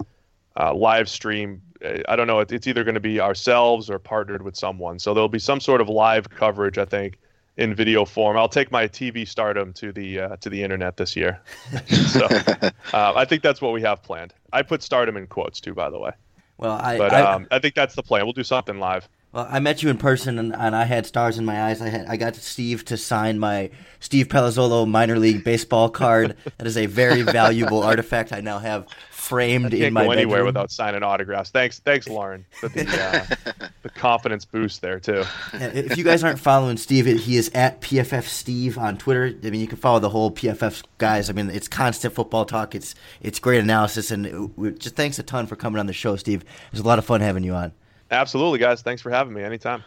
uh, 0.60 0.74
live 0.74 1.10
stream. 1.10 1.62
I 2.08 2.16
don't 2.16 2.28
know. 2.28 2.40
It's 2.40 2.68
either 2.68 2.84
going 2.84 2.96
to 2.96 3.00
be 3.00 3.20
ourselves 3.20 3.90
or 3.90 4.00
partnered 4.00 4.42
with 4.42 4.56
someone. 4.56 5.00
So 5.00 5.14
there'll 5.14 5.30
be 5.30 5.40
some 5.40 5.60
sort 5.60 5.82
of 5.82 5.90
live 5.90 6.30
coverage. 6.30 6.78
I 6.78 6.86
think 6.86 7.18
in 7.58 7.74
video 7.74 8.06
form. 8.06 8.38
I'll 8.38 8.50
take 8.50 8.72
my 8.72 8.88
TV 8.88 9.28
stardom 9.28 9.74
to 9.74 9.92
the 9.92 10.20
uh, 10.20 10.36
to 10.38 10.50
the 10.50 10.62
internet 10.62 10.98
this 10.98 11.16
year. 11.16 11.40
so 11.88 12.26
uh, 12.94 13.14
I 13.16 13.26
think 13.26 13.44
that's 13.44 13.62
what 13.62 13.74
we 13.74 13.82
have 13.82 14.04
planned. 14.04 14.34
I 14.52 14.62
put 14.62 14.84
stardom 14.84 15.18
in 15.18 15.28
quotes 15.28 15.60
too, 15.60 15.74
by 15.74 15.90
the 15.90 16.00
way. 16.00 16.12
Well, 16.58 16.74
I 16.74 16.98
but 16.98 17.14
I, 17.14 17.22
um, 17.22 17.48
I 17.52 17.60
think 17.60 17.76
that's 17.76 17.96
the 17.96 18.04
plan. 18.04 18.26
We'll 18.26 18.34
do 18.34 18.44
something 18.44 18.80
live. 18.80 19.08
Well, 19.36 19.46
I 19.52 19.60
met 19.60 19.84
you 19.84 19.90
in 19.90 19.98
person, 19.98 20.40
and, 20.40 20.56
and 20.56 20.74
I 20.74 20.86
had 20.86 21.06
stars 21.06 21.38
in 21.38 21.44
my 21.44 21.64
eyes. 21.64 21.82
I 21.82 21.90
had 21.90 22.06
I 22.08 22.16
got 22.16 22.38
Steve 22.38 22.86
to 22.86 22.96
sign 22.96 23.38
my 23.38 23.70
Steve 24.00 24.30
Palazzolo 24.30 24.88
minor 24.88 25.20
league 25.20 25.44
baseball 25.44 25.90
card. 25.90 26.38
that 26.58 26.66
is 26.66 26.78
a 26.78 26.86
very 26.86 27.22
valuable 27.22 27.84
artifact 27.84 28.32
I 28.32 28.40
now 28.40 28.60
have 28.60 28.88
framed 29.12 29.74
in 29.74 29.92
my 29.92 30.06
go 30.06 30.12
anywhere 30.12 30.38
bedroom. 30.38 30.46
without 30.46 30.72
signing 30.72 31.04
autographs. 31.04 31.50
Thanks, 31.50 31.80
thanks, 31.80 32.08
Lorin, 32.08 32.46
for 32.62 32.70
the 32.70 32.88
uh, 32.88 33.68
the 33.82 33.90
confidence 33.90 34.46
boost 34.46 34.82
there 34.82 35.02
too. 35.02 35.26
if 35.52 35.98
you 35.98 36.06
guys 36.06 36.24
aren't 36.24 36.40
following 36.40 36.78
Steve, 36.78 37.06
he 37.06 37.36
is 37.36 37.52
at 37.54 37.82
PFF 37.82 38.24
Steve 38.24 38.78
on 38.78 38.98
Twitter. 38.98 39.34
I 39.44 39.50
mean, 39.50 39.60
you 39.60 39.68
can 39.68 39.78
follow 39.78 40.00
the 40.00 40.10
whole 40.10 40.32
PFF 40.32 40.82
guys. 40.98 41.30
I 41.30 41.34
mean, 41.34 41.50
it's 41.50 41.68
constant 41.68 42.14
football 42.14 42.46
talk. 42.46 42.74
It's 42.74 42.96
it's 43.20 43.40
great 43.40 43.60
analysis, 43.60 44.12
and 44.12 44.26
it, 44.26 44.80
just 44.80 44.96
thanks 44.96 45.20
a 45.20 45.24
ton 45.24 45.46
for 45.46 45.58
coming 45.58 45.82
on 45.82 45.88
the 45.88 45.94
show, 45.94 46.16
Steve. 46.16 46.44
It 46.44 46.72
was 46.72 46.80
a 46.80 46.88
lot 46.88 47.00
of 47.00 47.06
fun 47.06 47.20
having 47.20 47.44
you 47.44 47.54
on. 47.54 47.74
Absolutely, 48.16 48.60
guys. 48.60 48.82
Thanks 48.82 49.02
for 49.02 49.10
having 49.10 49.34
me. 49.34 49.44
Anytime. 49.44 49.84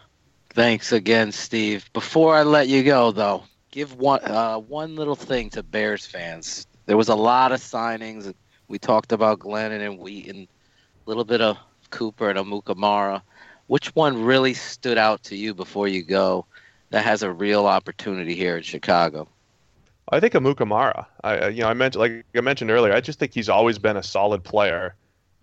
Thanks 0.51 0.91
again, 0.91 1.31
Steve. 1.31 1.89
Before 1.93 2.35
I 2.35 2.43
let 2.43 2.67
you 2.67 2.83
go, 2.83 3.11
though, 3.11 3.43
give 3.71 3.95
one 3.95 4.23
uh, 4.23 4.57
one 4.57 4.95
little 4.95 5.15
thing 5.15 5.49
to 5.51 5.63
Bears 5.63 6.05
fans. 6.05 6.65
There 6.85 6.97
was 6.97 7.09
a 7.09 7.15
lot 7.15 7.51
of 7.51 7.59
signings. 7.59 8.33
We 8.67 8.79
talked 8.79 9.11
about 9.11 9.39
Glennon 9.39 9.85
and 9.85 9.99
Wheaton, 9.99 10.47
a 11.05 11.09
little 11.09 11.25
bit 11.25 11.41
of 11.41 11.57
Cooper 11.89 12.29
and 12.29 12.39
Amukamara. 12.39 13.21
Which 13.67 13.93
one 13.95 14.23
really 14.23 14.53
stood 14.53 14.97
out 14.97 15.23
to 15.23 15.35
you 15.35 15.53
before 15.53 15.87
you 15.87 16.01
go 16.03 16.45
that 16.89 17.05
has 17.05 17.21
a 17.21 17.31
real 17.31 17.67
opportunity 17.67 18.33
here 18.35 18.57
in 18.57 18.63
Chicago? 18.63 19.27
I 20.11 20.19
think 20.19 20.33
Amukamara. 20.33 21.05
I 21.23 21.49
you 21.49 21.61
know 21.61 21.69
I 21.69 21.73
mentioned 21.73 22.01
like 22.01 22.25
I 22.35 22.41
mentioned 22.41 22.71
earlier. 22.71 22.93
I 22.93 23.01
just 23.01 23.19
think 23.19 23.33
he's 23.33 23.49
always 23.49 23.77
been 23.77 23.97
a 23.97 24.03
solid 24.03 24.43
player. 24.43 24.95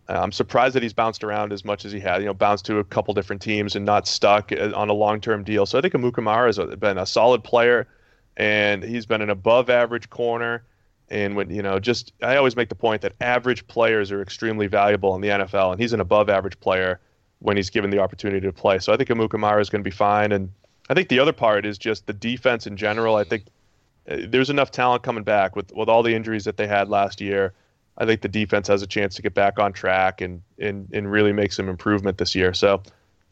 Uh, 0.08 0.20
I'm 0.20 0.32
surprised 0.32 0.74
that 0.76 0.82
he's 0.82 0.92
bounced 0.92 1.24
around 1.24 1.52
as 1.52 1.64
much 1.64 1.84
as 1.84 1.92
he 1.92 2.00
had. 2.00 2.20
You 2.20 2.26
know, 2.26 2.34
bounced 2.34 2.64
to 2.66 2.78
a 2.78 2.84
couple 2.84 3.12
different 3.14 3.42
teams 3.42 3.74
and 3.74 3.84
not 3.84 4.06
stuck 4.06 4.52
uh, 4.52 4.72
on 4.74 4.88
a 4.88 4.92
long-term 4.92 5.44
deal. 5.44 5.66
So 5.66 5.78
I 5.78 5.80
think 5.80 5.94
Amukamara 5.94 6.46
has 6.46 6.76
been 6.76 6.98
a 6.98 7.06
solid 7.06 7.42
player, 7.42 7.88
and 8.36 8.82
he's 8.82 9.06
been 9.06 9.22
an 9.22 9.30
above-average 9.30 10.10
corner. 10.10 10.64
And 11.08 11.36
when 11.36 11.50
you 11.50 11.62
know, 11.62 11.78
just 11.78 12.12
I 12.22 12.36
always 12.36 12.56
make 12.56 12.68
the 12.68 12.74
point 12.74 13.02
that 13.02 13.14
average 13.20 13.66
players 13.66 14.10
are 14.12 14.22
extremely 14.22 14.66
valuable 14.66 15.14
in 15.14 15.20
the 15.20 15.28
NFL, 15.28 15.72
and 15.72 15.80
he's 15.80 15.92
an 15.92 16.00
above-average 16.00 16.58
player 16.60 17.00
when 17.40 17.56
he's 17.56 17.70
given 17.70 17.90
the 17.90 17.98
opportunity 17.98 18.46
to 18.46 18.52
play. 18.52 18.78
So 18.78 18.92
I 18.92 18.96
think 18.96 19.08
Amukamara 19.08 19.60
is 19.60 19.70
going 19.70 19.82
to 19.82 19.88
be 19.88 19.94
fine. 19.94 20.32
And 20.32 20.50
I 20.88 20.94
think 20.94 21.08
the 21.08 21.18
other 21.18 21.32
part 21.32 21.66
is 21.66 21.78
just 21.78 22.06
the 22.06 22.12
defense 22.12 22.66
in 22.66 22.76
general. 22.76 23.16
I 23.16 23.24
think 23.24 23.44
uh, 24.08 24.18
there's 24.28 24.50
enough 24.50 24.70
talent 24.70 25.02
coming 25.02 25.24
back 25.24 25.56
with 25.56 25.72
with 25.72 25.88
all 25.88 26.02
the 26.02 26.14
injuries 26.14 26.44
that 26.44 26.56
they 26.56 26.66
had 26.66 26.88
last 26.88 27.20
year. 27.20 27.52
I 27.98 28.04
think 28.06 28.20
the 28.20 28.28
defense 28.28 28.68
has 28.68 28.82
a 28.82 28.86
chance 28.86 29.14
to 29.16 29.22
get 29.22 29.34
back 29.34 29.58
on 29.58 29.72
track 29.72 30.20
and 30.20 30.42
and, 30.58 30.88
and 30.92 31.10
really 31.10 31.32
make 31.32 31.52
some 31.52 31.68
improvement 31.68 32.18
this 32.18 32.34
year. 32.34 32.52
So 32.54 32.82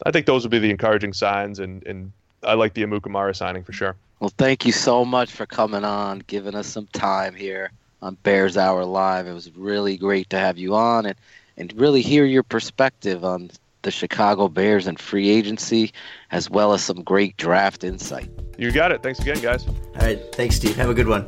I 0.05 0.11
think 0.11 0.25
those 0.25 0.43
would 0.43 0.51
be 0.51 0.59
the 0.59 0.69
encouraging 0.69 1.13
signs, 1.13 1.59
and, 1.59 1.85
and 1.85 2.11
I 2.43 2.53
like 2.53 2.73
the 2.73 2.83
Amukamara 2.83 3.35
signing 3.35 3.63
for 3.63 3.73
sure. 3.73 3.95
Well, 4.19 4.31
thank 4.37 4.65
you 4.65 4.71
so 4.71 5.05
much 5.05 5.31
for 5.31 5.45
coming 5.45 5.83
on, 5.83 6.23
giving 6.27 6.55
us 6.55 6.67
some 6.67 6.87
time 6.87 7.35
here 7.35 7.71
on 8.01 8.17
Bears 8.23 8.57
Hour 8.57 8.85
Live. 8.85 9.27
It 9.27 9.33
was 9.33 9.51
really 9.55 9.97
great 9.97 10.29
to 10.29 10.37
have 10.37 10.57
you 10.57 10.75
on 10.75 11.05
and, 11.05 11.15
and 11.57 11.73
really 11.73 12.01
hear 12.01 12.25
your 12.25 12.43
perspective 12.43 13.25
on 13.25 13.51
the 13.81 13.91
Chicago 13.91 14.47
Bears 14.47 14.87
and 14.87 14.99
free 14.99 15.29
agency, 15.29 15.91
as 16.31 16.49
well 16.49 16.73
as 16.73 16.83
some 16.83 17.03
great 17.03 17.37
draft 17.37 17.83
insight. 17.83 18.29
You 18.57 18.71
got 18.71 18.91
it. 18.91 19.03
Thanks 19.03 19.19
again, 19.19 19.39
guys. 19.41 19.67
All 19.67 19.73
right. 20.01 20.19
Thanks, 20.33 20.55
Steve. 20.55 20.75
Have 20.75 20.89
a 20.89 20.93
good 20.93 21.07
one. 21.07 21.27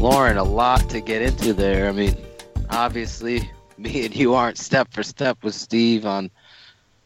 Lorin, 0.00 0.36
a 0.36 0.44
lot 0.44 0.88
to 0.90 1.00
get 1.00 1.22
into 1.22 1.52
there. 1.52 1.88
I 1.88 1.92
mean, 1.92 2.16
obviously, 2.70 3.50
me 3.76 4.06
and 4.06 4.14
you 4.14 4.34
aren't 4.34 4.56
step 4.56 4.92
for 4.92 5.02
step 5.02 5.42
with 5.42 5.56
Steve 5.56 6.06
on 6.06 6.30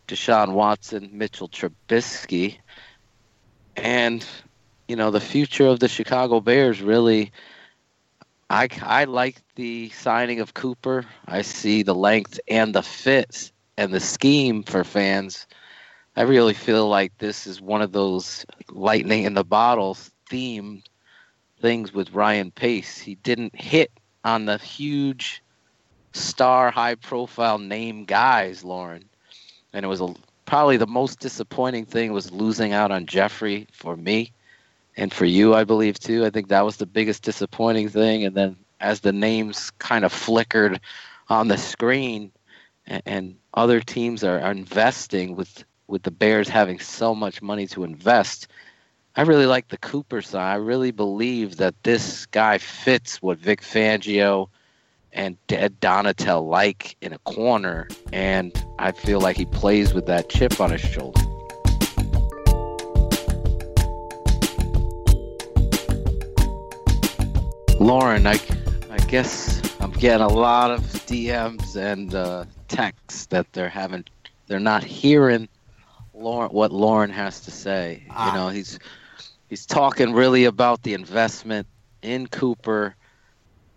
Deshaun 0.08 0.52
Watson, 0.52 1.08
Mitchell 1.10 1.48
Trubisky, 1.48 2.58
and 3.76 4.26
you 4.88 4.96
know 4.96 5.10
the 5.10 5.20
future 5.20 5.68
of 5.68 5.80
the 5.80 5.88
Chicago 5.88 6.40
Bears. 6.40 6.82
Really, 6.82 7.32
I 8.50 8.68
I 8.82 9.04
like 9.04 9.40
the 9.54 9.88
signing 9.88 10.40
of 10.40 10.52
Cooper. 10.52 11.06
I 11.26 11.40
see 11.40 11.82
the 11.82 11.94
length 11.94 12.40
and 12.46 12.74
the 12.74 12.82
fit 12.82 13.52
and 13.78 13.94
the 13.94 14.00
scheme 14.00 14.62
for 14.64 14.84
fans. 14.84 15.46
I 16.14 16.22
really 16.22 16.52
feel 16.52 16.88
like 16.88 17.16
this 17.16 17.46
is 17.46 17.58
one 17.58 17.80
of 17.80 17.92
those 17.92 18.44
lightning 18.68 19.24
in 19.24 19.32
the 19.32 19.44
bottle 19.44 19.96
themed 20.30 20.82
things 21.62 21.94
with 21.94 22.12
Ryan 22.12 22.50
Pace. 22.50 22.98
He 22.98 23.14
didn't 23.14 23.58
hit 23.58 23.90
on 24.24 24.44
the 24.44 24.58
huge 24.58 25.42
star, 26.12 26.70
high 26.70 26.96
profile 26.96 27.58
name 27.58 28.04
guys, 28.04 28.64
Lorin. 28.64 29.04
And 29.72 29.84
it 29.84 29.88
was 29.88 30.02
a, 30.02 30.14
probably 30.44 30.76
the 30.76 30.86
most 30.86 31.20
disappointing 31.20 31.86
thing 31.86 32.12
was 32.12 32.32
losing 32.32 32.72
out 32.72 32.90
on 32.90 33.06
Jeffery 33.06 33.68
for 33.72 33.96
me 33.96 34.32
and 34.96 35.14
for 35.14 35.24
you, 35.24 35.54
I 35.54 35.64
believe, 35.64 35.98
too. 35.98 36.26
I 36.26 36.30
think 36.30 36.48
that 36.48 36.66
was 36.66 36.76
the 36.76 36.84
biggest 36.84 37.22
disappointing 37.22 37.88
thing. 37.88 38.24
And 38.24 38.36
then 38.36 38.56
as 38.80 39.00
the 39.00 39.12
names 39.12 39.70
kind 39.78 40.04
of 40.04 40.12
flickered 40.12 40.80
on 41.28 41.48
the 41.48 41.56
screen 41.56 42.32
and, 42.86 43.02
and 43.06 43.36
other 43.54 43.80
teams 43.80 44.24
are, 44.24 44.40
are 44.40 44.50
investing 44.50 45.36
with, 45.36 45.64
with 45.86 46.02
the 46.02 46.10
Bears 46.10 46.48
having 46.48 46.80
so 46.80 47.14
much 47.14 47.40
money 47.40 47.66
to 47.68 47.84
invest– 47.84 48.48
I 49.14 49.22
really 49.22 49.44
like 49.44 49.68
the 49.68 49.76
Cooper 49.76 50.22
side. 50.22 50.52
I 50.52 50.54
really 50.54 50.90
believe 50.90 51.56
that 51.56 51.74
this 51.82 52.24
guy 52.26 52.56
fits 52.56 53.20
what 53.20 53.36
Vic 53.36 53.60
Fangio 53.60 54.48
and 55.12 55.36
Ed 55.50 55.78
Donatell 55.80 56.48
like 56.48 56.96
in 57.02 57.12
a 57.12 57.18
corner, 57.18 57.88
and 58.10 58.52
I 58.78 58.92
feel 58.92 59.20
like 59.20 59.36
he 59.36 59.44
plays 59.44 59.92
with 59.92 60.06
that 60.06 60.30
chip 60.30 60.58
on 60.62 60.70
his 60.70 60.80
shoulder. 60.80 61.20
Lorin, 67.78 68.26
I, 68.26 68.40
I 68.90 68.96
guess 69.08 69.60
I'm 69.78 69.90
getting 69.90 70.24
a 70.24 70.32
lot 70.32 70.70
of 70.70 70.80
DMs 70.80 71.76
and 71.76 72.14
uh, 72.14 72.46
texts 72.68 73.26
that 73.26 73.52
they're 73.52 73.68
having, 73.68 74.06
they're 74.46 74.58
not 74.58 74.82
hearing 74.82 75.48
Lorin 76.14 76.50
what 76.50 76.72
Lorin 76.72 77.10
has 77.10 77.40
to 77.40 77.50
say. 77.50 78.04
Ah. 78.08 78.32
You 78.32 78.38
know, 78.38 78.48
he's 78.48 78.78
he's 79.52 79.66
talking 79.66 80.14
really 80.14 80.46
about 80.46 80.82
the 80.82 80.94
investment 80.94 81.66
in 82.00 82.26
Cooper, 82.26 82.96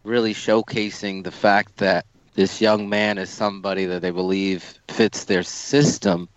really 0.05 0.33
showcasing 0.33 1.21
the 1.21 1.31
fact 1.31 1.75
that 1.75 2.05
this 2.33 2.61
young 2.61 2.87
man 2.87 3.17
is 3.17 3.29
somebody 3.29 3.83
that 3.83 4.01
they 4.01 4.11
believe 4.11 4.79
fits 4.87 5.25
their 5.25 5.43
system 5.43 6.29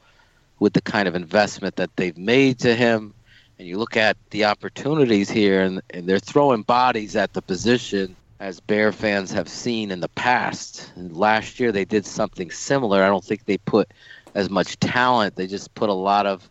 with 0.59 0.72
the 0.72 0.80
kind 0.80 1.07
of 1.07 1.14
investment 1.14 1.76
that 1.76 1.95
they've 1.95 2.18
made 2.18 2.59
to 2.59 2.74
him. 2.74 3.14
And 3.61 3.68
you 3.68 3.78
look 3.78 3.97
at 3.97 4.16
the 4.30 4.45
opportunities 4.45 5.30
here, 5.30 5.62
and, 5.62 5.82
and 5.91 6.09
they're 6.09 6.18
throwing 6.18 6.62
bodies 6.62 7.14
at 7.14 7.32
the 7.32 7.41
position 7.41 8.16
as 8.41 8.59
Bear 8.59 8.91
fans 8.91 9.30
have 9.30 9.49
seen 9.49 9.93
in 9.93 10.01
the 10.01 10.09
past. 10.09 10.91
And 10.97 11.16
last 11.16 11.61
year 11.61 11.70
they 11.70 11.84
did 11.84 12.07
something 12.07 12.51
similar. 12.51 13.05
I 13.05 13.09
don't 13.09 13.24
think 13.24 13.45
they 13.45 13.59
put 13.59 13.89
as 14.34 14.51
much 14.51 14.80
talent. 14.80 15.36
They 15.36 15.47
just 15.47 15.72
put 15.76 15.91
a 15.91 15.95
lot 15.95 16.26
of 16.26 16.51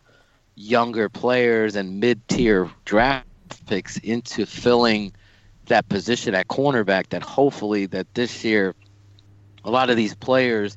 younger 0.58 1.08
players 1.08 1.76
and 1.76 2.00
mid-tier 2.00 2.70
draft 2.84 3.26
picks 3.66 3.96
into 3.98 4.44
filling 4.44 5.12
that 5.66 5.88
position 5.88 6.34
at 6.34 6.48
cornerback 6.48 7.08
that 7.10 7.22
hopefully 7.22 7.86
that 7.86 8.12
this 8.14 8.44
year 8.44 8.74
a 9.64 9.70
lot 9.70 9.90
of 9.90 9.96
these 9.96 10.14
players 10.14 10.74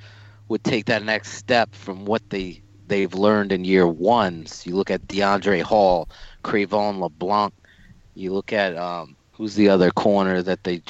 would 0.50 0.64
take 0.64 0.86
that 0.86 1.04
next 1.04 1.34
step 1.34 1.74
from 1.74 2.06
what 2.06 2.22
they 2.30 2.62
they've 2.88 3.14
learned 3.14 3.52
in 3.52 3.64
year 3.64 3.88
one. 3.88 4.46
So 4.46 4.70
you 4.70 4.76
look 4.76 4.92
at 4.92 5.08
Deiondre' 5.08 5.62
Hall, 5.62 6.10
Cre'Von 6.44 7.00
LeBlanc. 7.00 7.54
You 8.16 8.34
look 8.34 8.52
at 8.52 8.76
um, 8.76 9.16
who's 9.32 9.56
the 9.56 9.70
other 9.70 9.92
corner 9.92 10.42
that 10.44 10.64
they 10.64 10.84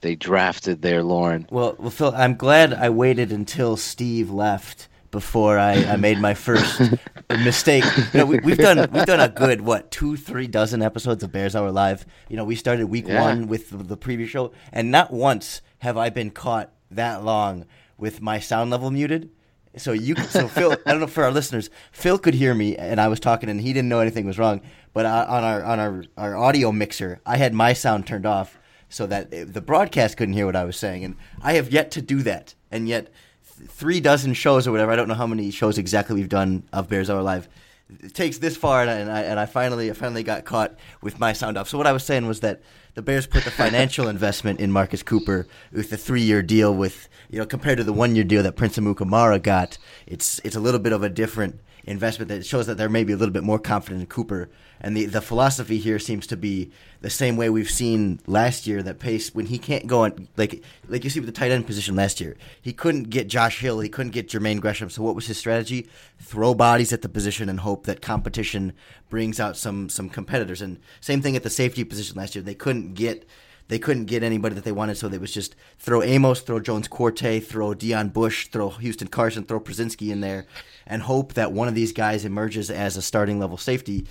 they 0.00 0.14
drafted 0.14 0.82
there, 0.82 1.02
Lorin. 1.02 1.46
Well, 1.50 1.74
well, 1.78 1.90
Phil, 1.90 2.14
I'm 2.16 2.36
glad 2.36 2.72
I 2.72 2.88
waited 2.90 3.32
until 3.32 3.76
Steve 3.76 4.30
left 4.30 4.87
before 5.10 5.58
I, 5.58 5.84
I 5.84 5.96
made 5.96 6.18
my 6.18 6.34
first 6.34 6.80
mistake. 7.30 7.84
You 8.12 8.20
know, 8.20 8.26
we, 8.26 8.50
have 8.50 8.58
done 8.58 8.90
we've 8.92 9.06
done 9.06 9.20
a 9.20 9.28
good 9.28 9.60
what 9.60 9.90
two 9.90 10.16
three 10.16 10.46
dozen 10.46 10.82
episodes 10.82 11.22
of 11.22 11.32
Bears 11.32 11.56
Hour 11.56 11.70
Live. 11.70 12.06
You 12.28 12.36
know, 12.36 12.44
we 12.44 12.54
started 12.56 12.86
week 12.86 13.08
yeah. 13.08 13.22
one 13.22 13.46
with 13.46 13.70
the, 13.70 13.78
the 13.78 13.96
previous 13.96 14.30
show, 14.30 14.52
and 14.72 14.90
not 14.90 15.12
once 15.12 15.62
have 15.78 15.96
I 15.96 16.10
been 16.10 16.30
caught 16.30 16.72
that 16.90 17.24
long 17.24 17.66
with 17.96 18.20
my 18.20 18.38
sound 18.38 18.70
level 18.70 18.90
muted. 18.90 19.30
So 19.76 19.92
you, 19.92 20.16
so 20.16 20.48
Phil, 20.48 20.76
I 20.86 20.92
don't 20.92 21.00
know 21.00 21.06
for 21.06 21.24
our 21.24 21.30
listeners, 21.30 21.70
Phil 21.92 22.18
could 22.18 22.34
hear 22.34 22.54
me, 22.54 22.76
and 22.76 23.00
I 23.00 23.08
was 23.08 23.20
talking, 23.20 23.48
and 23.48 23.60
he 23.60 23.72
didn't 23.72 23.88
know 23.88 24.00
anything 24.00 24.26
was 24.26 24.38
wrong. 24.38 24.60
But 24.92 25.06
on 25.06 25.44
our 25.44 25.62
on 25.62 25.78
our 25.78 26.04
our 26.16 26.36
audio 26.36 26.72
mixer, 26.72 27.20
I 27.24 27.36
had 27.36 27.54
my 27.54 27.72
sound 27.72 28.06
turned 28.06 28.26
off 28.26 28.58
so 28.88 29.06
that 29.06 29.30
the 29.30 29.60
broadcast 29.60 30.16
couldn't 30.16 30.34
hear 30.34 30.46
what 30.46 30.56
I 30.56 30.64
was 30.64 30.76
saying, 30.76 31.04
and 31.04 31.16
I 31.42 31.54
have 31.54 31.70
yet 31.70 31.90
to 31.92 32.02
do 32.02 32.22
that, 32.22 32.54
and 32.70 32.88
yet 32.88 33.08
three 33.66 34.00
dozen 34.00 34.34
shows 34.34 34.66
or 34.66 34.72
whatever. 34.72 34.92
I 34.92 34.96
don't 34.96 35.08
know 35.08 35.14
how 35.14 35.26
many 35.26 35.50
shows 35.50 35.78
exactly 35.78 36.14
we've 36.14 36.28
done 36.28 36.62
of 36.72 36.88
Bears 36.88 37.10
Hour 37.10 37.22
Live. 37.22 37.48
It 38.00 38.14
takes 38.14 38.38
this 38.38 38.56
far, 38.56 38.82
and 38.82 39.10
I, 39.10 39.22
and 39.22 39.40
I 39.40 39.46
finally 39.46 39.90
I 39.90 39.94
finally 39.94 40.22
got 40.22 40.44
caught 40.44 40.76
with 41.00 41.18
my 41.18 41.32
sound 41.32 41.56
off. 41.56 41.68
So 41.68 41.78
what 41.78 41.86
I 41.86 41.92
was 41.92 42.04
saying 42.04 42.26
was 42.26 42.40
that 42.40 42.60
the 42.94 43.02
Bears 43.02 43.26
put 43.26 43.44
the 43.44 43.50
financial 43.50 44.08
investment 44.14 44.60
in 44.60 44.70
Marcus 44.70 45.02
Cooper 45.02 45.46
with 45.72 45.90
the 45.90 45.96
three 45.96 46.22
year 46.22 46.42
deal 46.42 46.74
with 46.74 47.08
you 47.30 47.38
know 47.38 47.46
compared 47.46 47.78
to 47.78 47.84
the 47.84 47.92
one 47.92 48.14
year 48.14 48.24
deal 48.24 48.42
that 48.42 48.56
Prince 48.56 48.78
Amukamara 48.78 49.42
got, 49.42 49.78
it's 50.06 50.38
it's 50.44 50.56
a 50.56 50.60
little 50.60 50.80
bit 50.80 50.92
of 50.92 51.02
a 51.02 51.08
different 51.08 51.60
investment 51.84 52.28
that 52.28 52.44
shows 52.44 52.66
that 52.66 52.76
they're 52.76 52.88
maybe 52.88 53.12
a 53.12 53.16
little 53.16 53.32
bit 53.32 53.42
more 53.42 53.58
confident 53.58 54.02
in 54.02 54.06
Cooper. 54.06 54.50
And 54.80 54.96
the, 54.96 55.06
the 55.06 55.20
philosophy 55.20 55.78
here 55.78 55.98
seems 55.98 56.26
to 56.28 56.36
be 56.36 56.70
the 57.00 57.10
same 57.10 57.36
way 57.36 57.50
we've 57.50 57.70
seen 57.70 58.20
last 58.26 58.66
year 58.66 58.82
that 58.82 58.98
Pace 58.98 59.34
when 59.34 59.46
he 59.46 59.58
can't 59.58 59.86
go 59.86 60.04
on 60.04 60.28
like 60.36 60.62
like 60.88 61.04
you 61.04 61.10
see 61.10 61.20
with 61.20 61.28
the 61.28 61.32
tight 61.32 61.50
end 61.50 61.66
position 61.66 61.96
last 61.96 62.20
year. 62.20 62.36
He 62.60 62.72
couldn't 62.72 63.10
get 63.10 63.28
Josh 63.28 63.60
Hill, 63.60 63.80
he 63.80 63.88
couldn't 63.88 64.12
get 64.12 64.28
Jermaine 64.28 64.60
Gresham. 64.60 64.90
So 64.90 65.02
what 65.02 65.14
was 65.14 65.26
his 65.26 65.38
strategy? 65.38 65.88
Throw 66.20 66.54
bodies 66.54 66.92
at 66.92 67.02
the 67.02 67.08
position 67.08 67.48
and 67.48 67.60
hope 67.60 67.86
that 67.86 68.02
competition 68.02 68.72
brings 69.08 69.40
out 69.40 69.56
some 69.56 69.88
some 69.88 70.08
competitors. 70.08 70.62
And 70.62 70.80
same 71.00 71.22
thing 71.22 71.36
at 71.36 71.42
the 71.42 71.50
safety 71.50 71.84
position 71.84 72.16
last 72.16 72.34
year. 72.34 72.42
They 72.42 72.54
couldn't 72.54 72.94
get 72.94 73.26
they 73.68 73.78
couldn't 73.78 74.06
get 74.06 74.22
anybody 74.22 74.54
that 74.54 74.64
they 74.64 74.72
wanted, 74.72 74.96
so 74.96 75.08
they 75.08 75.18
was 75.18 75.32
just 75.32 75.54
throw 75.78 76.02
Amos, 76.02 76.40
throw 76.40 76.58
Jones-Quartey, 76.58 77.44
throw 77.44 77.74
Deon 77.74 78.14
Bush, 78.14 78.48
throw 78.48 78.70
Houston 78.70 79.08
Carson, 79.08 79.44
throw 79.44 79.60
Prosinski 79.60 80.10
in 80.10 80.22
there, 80.22 80.46
and 80.86 81.02
hope 81.02 81.34
that 81.34 81.52
one 81.52 81.68
of 81.68 81.74
these 81.74 81.92
guys 81.92 82.24
emerges 82.24 82.70
as 82.70 82.96
a 82.96 83.02
starting 83.02 83.38
level 83.38 83.58
safety. 83.58 84.06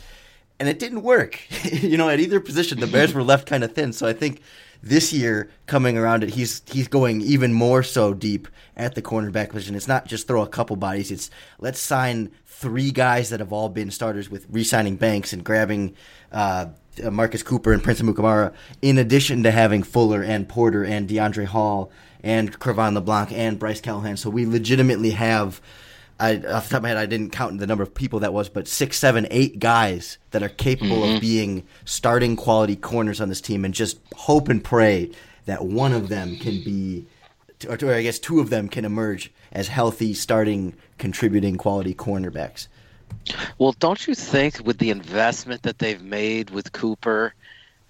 And 0.60 0.68
it 0.68 0.80
didn't 0.80 1.04
work. 1.04 1.40
you 1.72 1.98
know, 1.98 2.10
at 2.10 2.20
either 2.20 2.40
position, 2.40 2.80
the 2.80 2.88
Bears 2.88 3.14
were 3.14 3.24
left 3.24 3.48
kind 3.48 3.64
of 3.64 3.74
thin. 3.74 3.94
So 3.94 4.08
I 4.08 4.14
think 4.14 4.42
this 4.82 5.14
year 5.14 5.50
coming 5.66 5.98
around 5.98 6.24
it, 6.24 6.30
he's 6.32 6.62
he's 6.72 6.88
going 6.88 7.22
even 7.22 7.54
more 7.54 7.84
so 7.84 8.14
deep 8.14 8.48
at 8.76 8.96
the 8.96 9.02
cornerback 9.02 9.50
position. 9.50 9.76
It's 9.76 9.88
not 9.88 10.06
just 10.06 10.28
throw 10.28 10.42
a 10.42 10.48
couple 10.48 10.76
bodies. 10.76 11.12
It's 11.12 11.30
let's 11.60 11.80
sign 11.80 12.32
three 12.46 12.92
guys 12.92 13.30
that 13.30 13.40
have 13.40 13.54
all 13.54 13.70
been 13.70 13.92
starters 13.92 14.30
with 14.30 14.48
re-signing 14.50 14.96
Banks 14.96 15.32
and 15.32 15.44
grabbing 15.44 15.96
uh, 16.32 16.68
Marcus 17.12 17.44
Cooper 17.44 17.72
and 17.72 17.84
Prince 17.84 18.02
Amukamara, 18.02 18.54
in 18.82 18.98
addition 18.98 19.44
to 19.44 19.52
having 19.52 19.84
Fuller 19.84 20.24
and 20.24 20.50
Porter 20.50 20.84
and 20.84 21.08
Deiondre' 21.08 21.46
Hall 21.46 21.92
and 22.24 22.58
Cre'Von 22.60 22.96
LeBlanc 22.96 23.32
and 23.32 23.60
Bryce 23.60 23.82
Callahan. 23.82 24.18
So 24.18 24.30
we 24.30 24.46
legitimately 24.46 25.12
have. 25.12 25.62
I, 26.20 26.38
off 26.38 26.66
the 26.66 26.70
top 26.70 26.74
of 26.74 26.84
my 26.84 26.90
head, 26.90 26.98
I 26.98 27.06
didn't 27.06 27.32
count 27.32 27.60
the 27.60 27.68
number 27.68 27.84
of 27.84 27.94
people 27.94 28.20
that 28.22 28.34
was, 28.34 28.50
but 28.50 28.68
six, 28.68 28.98
seven, 28.98 29.28
eight 29.30 29.60
guys 29.60 30.18
that 30.32 30.42
are 30.42 30.50
capable 30.50 30.98
mm-hmm. 30.98 31.16
of 31.16 31.22
being 31.22 31.64
starting 31.86 32.36
quality 32.36 32.76
corners 32.76 33.22
on 33.22 33.30
this 33.30 33.42
team, 33.42 33.64
and 33.64 33.74
just 33.74 34.00
hope 34.16 34.50
and 34.50 34.64
pray 34.64 35.12
that 35.46 35.66
one 35.66 35.94
of 35.94 36.10
them 36.10 36.36
can 36.38 36.64
be, 36.64 37.06
or, 37.68 37.78
or 37.84 37.94
I 37.94 38.02
guess 38.02 38.20
two 38.20 38.40
of 38.40 38.50
them 38.50 38.68
can 38.68 38.84
emerge 38.84 39.32
as 39.52 39.68
healthy, 39.68 40.14
starting, 40.14 40.74
contributing 40.98 41.56
quality 41.56 41.94
cornerbacks. 41.94 42.68
Well, 43.58 43.74
don't 43.80 44.08
you 44.08 44.16
think 44.16 44.60
with 44.66 44.80
the 44.80 44.90
investment 44.90 45.62
that 45.64 45.80
they've 45.80 46.02
made 46.02 46.50
with 46.50 46.72
Cooper, 46.72 47.34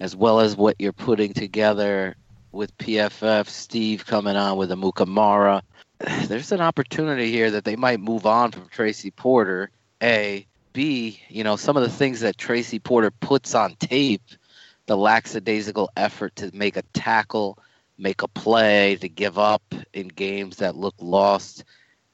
as 0.00 0.14
well 0.14 0.40
as 0.40 0.56
what 0.56 0.76
you're 0.78 0.92
putting 0.92 1.32
together 1.32 2.14
with 2.52 2.76
PFF, 2.78 3.48
Steve 3.48 4.06
coming 4.06 4.36
on 4.36 4.56
with 4.56 4.70
Amukamara, 4.70 5.62
there's 6.28 6.52
an 6.52 6.60
opportunity 6.60 7.30
here 7.30 7.50
that 7.50 7.64
they 7.64 7.76
might 7.76 8.00
move 8.00 8.26
on 8.26 8.52
from 8.52 8.68
Tracy 8.68 9.10
Porter. 9.10 9.70
A, 10.02 10.46
B, 10.72 11.20
you 11.28 11.42
know, 11.42 11.56
some 11.56 11.76
of 11.76 11.82
the 11.82 11.90
things 11.90 12.20
that 12.20 12.38
Tracy 12.38 12.78
Porter 12.78 13.10
puts 13.10 13.54
on 13.54 13.74
tape, 13.76 14.22
the 14.86 14.96
lackadaisical 14.96 15.90
effort 15.96 16.36
to 16.36 16.54
make 16.54 16.76
a 16.76 16.82
tackle, 16.92 17.58
make 17.98 18.22
a 18.22 18.28
play, 18.28 18.96
to 18.96 19.08
give 19.08 19.38
up 19.38 19.62
in 19.92 20.08
games 20.08 20.58
that 20.58 20.76
look 20.76 20.94
lost, 21.00 21.64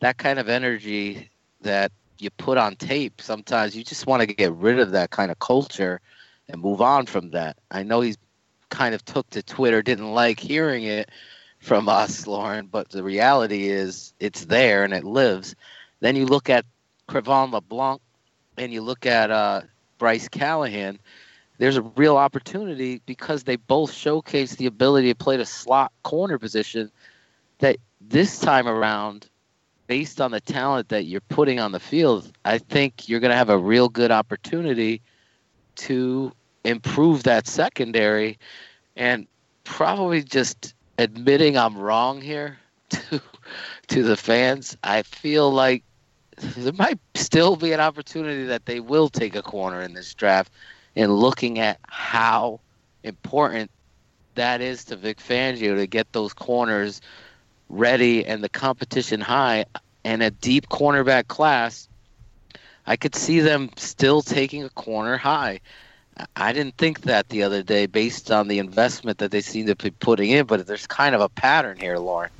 that 0.00 0.16
kind 0.16 0.38
of 0.38 0.48
energy 0.48 1.28
that 1.60 1.92
you 2.18 2.30
put 2.30 2.56
on 2.56 2.76
tape, 2.76 3.20
sometimes 3.20 3.76
you 3.76 3.84
just 3.84 4.06
want 4.06 4.20
to 4.20 4.26
get 4.26 4.52
rid 4.52 4.78
of 4.78 4.92
that 4.92 5.10
kind 5.10 5.30
of 5.30 5.38
culture 5.40 6.00
and 6.48 6.62
move 6.62 6.80
on 6.80 7.04
from 7.04 7.30
that. 7.32 7.58
I 7.70 7.82
know 7.82 8.00
he's 8.00 8.16
kind 8.70 8.94
of 8.94 9.04
took 9.04 9.28
to 9.30 9.42
Twitter, 9.42 9.82
didn't 9.82 10.12
like 10.12 10.40
hearing 10.40 10.84
it 10.84 11.10
from 11.64 11.88
us, 11.88 12.26
Lorin, 12.26 12.66
but 12.66 12.90
the 12.90 13.02
reality 13.02 13.68
is 13.68 14.12
it's 14.20 14.44
there 14.44 14.84
and 14.84 14.92
it 14.92 15.02
lives. 15.02 15.56
Then 16.00 16.14
you 16.14 16.26
look 16.26 16.50
at 16.50 16.66
Cre'Von 17.08 17.52
LeBlanc 17.52 18.02
and 18.58 18.70
you 18.70 18.82
look 18.82 19.06
at 19.06 19.30
uh, 19.30 19.62
Bryce 19.96 20.28
Callahan. 20.28 20.98
There's 21.56 21.78
a 21.78 21.82
real 21.82 22.18
opportunity 22.18 23.00
because 23.06 23.44
they 23.44 23.56
both 23.56 23.92
showcase 23.92 24.56
the 24.56 24.66
ability 24.66 25.08
to 25.08 25.14
play 25.14 25.38
the 25.38 25.46
slot 25.46 25.90
corner 26.02 26.38
position 26.38 26.90
that 27.58 27.78
this 27.98 28.38
time 28.38 28.68
around 28.68 29.30
based 29.86 30.20
on 30.20 30.32
the 30.32 30.40
talent 30.40 30.90
that 30.90 31.04
you're 31.04 31.22
putting 31.22 31.60
on 31.60 31.72
the 31.72 31.80
field, 31.80 32.30
I 32.44 32.58
think 32.58 33.08
you're 33.08 33.20
going 33.20 33.30
to 33.30 33.36
have 33.36 33.50
a 33.50 33.58
real 33.58 33.88
good 33.88 34.10
opportunity 34.10 35.00
to 35.76 36.30
improve 36.64 37.22
that 37.22 37.46
secondary 37.46 38.38
and 38.96 39.26
probably 39.64 40.22
just 40.22 40.74
admitting 40.98 41.56
I'm 41.56 41.76
wrong 41.76 42.20
here 42.20 42.58
to 42.90 43.20
to 43.88 44.02
the 44.02 44.16
fans. 44.16 44.76
I 44.82 45.02
feel 45.02 45.50
like 45.50 45.82
there 46.36 46.72
might 46.72 46.98
still 47.14 47.56
be 47.56 47.72
an 47.72 47.80
opportunity 47.80 48.44
that 48.46 48.66
they 48.66 48.80
will 48.80 49.08
take 49.08 49.36
a 49.36 49.42
corner 49.42 49.82
in 49.82 49.94
this 49.94 50.14
draft 50.14 50.52
and 50.96 51.14
looking 51.14 51.58
at 51.58 51.78
how 51.86 52.60
important 53.02 53.70
that 54.34 54.60
is 54.60 54.84
to 54.86 54.96
Vic 54.96 55.18
Fangio 55.18 55.76
to 55.76 55.86
get 55.86 56.12
those 56.12 56.32
corners 56.32 57.00
ready 57.68 58.24
and 58.24 58.42
the 58.42 58.48
competition 58.48 59.20
high 59.20 59.64
and 60.04 60.22
a 60.22 60.30
deep 60.30 60.68
cornerback 60.68 61.28
class, 61.28 61.88
I 62.86 62.96
could 62.96 63.14
see 63.14 63.40
them 63.40 63.70
still 63.76 64.22
taking 64.22 64.64
a 64.64 64.70
corner 64.70 65.16
high. 65.16 65.60
I 66.36 66.52
didn't 66.52 66.76
think 66.76 67.02
that 67.02 67.28
the 67.28 67.42
other 67.42 67.62
day 67.62 67.86
based 67.86 68.30
on 68.30 68.48
the 68.48 68.58
investment 68.58 69.18
that 69.18 69.30
they 69.30 69.40
seem 69.40 69.66
to 69.66 69.74
be 69.74 69.90
putting 69.90 70.30
in, 70.30 70.46
but 70.46 70.66
there's 70.66 70.86
kind 70.86 71.14
of 71.14 71.20
a 71.20 71.28
pattern 71.28 71.78
here, 71.78 71.98
Lorin. 71.98 72.30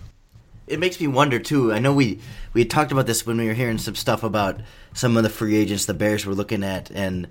It 0.67 0.79
makes 0.79 1.01
me 1.01 1.09
wonder 1.09 1.39
too. 1.39 1.73
I 1.73 1.79
know 1.79 1.93
we 1.93 2.21
we 2.53 2.65
talked 2.65 2.93
about 2.93 3.07
this 3.07 3.27
when 3.27 3.37
we 3.37 3.47
were 3.47 3.55
hearing 3.55 3.79
some 3.79 3.95
stuff 3.95 4.23
about 4.23 4.61
some 4.95 5.17
of 5.17 5.23
the 5.23 5.29
free 5.29 5.57
agents 5.57 5.87
the 5.87 5.95
Bears 5.95 6.25
were 6.25 6.35
looking 6.35 6.63
at, 6.63 6.91
and 6.91 7.27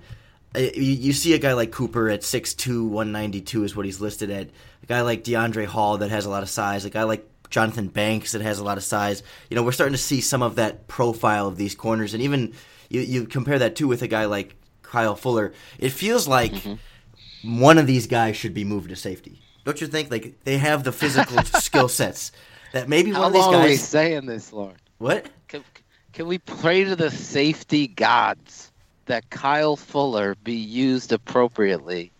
uh, 0.54 0.60
you, 0.60 0.82
you 0.82 1.12
see 1.12 1.34
a 1.34 1.38
guy 1.38 1.54
like 1.54 1.72
Cooper 1.72 2.08
at 2.10 2.20
6'2", 2.20 2.88
192 2.88 3.64
is 3.64 3.74
what 3.74 3.86
he's 3.86 4.00
listed 4.00 4.30
at. 4.30 4.50
A 4.82 4.86
guy 4.86 5.00
like 5.00 5.24
Deiondre' 5.24 5.66
Hall 5.66 5.98
that 5.98 6.10
has 6.10 6.26
a 6.26 6.30
lot 6.30 6.42
of 6.44 6.48
size. 6.48 6.84
A 6.84 6.90
guy 6.90 7.02
like 7.02 7.26
Johnthan 7.50 7.92
Banks 7.92 8.32
that 8.32 8.42
has 8.42 8.58
a 8.58 8.64
lot 8.64 8.78
of 8.78 8.84
size. 8.84 9.22
You 9.50 9.56
know, 9.56 9.62
we're 9.62 9.72
starting 9.72 9.94
to 9.94 9.98
see 9.98 10.20
some 10.20 10.42
of 10.42 10.56
that 10.56 10.86
profile 10.86 11.48
of 11.48 11.56
these 11.56 11.74
corners, 11.74 12.14
and 12.14 12.22
even 12.22 12.52
you, 12.88 13.00
you 13.00 13.24
compare 13.24 13.58
that 13.58 13.74
too 13.74 13.88
with 13.88 14.02
a 14.02 14.08
guy 14.08 14.26
like 14.26 14.54
Kyle 14.94 15.16
Fuller, 15.16 15.52
it 15.80 15.90
feels 15.90 16.28
like 16.28 16.52
mm-hmm. 16.52 17.58
one 17.60 17.78
of 17.78 17.88
these 17.88 18.06
guys 18.06 18.36
should 18.36 18.54
be 18.54 18.62
moved 18.62 18.90
to 18.90 18.96
safety. 18.96 19.40
Don't 19.64 19.80
you 19.80 19.88
think? 19.88 20.08
Like 20.08 20.44
they 20.44 20.56
have 20.58 20.84
the 20.84 20.92
physical 20.92 21.42
skill 21.60 21.88
sets 21.88 22.30
that 22.72 22.88
maybe 22.88 23.10
How 23.10 23.22
one 23.22 23.26
of 23.26 23.32
these 23.32 23.42
long 23.42 23.52
guys. 23.54 23.64
Are 23.64 23.68
we 23.70 23.76
saying 23.76 24.26
this, 24.26 24.52
Lorin? 24.52 24.76
What? 24.98 25.26
Can, 25.48 25.64
can 26.12 26.28
we 26.28 26.38
pray 26.38 26.84
to 26.84 26.94
the 26.94 27.10
safety 27.10 27.88
gods 27.88 28.70
that 29.06 29.28
Kyle 29.30 29.74
Fuller 29.74 30.36
be 30.44 30.54
used 30.54 31.12
appropriately 31.12 32.12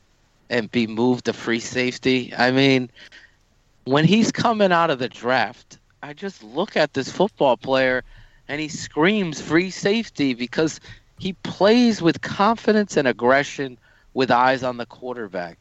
and 0.50 0.68
be 0.68 0.88
moved 0.88 1.26
to 1.26 1.32
free 1.32 1.60
safety? 1.60 2.34
I 2.36 2.50
mean, 2.50 2.90
when 3.84 4.04
he's 4.04 4.32
coming 4.32 4.72
out 4.72 4.90
of 4.90 4.98
the 4.98 5.08
draft, 5.08 5.78
I 6.02 6.12
just 6.12 6.42
look 6.42 6.76
at 6.76 6.92
this 6.92 7.08
football 7.08 7.56
player 7.56 8.02
and 8.48 8.60
he 8.60 8.66
screams 8.66 9.40
free 9.40 9.70
safety 9.70 10.34
because 10.34 10.80
he 11.18 11.32
plays 11.32 12.02
with 12.02 12.20
confidence 12.20 12.96
and 12.96 13.06
aggression 13.08 13.78
with 14.12 14.30
eyes 14.30 14.62
on 14.62 14.76
the 14.76 14.86
quarterback. 14.86 15.58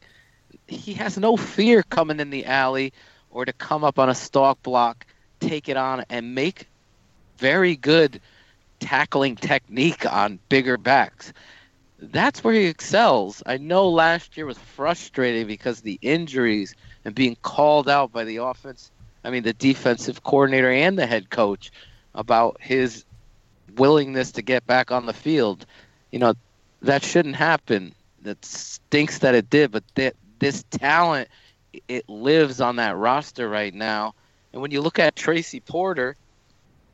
He 0.66 0.94
has 0.94 1.18
no 1.18 1.36
fear 1.36 1.82
coming 1.82 2.20
in 2.20 2.30
the 2.30 2.46
alley 2.46 2.92
or 3.30 3.44
to 3.44 3.52
come 3.52 3.84
up 3.84 3.98
on 3.98 4.08
a 4.08 4.14
stalk 4.14 4.62
block, 4.62 5.06
take 5.40 5.68
it 5.68 5.76
on, 5.76 6.04
and 6.08 6.34
make 6.34 6.68
very 7.38 7.76
good 7.76 8.20
tackling 8.80 9.36
technique 9.36 10.10
on 10.10 10.38
bigger 10.48 10.76
backs. 10.76 11.32
That's 11.98 12.44
where 12.44 12.54
he 12.54 12.66
excels. 12.66 13.42
I 13.46 13.56
know 13.56 13.88
last 13.88 14.36
year 14.36 14.46
was 14.46 14.58
frustrating 14.58 15.46
because 15.46 15.80
the 15.80 15.98
injuries 16.02 16.74
and 17.04 17.14
being 17.14 17.36
called 17.42 17.88
out 17.88 18.12
by 18.12 18.24
the 18.24 18.36
offense, 18.36 18.90
I 19.24 19.30
mean, 19.30 19.42
the 19.42 19.52
defensive 19.52 20.22
coordinator 20.22 20.70
and 20.70 20.98
the 20.98 21.06
head 21.06 21.30
coach 21.30 21.70
about 22.14 22.58
his 22.60 23.04
willingness 23.76 24.32
to 24.32 24.42
get 24.42 24.66
back 24.66 24.90
on 24.90 25.06
the 25.06 25.12
field. 25.12 25.66
You 26.10 26.18
know, 26.18 26.34
that 26.82 27.04
shouldn't 27.04 27.36
happen. 27.36 27.94
That 28.22 28.44
stinks 28.44 29.18
that 29.18 29.34
it 29.34 29.50
did, 29.50 29.70
but 29.70 29.84
that 29.94 30.14
this 30.38 30.64
talent 30.70 31.28
it 31.88 32.08
lives 32.08 32.60
on 32.60 32.76
that 32.76 32.96
roster 32.96 33.48
right 33.48 33.74
now. 33.74 34.14
And 34.52 34.62
when 34.62 34.70
you 34.70 34.80
look 34.80 34.98
at 34.98 35.16
Tracy 35.16 35.60
Porter, 35.60 36.16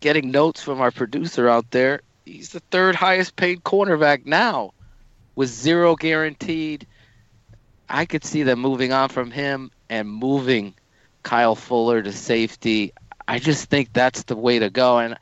getting 0.01 0.31
notes 0.31 0.62
from 0.62 0.81
our 0.81 0.91
producer 0.91 1.49
out 1.49 1.71
there, 1.71 2.01
he's 2.25 2.51
the 2.51 2.61
third 2.71 2.95
highest 2.95 3.37
paid 3.37 3.62
cornerback 3.62 4.25
now 4.25 4.73
with 5.35 5.49
zero 5.51 5.97
guaranteed. 5.97 6.87
I 7.89 8.07
could 8.07 8.25
see 8.25 8.43
them 8.43 8.61
moving 8.61 8.93
on 8.93 9.09
from 9.09 9.31
him 9.31 9.71
and 9.89 10.09
moving 10.09 10.75
Kyle 11.23 11.57
Fuller 11.57 12.03
to 12.03 12.12
safety. 12.12 12.93
I 13.29 13.39
just 13.39 13.68
think 13.68 13.93
that's 13.93 14.23
the 14.25 14.37
way 14.37 14.59
to 14.59 14.71
go. 14.71 14.99
And 14.99 15.16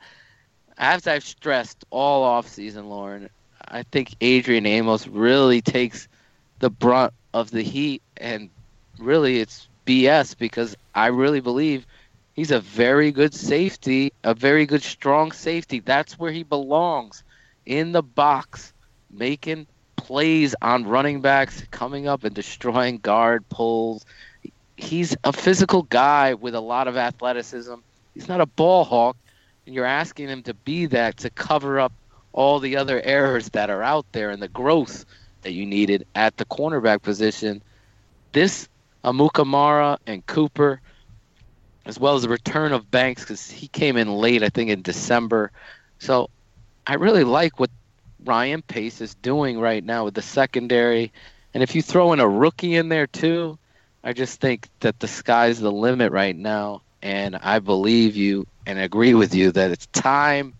as 0.79 1.05
I've 1.05 1.25
stressed 1.25 1.83
all 1.89 2.25
offseason, 2.25 2.87
Lorin, 2.87 3.29
I 3.67 3.83
think 3.83 4.15
Adrian 4.21 4.65
Amos 4.65 5.07
really 5.07 5.61
takes 5.61 6.07
the 6.59 6.69
brunt 6.69 7.13
of 7.33 7.51
the 7.51 7.61
heat, 7.61 8.01
and 8.17 8.49
really 8.97 9.39
it's 9.39 9.67
BS 9.85 10.37
because 10.37 10.75
I 10.95 11.07
really 11.07 11.41
believe 11.41 11.85
he's 12.33 12.51
a 12.51 12.61
very 12.61 13.11
good 13.11 13.33
safety, 13.33 14.13
a 14.23 14.33
very 14.33 14.65
good 14.65 14.81
strong 14.81 15.33
safety. 15.33 15.81
That's 15.81 16.17
where 16.17 16.31
he 16.31 16.43
belongs 16.43 17.23
in 17.65 17.91
the 17.91 18.01
box, 18.01 18.73
making 19.11 19.67
plays 19.97 20.55
on 20.61 20.87
running 20.87 21.21
backs, 21.21 21.61
coming 21.71 22.07
up 22.07 22.23
and 22.23 22.33
destroying 22.33 22.97
guard 22.97 23.47
pulls. 23.49 24.05
He's 24.77 25.15
a 25.25 25.33
physical 25.33 25.83
guy 25.83 26.35
with 26.35 26.55
a 26.55 26.61
lot 26.61 26.87
of 26.87 26.95
athleticism. 26.95 27.75
He's 28.13 28.29
not 28.29 28.41
a 28.41 28.45
ball 28.45 28.85
hawk, 28.85 29.17
and 29.69 29.75
you're 29.75 29.85
asking 29.85 30.27
him 30.29 30.41
to 30.41 30.55
be 30.55 30.87
that 30.87 31.17
to 31.17 31.29
cover 31.29 31.79
up 31.79 31.93
all 32.33 32.59
the 32.59 32.75
other 32.75 32.99
errors 33.03 33.49
that 33.49 33.69
are 33.69 33.83
out 33.83 34.03
there 34.13 34.31
and 34.31 34.41
the 34.41 34.47
growth 34.47 35.05
that 35.43 35.51
you 35.51 35.63
needed 35.63 36.07
at 36.15 36.35
the 36.37 36.45
cornerback 36.45 37.03
position. 37.03 37.61
This 38.31 38.67
Amukamara 39.03 39.99
and 40.07 40.25
Cooper, 40.25 40.81
as 41.85 41.99
well 41.99 42.15
as 42.15 42.23
the 42.23 42.29
return 42.29 42.73
of 42.73 42.89
Banks, 42.89 43.21
because 43.21 43.47
he 43.47 43.67
came 43.67 43.95
in 43.95 44.11
late, 44.11 44.41
I 44.41 44.49
think, 44.49 44.71
in 44.71 44.81
December. 44.81 45.51
So 45.99 46.31
I 46.87 46.95
really 46.95 47.23
like 47.23 47.59
what 47.59 47.69
Ryan 48.25 48.63
Pace 48.63 49.01
is 49.01 49.13
doing 49.13 49.59
right 49.59 49.83
now 49.83 50.03
with 50.05 50.15
the 50.15 50.23
secondary. 50.23 51.11
And 51.53 51.61
if 51.61 51.75
you 51.75 51.83
throw 51.83 52.11
in 52.11 52.19
a 52.19 52.27
rookie 52.27 52.73
in 52.73 52.89
there 52.89 53.05
too, 53.05 53.59
I 54.03 54.13
just 54.13 54.41
think 54.41 54.67
that 54.79 54.99
the 54.99 55.07
sky's 55.07 55.59
the 55.59 55.71
limit 55.71 56.11
right 56.11 56.35
now. 56.35 56.81
And 57.03 57.35
I 57.35 57.59
believe 57.59 58.15
you 58.15 58.47
and 58.69 58.77
agree 58.77 59.15
with 59.15 59.33
you 59.33 59.51
that 59.51 59.71
it's 59.71 59.87
time. 59.87 60.53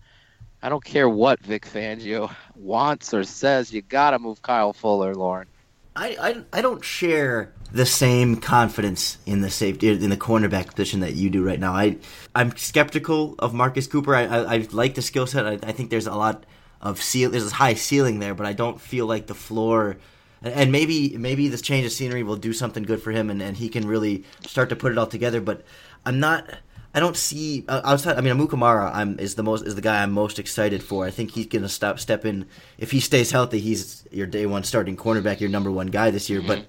I 0.62 0.68
don't 0.68 0.84
care 0.84 1.08
what 1.08 1.40
Vic 1.40 1.64
Fangio 1.64 2.34
wants 2.56 3.14
or 3.14 3.22
says, 3.22 3.72
you 3.72 3.82
got 3.82 4.10
to 4.10 4.18
move 4.18 4.42
Kyle 4.42 4.72
Fuller, 4.72 5.14
Lorin. 5.14 5.46
I, 5.94 6.16
I, 6.20 6.58
I 6.58 6.60
don't 6.60 6.84
share 6.84 7.52
the 7.72 7.86
same 7.86 8.36
confidence 8.36 9.18
in 9.26 9.42
the 9.42 9.50
safety 9.50 9.88
in 9.90 10.10
the 10.10 10.16
cornerback 10.16 10.74
position 10.74 11.00
that 11.00 11.14
you 11.14 11.30
do 11.30 11.44
right 11.44 11.58
now. 11.58 11.72
I 11.72 11.98
I'm 12.34 12.56
skeptical 12.56 13.36
of 13.38 13.54
Marcus 13.54 13.86
Cooper. 13.86 14.14
I 14.14 14.24
I, 14.24 14.54
I 14.54 14.66
like 14.72 14.94
the 14.94 15.02
skill 15.02 15.26
set. 15.26 15.46
I, 15.46 15.52
I 15.62 15.72
think 15.72 15.90
there's 15.90 16.06
a 16.06 16.14
lot 16.14 16.46
of 16.80 17.02
seal. 17.02 17.30
There's 17.30 17.50
a 17.50 17.54
high 17.54 17.74
ceiling 17.74 18.18
there, 18.18 18.34
but 18.34 18.46
I 18.46 18.52
don't 18.52 18.80
feel 18.80 19.06
like 19.06 19.26
the 19.26 19.34
floor. 19.34 19.98
And 20.42 20.72
maybe 20.72 21.16
maybe 21.16 21.48
this 21.48 21.60
change 21.60 21.86
of 21.86 21.92
scenery 21.92 22.22
will 22.22 22.36
do 22.36 22.52
something 22.52 22.82
good 22.82 23.02
for 23.02 23.12
him, 23.12 23.30
and, 23.30 23.42
and 23.42 23.56
he 23.56 23.68
can 23.68 23.86
really 23.86 24.24
start 24.46 24.68
to 24.70 24.76
put 24.76 24.90
it 24.92 24.98
all 24.98 25.08
together. 25.08 25.40
But 25.40 25.62
I'm 26.04 26.18
not. 26.18 26.48
I 26.92 27.00
don't 27.00 27.16
see 27.16 27.64
uh, 27.68 27.80
outside. 27.84 28.16
I 28.16 28.20
mean, 28.20 28.36
Amukamara 28.36 28.90
I'm, 28.92 29.18
is 29.18 29.36
the 29.36 29.42
most 29.42 29.64
is 29.64 29.76
the 29.76 29.80
guy 29.80 30.02
I'm 30.02 30.10
most 30.10 30.38
excited 30.38 30.82
for. 30.82 31.06
I 31.06 31.10
think 31.10 31.30
he's 31.30 31.46
going 31.46 31.62
to 31.62 31.68
stop 31.68 32.00
step 32.00 32.24
in 32.24 32.46
if 32.78 32.90
he 32.90 32.98
stays 32.98 33.30
healthy. 33.30 33.60
He's 33.60 34.04
your 34.10 34.26
day 34.26 34.46
one 34.46 34.64
starting 34.64 34.96
cornerback, 34.96 35.40
your 35.40 35.50
number 35.50 35.70
one 35.70 35.86
guy 35.86 36.10
this 36.10 36.28
year. 36.28 36.40
Mm-hmm. 36.40 36.48
But 36.48 36.66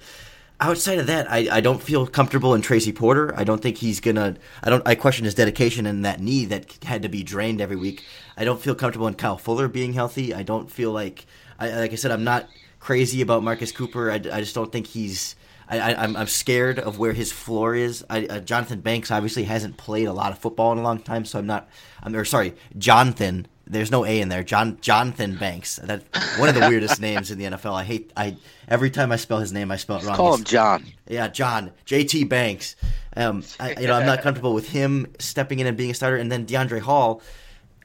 outside 0.59 0.99
of 0.99 1.07
that, 1.07 1.29
I, 1.29 1.47
I 1.51 1.59
don't 1.59 1.81
feel 1.81 2.05
comfortable 2.05 2.53
in 2.53 2.61
Tracy 2.61 2.91
Porter. 2.91 3.33
I 3.35 3.43
don't 3.43 3.61
think 3.61 3.77
he's 3.77 3.99
gonna. 3.99 4.35
I 4.63 4.69
don't. 4.69 4.87
I 4.87 4.93
question 4.93 5.25
his 5.25 5.33
dedication 5.33 5.87
and 5.87 6.05
that 6.05 6.19
knee 6.19 6.45
that 6.45 6.83
had 6.83 7.01
to 7.01 7.09
be 7.09 7.23
drained 7.23 7.59
every 7.59 7.75
week. 7.75 8.05
I 8.37 8.45
don't 8.45 8.61
feel 8.61 8.75
comfortable 8.75 9.07
in 9.07 9.15
Kyle 9.15 9.39
Fuller 9.39 9.67
being 9.67 9.93
healthy. 9.93 10.33
I 10.33 10.43
don't 10.43 10.71
feel 10.71 10.91
like. 10.91 11.25
I, 11.59 11.69
like 11.71 11.91
I 11.91 11.95
said, 11.95 12.11
I'm 12.11 12.23
not 12.23 12.47
crazy 12.79 13.21
about 13.21 13.43
Marcus 13.43 13.71
Cooper. 13.71 14.11
I, 14.11 14.15
I 14.15 14.39
just 14.39 14.53
don't 14.53 14.71
think 14.71 14.87
he's. 14.87 15.35
I, 15.77 15.91
am 15.91 15.99
I'm, 15.99 16.17
I'm 16.17 16.27
scared 16.27 16.79
of 16.79 16.99
where 16.99 17.13
his 17.13 17.31
floor 17.31 17.75
is. 17.75 18.03
I, 18.09 18.25
uh, 18.25 18.39
Johnthan 18.41 18.83
Banks 18.83 19.09
obviously 19.09 19.43
hasn't 19.43 19.77
played 19.77 20.07
a 20.07 20.13
lot 20.13 20.31
of 20.31 20.39
football 20.39 20.71
in 20.73 20.77
a 20.77 20.83
long 20.83 20.99
time, 20.99 21.25
so 21.25 21.39
I'm 21.39 21.47
not. 21.47 21.69
I'm 22.03 22.15
or 22.15 22.25
sorry, 22.25 22.55
Johnthan 22.77 23.45
there's 23.71 23.89
no 23.89 24.05
A 24.05 24.19
in 24.19 24.27
there. 24.29 24.43
John 24.43 24.75
Johnthan 24.77 25.39
Banks. 25.39 25.77
That 25.77 26.03
one 26.37 26.49
of 26.49 26.55
the 26.55 26.67
weirdest 26.67 26.99
names 27.01 27.31
in 27.31 27.39
the 27.39 27.45
NFL. 27.45 27.73
I 27.73 27.83
hate. 27.83 28.11
I 28.17 28.35
every 28.67 28.89
time 28.89 29.11
I 29.11 29.15
spell 29.15 29.39
his 29.39 29.53
name, 29.53 29.71
I 29.71 29.77
spell 29.77 29.97
it 29.97 30.03
wrong. 30.03 30.15
Call 30.15 30.35
him 30.35 30.43
John. 30.43 30.85
Yeah, 31.07 31.29
John 31.29 31.71
JT 31.85 32.27
Banks. 32.27 32.75
Um, 33.15 33.43
I, 33.59 33.79
you 33.79 33.87
know, 33.87 33.93
I'm 33.93 34.05
not 34.05 34.21
comfortable 34.21 34.53
with 34.53 34.69
him 34.69 35.13
stepping 35.19 35.59
in 35.59 35.67
and 35.67 35.77
being 35.77 35.91
a 35.91 35.93
starter. 35.93 36.17
And 36.17 36.31
then 36.31 36.45
Deiondre' 36.45 36.81
Hall. 36.81 37.21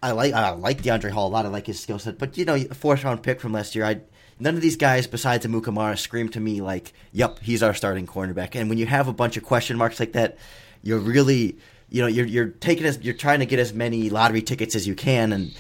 I 0.03 0.11
like 0.11 0.34
I 0.34 0.51
like 0.51 0.82
Deiondre' 0.82 1.11
Hall 1.11 1.28
a 1.28 1.30
lot. 1.30 1.47
I 1.47 1.49
like 1.49 1.66
his 1.66 1.78
skill 1.80 1.99
set. 1.99 2.18
But 2.18 2.37
you 2.37 2.45
know, 2.45 2.59
fourth 2.59 3.05
round 3.05 3.22
pick 3.22 3.41
from 3.41 3.53
last 3.53 3.74
year. 3.74 3.84
I 3.84 4.01
none 4.39 4.55
of 4.55 4.61
these 4.61 4.76
guys 4.76 5.07
besides 5.07 5.47
Amukamara 5.47 5.99
scream 5.99 6.28
to 6.30 6.41
me 6.41 6.61
like, 6.61 6.93
"Yep, 7.12 7.41
he's 7.41 7.62
our 7.62 7.74
starting 7.74 8.07
cornerback." 8.07 8.55
And 8.55 8.68
when 8.68 8.78
you 8.78 8.87
have 8.87 9.09
a 9.09 9.12
bunch 9.12 9.37
of 9.37 9.45
question 9.45 9.76
marks 9.76 10.01
like 10.01 10.12
that, 10.12 10.39
you're 10.82 10.99
really 10.99 11.59
you 11.89 12.03
know 12.03 12.09
you're 12.09 12.26
you're 12.26 12.49
taking 12.49 12.87
as 12.87 12.99
you're 13.03 13.14
trying 13.14 13.41
to 13.41 13.47
get 13.47 13.59
as 13.59 13.72
many 13.72 14.11
lottery 14.11 14.43
tickets 14.43 14.74
as 14.74 14.87
you 14.87 14.95
can 14.95 15.32
and 15.32 15.55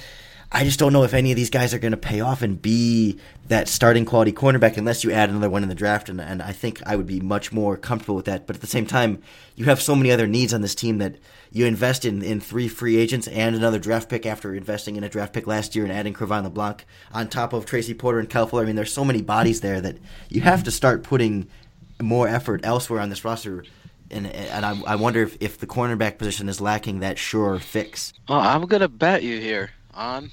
I 0.52 0.64
just 0.64 0.78
don't 0.78 0.92
know 0.92 1.02
if 1.02 1.12
any 1.12 1.32
of 1.32 1.36
these 1.36 1.50
guys 1.50 1.74
are 1.74 1.78
going 1.78 1.92
to 1.92 1.96
pay 1.96 2.20
off 2.20 2.40
and 2.40 2.60
be 2.60 3.18
that 3.48 3.68
starting 3.68 4.04
quality 4.04 4.32
cornerback 4.32 4.76
unless 4.76 5.02
you 5.02 5.10
add 5.10 5.28
another 5.28 5.50
one 5.50 5.64
in 5.64 5.68
the 5.68 5.74
draft. 5.74 6.08
And, 6.08 6.20
and 6.20 6.40
I 6.40 6.52
think 6.52 6.80
I 6.86 6.94
would 6.94 7.06
be 7.06 7.20
much 7.20 7.52
more 7.52 7.76
comfortable 7.76 8.14
with 8.14 8.26
that. 8.26 8.46
But 8.46 8.56
at 8.56 8.62
the 8.62 8.68
same 8.68 8.86
time, 8.86 9.22
you 9.56 9.64
have 9.64 9.82
so 9.82 9.96
many 9.96 10.12
other 10.12 10.26
needs 10.28 10.54
on 10.54 10.60
this 10.60 10.74
team 10.74 10.98
that 10.98 11.16
you 11.56 11.64
invest 11.64 12.04
in, 12.04 12.20
in 12.20 12.38
three 12.38 12.68
free 12.68 12.98
agents 12.98 13.26
and 13.28 13.56
another 13.56 13.78
draft 13.78 14.10
pick 14.10 14.26
after 14.26 14.54
investing 14.54 14.96
in 14.96 15.04
a 15.04 15.08
draft 15.08 15.32
pick 15.32 15.46
last 15.46 15.74
year 15.74 15.86
and 15.86 15.92
adding 15.92 16.12
Cre'Von 16.12 16.44
LeBlanc 16.44 16.84
on 17.14 17.28
top 17.28 17.54
of 17.54 17.64
Tracy 17.64 17.94
Porter 17.94 18.18
and 18.18 18.28
Kyle 18.28 18.46
Fuller. 18.46 18.64
I 18.64 18.66
mean, 18.66 18.76
there's 18.76 18.92
so 18.92 19.06
many 19.06 19.22
bodies 19.22 19.62
there 19.62 19.80
that 19.80 19.96
you 20.28 20.42
have 20.42 20.64
to 20.64 20.70
start 20.70 21.02
putting 21.02 21.48
more 21.98 22.28
effort 22.28 22.60
elsewhere 22.62 23.00
on 23.00 23.08
this 23.08 23.24
roster 23.24 23.64
and 24.10 24.26
and 24.26 24.66
I, 24.66 24.78
I 24.86 24.96
wonder 24.96 25.22
if, 25.22 25.38
if 25.40 25.58
the 25.58 25.66
cornerback 25.66 26.18
position 26.18 26.50
is 26.50 26.60
lacking 26.60 27.00
that 27.00 27.18
sure 27.18 27.58
fix. 27.58 28.12
Well, 28.28 28.38
I'm 28.38 28.66
gonna 28.66 28.86
bet 28.86 29.22
you 29.22 29.40
here 29.40 29.70
on 29.94 30.30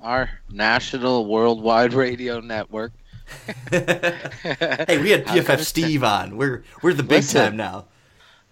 our 0.00 0.28
national 0.50 1.24
worldwide 1.24 1.94
radio 1.94 2.40
network. 2.40 2.92
hey, 3.70 4.98
we 5.00 5.10
had 5.10 5.24
PFF 5.26 5.60
Steve 5.60 6.04
on. 6.04 6.36
We're 6.36 6.64
we're 6.82 6.92
the 6.92 7.02
big 7.02 7.22
listen, 7.22 7.44
time 7.44 7.56
now. 7.56 7.86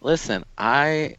Listen, 0.01 0.45
I 0.57 1.17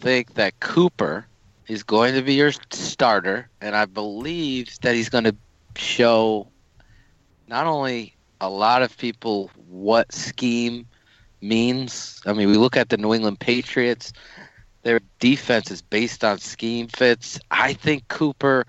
think 0.00 0.34
that 0.34 0.58
Cooper 0.60 1.26
is 1.66 1.82
going 1.82 2.14
to 2.14 2.22
be 2.22 2.34
your 2.34 2.52
starter, 2.70 3.48
and 3.60 3.76
I 3.76 3.84
believe 3.84 4.78
that 4.80 4.94
he's 4.94 5.08
going 5.08 5.24
to 5.24 5.36
show 5.76 6.48
not 7.46 7.66
only 7.66 8.14
a 8.40 8.48
lot 8.48 8.82
of 8.82 8.96
people 8.96 9.50
what 9.68 10.12
scheme 10.12 10.86
means. 11.40 12.20
I 12.26 12.32
mean, 12.32 12.48
we 12.48 12.56
look 12.56 12.76
at 12.76 12.88
the 12.88 12.96
New 12.96 13.14
England 13.14 13.40
Patriots; 13.40 14.12
their 14.82 15.00
defense 15.18 15.70
is 15.70 15.82
based 15.82 16.24
on 16.24 16.38
scheme 16.38 16.88
fits. 16.88 17.38
I 17.50 17.74
think 17.74 18.08
Cooper 18.08 18.66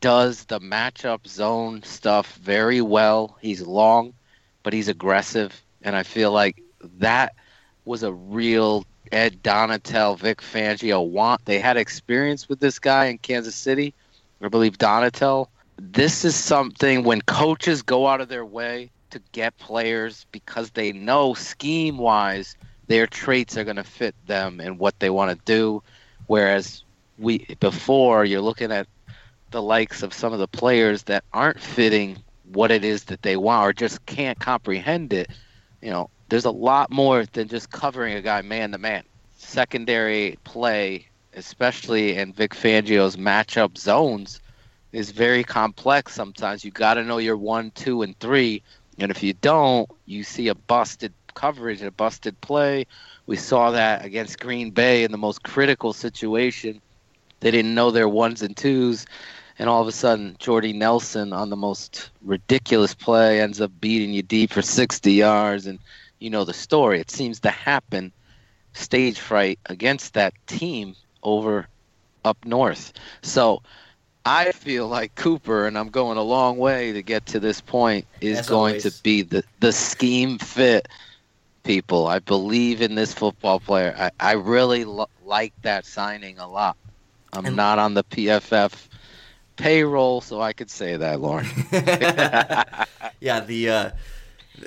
does 0.00 0.44
the 0.44 0.60
matchup 0.60 1.26
zone 1.26 1.82
stuff 1.82 2.34
very 2.36 2.80
well. 2.80 3.36
He's 3.40 3.62
long, 3.62 4.14
but 4.62 4.72
he's 4.72 4.88
aggressive, 4.88 5.62
and 5.82 5.96
I 5.96 6.02
feel 6.02 6.32
like 6.32 6.62
that 6.98 7.34
was 7.84 8.02
a 8.02 8.12
real 8.12 8.84
Ed 9.12 9.42
Donatell, 9.42 10.18
Vic 10.18 10.40
Fangio 10.40 11.06
want. 11.06 11.44
They 11.44 11.58
had 11.58 11.76
experience 11.76 12.48
with 12.48 12.60
this 12.60 12.78
guy 12.78 13.06
in 13.06 13.18
Kansas 13.18 13.54
City. 13.54 13.94
I 14.42 14.48
believe 14.48 14.78
Donatell. 14.78 15.48
This 15.78 16.24
is 16.24 16.34
something 16.34 17.04
when 17.04 17.20
coaches 17.22 17.82
go 17.82 18.06
out 18.06 18.20
of 18.20 18.28
their 18.28 18.44
way 18.44 18.90
to 19.10 19.20
get 19.32 19.56
players 19.58 20.26
because 20.32 20.70
they 20.70 20.92
know 20.92 21.34
scheme 21.34 21.98
wise 21.98 22.56
their 22.86 23.06
traits 23.06 23.56
are 23.56 23.64
going 23.64 23.76
to 23.76 23.84
fit 23.84 24.14
them 24.26 24.60
and 24.60 24.78
what 24.78 24.98
they 25.00 25.10
want 25.10 25.36
to 25.36 25.44
do. 25.44 25.82
Whereas 26.26 26.82
we 27.18 27.46
before 27.60 28.24
you're 28.24 28.40
looking 28.40 28.72
at 28.72 28.86
the 29.50 29.62
likes 29.62 30.02
of 30.02 30.12
some 30.12 30.32
of 30.32 30.38
the 30.38 30.48
players 30.48 31.04
that 31.04 31.24
aren't 31.32 31.60
fitting 31.60 32.18
what 32.52 32.70
it 32.70 32.84
is 32.84 33.04
that 33.04 33.22
they 33.22 33.36
want 33.36 33.66
or 33.66 33.72
just 33.72 34.04
can't 34.06 34.38
comprehend 34.38 35.12
it. 35.12 35.30
You 35.80 35.90
know, 35.90 36.10
there's 36.28 36.44
a 36.44 36.50
lot 36.50 36.90
more 36.90 37.24
than 37.24 37.48
just 37.48 37.70
covering 37.70 38.14
a 38.14 38.22
guy 38.22 38.42
man 38.42 38.72
to 38.72 38.78
man. 38.78 39.04
Secondary 39.36 40.38
play, 40.44 41.06
especially 41.34 42.16
in 42.16 42.32
Vic 42.32 42.52
Fangio's 42.52 43.16
matchup 43.16 43.78
zones, 43.78 44.40
is 44.92 45.10
very 45.10 45.44
complex 45.44 46.14
sometimes. 46.14 46.64
You 46.64 46.70
got 46.70 46.94
to 46.94 47.04
know 47.04 47.18
your 47.18 47.36
one, 47.36 47.70
two, 47.72 48.02
and 48.02 48.18
three. 48.18 48.62
And 48.98 49.10
if 49.10 49.22
you 49.22 49.34
don't, 49.34 49.88
you 50.06 50.24
see 50.24 50.48
a 50.48 50.54
busted 50.54 51.12
coverage 51.34 51.82
a 51.82 51.90
busted 51.92 52.40
play. 52.40 52.86
We 53.26 53.36
saw 53.36 53.70
that 53.72 54.04
against 54.04 54.40
Green 54.40 54.70
Bay 54.70 55.04
in 55.04 55.12
the 55.12 55.18
most 55.18 55.42
critical 55.44 55.92
situation. 55.92 56.80
They 57.40 57.50
didn't 57.52 57.74
know 57.74 57.90
their 57.92 58.08
ones 58.08 58.42
and 58.42 58.56
twos. 58.56 59.06
And 59.58 59.68
all 59.68 59.80
of 59.80 59.88
a 59.88 59.92
sudden, 59.92 60.36
Jordy 60.38 60.72
Nelson 60.72 61.32
on 61.32 61.50
the 61.50 61.56
most 61.56 62.10
ridiculous 62.22 62.94
play 62.94 63.40
ends 63.40 63.60
up 63.60 63.70
beating 63.80 64.12
you 64.12 64.22
deep 64.22 64.52
for 64.52 64.62
60 64.62 65.12
yards. 65.12 65.66
And 65.66 65.78
you 66.26 66.30
know 66.30 66.44
the 66.44 66.52
story. 66.52 66.98
It 66.98 67.08
seems 67.08 67.38
to 67.40 67.50
happen 67.50 68.10
stage 68.72 69.20
fright 69.20 69.60
against 69.66 70.14
that 70.14 70.34
team 70.48 70.96
over 71.22 71.68
up 72.24 72.36
north. 72.44 72.92
So 73.22 73.62
I 74.24 74.50
feel 74.50 74.88
like 74.88 75.14
Cooper, 75.14 75.68
and 75.68 75.78
I'm 75.78 75.88
going 75.88 76.18
a 76.18 76.22
long 76.22 76.58
way 76.58 76.90
to 76.92 77.00
get 77.00 77.26
to 77.26 77.38
this 77.38 77.60
point, 77.60 78.08
is 78.20 78.40
As 78.40 78.48
going 78.48 78.70
always. 78.74 78.82
to 78.82 79.02
be 79.04 79.22
the, 79.22 79.44
the 79.60 79.70
scheme 79.70 80.38
fit 80.38 80.88
people. 81.62 82.08
I 82.08 82.18
believe 82.18 82.82
in 82.82 82.96
this 82.96 83.14
football 83.14 83.60
player. 83.60 83.94
I, 83.96 84.10
I 84.18 84.32
really 84.32 84.84
lo- 84.84 85.08
like 85.24 85.54
that 85.62 85.86
signing 85.86 86.40
a 86.40 86.48
lot. 86.48 86.76
I'm 87.32 87.46
And- 87.46 87.54
not 87.54 87.78
on 87.78 87.94
the 87.94 88.02
PFF 88.02 88.88
payroll, 89.54 90.20
so 90.22 90.40
I 90.40 90.52
could 90.52 90.70
say 90.72 90.96
that, 90.96 91.20
Lauren. 91.20 91.46
yeah, 93.20 93.40
the, 93.46 93.70
uh, 93.70 93.90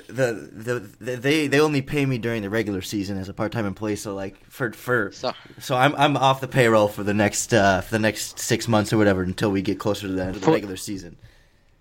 the 0.06 0.50
the 0.52 0.80
the 1.00 1.16
they 1.16 1.46
they 1.46 1.60
only 1.60 1.82
pay 1.82 2.06
me 2.06 2.18
during 2.18 2.42
the 2.42 2.50
regular 2.50 2.80
season 2.82 3.18
as 3.18 3.28
a 3.28 3.34
part 3.34 3.52
time 3.52 3.66
employee. 3.66 3.96
So 3.96 4.14
like 4.14 4.44
for 4.46 4.72
for 4.72 5.10
So, 5.12 5.32
so 5.58 5.76
I'm 5.76 5.94
I'm 5.96 6.16
off 6.16 6.40
the 6.40 6.48
payroll 6.48 6.88
for 6.88 7.02
the 7.02 7.14
next 7.14 7.52
uh, 7.52 7.80
for 7.80 7.90
the 7.92 7.98
next 7.98 8.38
six 8.38 8.68
months 8.68 8.92
or 8.92 8.98
whatever 8.98 9.22
until 9.22 9.50
we 9.50 9.62
get 9.62 9.78
closer 9.78 10.06
to 10.06 10.12
the 10.12 10.20
end 10.22 10.30
of 10.36 10.40
the 10.40 10.44
For- 10.46 10.52
regular 10.52 10.76
season. 10.76 11.16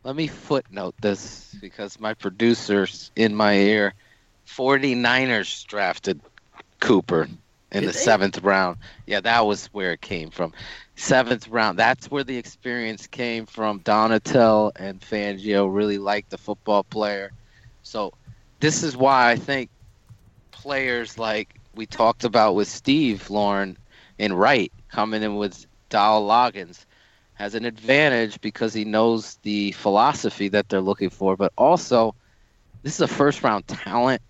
let 0.03 0.15
me 0.15 0.27
footnote 0.27 0.95
this 1.01 1.55
because 1.61 1.99
my 1.99 2.13
producer's 2.13 3.11
in 3.15 3.35
my 3.35 3.53
ear. 3.55 3.93
49ers 4.47 5.65
drafted 5.67 6.19
Cooper 6.79 7.23
in 7.71 7.81
Did 7.81 7.89
the 7.89 7.93
they? 7.93 7.99
seventh 7.99 8.41
round. 8.41 8.77
Yeah, 9.05 9.19
that 9.21 9.45
was 9.45 9.67
where 9.67 9.91
it 9.91 10.01
came 10.01 10.31
from. 10.31 10.53
Seventh 10.95 11.47
round. 11.49 11.77
That's 11.77 12.09
where 12.09 12.23
the 12.23 12.35
experience 12.37 13.05
came 13.07 13.45
from. 13.45 13.79
Donatell 13.81 14.71
and 14.75 14.99
Fangio 14.99 15.73
really 15.73 15.97
liked 15.97 16.29
the 16.31 16.37
football 16.37 16.83
player. 16.83 17.31
So 17.89 18.13
this 18.59 18.83
is 18.83 18.95
why 18.95 19.31
I 19.31 19.35
think 19.35 19.71
players 20.51 21.17
like 21.17 21.59
we 21.73 21.87
talked 21.87 22.23
about 22.23 22.53
with 22.53 22.67
Steve 22.67 23.31
Lorin 23.31 23.77
and 24.19 24.39
Wright 24.39 24.71
coming 24.89 25.23
in 25.23 25.37
with 25.37 25.65
Dowell 25.89 26.27
Loggains 26.27 26.85
has 27.33 27.55
an 27.55 27.65
advantage 27.65 28.39
because 28.41 28.75
he 28.75 28.85
knows 28.85 29.39
the 29.41 29.71
philosophy 29.71 30.49
that 30.49 30.69
they're 30.69 30.81
looking 30.81 31.09
for, 31.09 31.35
but 31.35 31.51
also 31.57 32.13
this 32.83 32.93
is 32.93 33.01
a 33.01 33.07
first 33.07 33.41
round 33.41 33.67
talent 33.67 34.21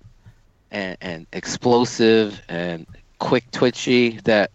and, 0.72 0.96
and 1.02 1.28
explosive 1.34 2.42
and 2.48 2.88
quick 3.18 3.52
twitchy 3.52 4.22
that 4.24 4.52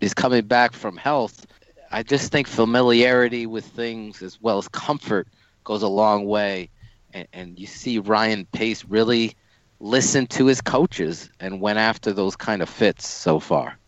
is 0.00 0.14
coming 0.14 0.46
back 0.46 0.72
from 0.72 0.96
health. 0.96 1.46
I 1.90 2.02
just 2.02 2.32
think 2.32 2.48
familiarity 2.48 3.44
with 3.44 3.66
things 3.66 4.22
as 4.22 4.40
well 4.40 4.56
as 4.56 4.68
comfort 4.68 5.28
goes 5.64 5.82
a 5.82 5.88
long 5.88 6.24
way. 6.24 6.70
And, 7.12 7.28
and 7.32 7.58
you 7.58 7.66
see 7.66 7.98
Ryan 7.98 8.46
Pace 8.46 8.84
really 8.84 9.34
listen 9.80 10.26
to 10.28 10.46
his 10.46 10.60
coaches 10.60 11.30
and 11.40 11.60
went 11.60 11.78
after 11.78 12.12
those 12.12 12.36
kind 12.36 12.62
of 12.62 12.68
fits 12.68 13.06
so 13.06 13.38
far. 13.40 13.78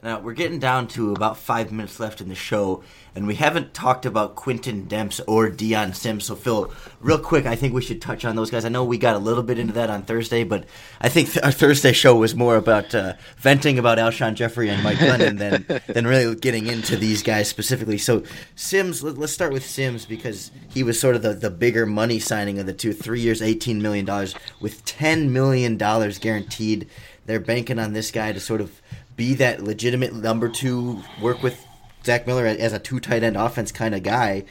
Now 0.00 0.20
we're 0.20 0.34
getting 0.34 0.60
down 0.60 0.86
to 0.88 1.12
about 1.12 1.38
five 1.38 1.72
minutes 1.72 1.98
left 1.98 2.20
in 2.20 2.28
the 2.28 2.36
show, 2.36 2.84
and 3.16 3.26
we 3.26 3.34
haven't 3.34 3.74
talked 3.74 4.06
about 4.06 4.36
Quintin 4.36 4.86
Demps 4.86 5.20
or 5.26 5.48
Dion 5.48 5.92
Sims. 5.92 6.26
So 6.26 6.36
Phil, 6.36 6.72
real 7.00 7.18
quick, 7.18 7.46
I 7.46 7.56
think 7.56 7.74
we 7.74 7.82
should 7.82 8.00
touch 8.00 8.24
on 8.24 8.36
those 8.36 8.48
guys. 8.48 8.64
I 8.64 8.68
know 8.68 8.84
we 8.84 8.96
got 8.96 9.16
a 9.16 9.18
little 9.18 9.42
bit 9.42 9.58
into 9.58 9.72
that 9.72 9.90
on 9.90 10.04
Thursday, 10.04 10.44
but 10.44 10.66
I 11.00 11.08
think 11.08 11.32
th- 11.32 11.44
our 11.44 11.50
Thursday 11.50 11.92
show 11.92 12.14
was 12.14 12.36
more 12.36 12.54
about 12.54 12.94
uh, 12.94 13.14
venting 13.38 13.76
about 13.76 13.98
Alshon 13.98 14.34
Jeffery 14.34 14.70
and 14.70 14.84
Mike 14.84 14.98
Glennon 14.98 15.36
than 15.36 15.80
than 15.92 16.06
really 16.06 16.32
getting 16.36 16.68
into 16.68 16.96
these 16.96 17.24
guys 17.24 17.48
specifically. 17.48 17.98
So 17.98 18.22
Sims, 18.54 19.02
let, 19.02 19.18
let's 19.18 19.32
start 19.32 19.52
with 19.52 19.66
Sims 19.66 20.06
because 20.06 20.52
he 20.72 20.84
was 20.84 21.00
sort 21.00 21.16
of 21.16 21.22
the, 21.22 21.34
the 21.34 21.50
bigger 21.50 21.86
money 21.86 22.20
signing 22.20 22.60
of 22.60 22.66
the 22.66 22.72
two. 22.72 22.92
Three 22.92 23.20
years, 23.20 23.42
eighteen 23.42 23.82
million 23.82 24.04
dollars 24.04 24.36
with 24.60 24.84
ten 24.84 25.32
million 25.32 25.76
dollars 25.76 26.20
guaranteed. 26.20 26.88
They're 27.26 27.40
banking 27.40 27.80
on 27.80 27.94
this 27.94 28.12
guy 28.12 28.32
to 28.32 28.38
sort 28.38 28.60
of 28.60 28.80
be 29.18 29.34
that 29.34 29.62
legitimate 29.62 30.14
number 30.14 30.48
two, 30.48 31.02
work 31.20 31.42
with 31.42 31.66
Zach 32.04 32.26
Miller 32.26 32.46
as 32.46 32.72
a 32.72 32.78
two 32.78 33.00
tight 33.00 33.22
end 33.22 33.36
offense 33.36 33.70
kind 33.72 33.94
of 33.94 34.02
guy. 34.02 34.44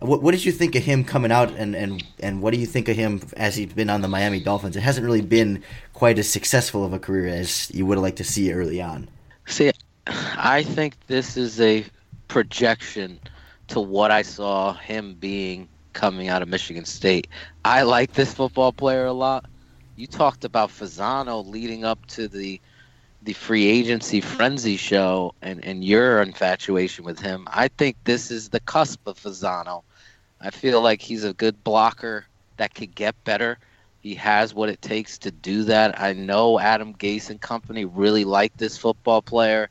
What, 0.00 0.22
what 0.22 0.32
did 0.32 0.44
you 0.44 0.52
think 0.52 0.74
of 0.74 0.82
him 0.82 1.04
coming 1.04 1.30
out, 1.30 1.52
and, 1.52 1.76
and, 1.76 2.02
and 2.18 2.42
what 2.42 2.52
do 2.52 2.58
you 2.58 2.66
think 2.66 2.88
of 2.88 2.96
him 2.96 3.22
as 3.36 3.54
he's 3.54 3.72
been 3.72 3.90
on 3.90 4.00
the 4.00 4.08
Miami 4.08 4.40
Dolphins? 4.40 4.74
It 4.74 4.80
hasn't 4.80 5.04
really 5.04 5.20
been 5.20 5.62
quite 5.92 6.18
as 6.18 6.28
successful 6.28 6.84
of 6.84 6.92
a 6.92 6.98
career 6.98 7.28
as 7.28 7.70
you 7.72 7.86
would 7.86 7.98
have 7.98 8.02
liked 8.02 8.16
to 8.16 8.24
see 8.24 8.52
early 8.52 8.80
on. 8.80 9.08
See, 9.46 9.70
I 10.06 10.62
think 10.62 10.96
this 11.06 11.36
is 11.36 11.60
a 11.60 11.84
projection 12.28 13.20
to 13.68 13.80
what 13.80 14.10
I 14.10 14.22
saw 14.22 14.72
him 14.72 15.14
being 15.14 15.68
coming 15.92 16.28
out 16.28 16.40
of 16.40 16.48
Michigan 16.48 16.84
State. 16.86 17.28
I 17.64 17.82
like 17.82 18.14
this 18.14 18.32
football 18.32 18.72
player 18.72 19.04
a 19.04 19.12
lot. 19.12 19.44
You 19.96 20.06
talked 20.06 20.44
about 20.44 20.70
Fasano 20.70 21.46
leading 21.46 21.84
up 21.84 22.04
to 22.06 22.28
the 22.28 22.60
the 23.26 23.34
free 23.34 23.66
agency 23.66 24.20
mm-hmm. 24.20 24.36
frenzy 24.36 24.76
show 24.76 25.34
and, 25.42 25.62
and 25.64 25.84
your 25.84 26.22
infatuation 26.22 27.04
with 27.04 27.18
him. 27.18 27.46
I 27.50 27.68
think 27.68 27.96
this 28.04 28.30
is 28.30 28.48
the 28.48 28.60
cusp 28.60 29.06
of 29.06 29.18
Fasano. 29.18 29.82
I 30.40 30.50
feel 30.50 30.80
like 30.80 31.02
he's 31.02 31.24
a 31.24 31.34
good 31.34 31.62
blocker 31.64 32.26
that 32.56 32.74
could 32.74 32.94
get 32.94 33.22
better. 33.24 33.58
He 34.00 34.14
has 34.14 34.54
what 34.54 34.68
it 34.68 34.80
takes 34.80 35.18
to 35.18 35.30
do 35.32 35.64
that. 35.64 36.00
I 36.00 36.12
know 36.12 36.60
Adam 36.60 36.94
Gase 36.94 37.28
and 37.28 37.40
company 37.40 37.84
really 37.84 38.24
like 38.24 38.56
this 38.56 38.78
football 38.78 39.20
player, 39.20 39.68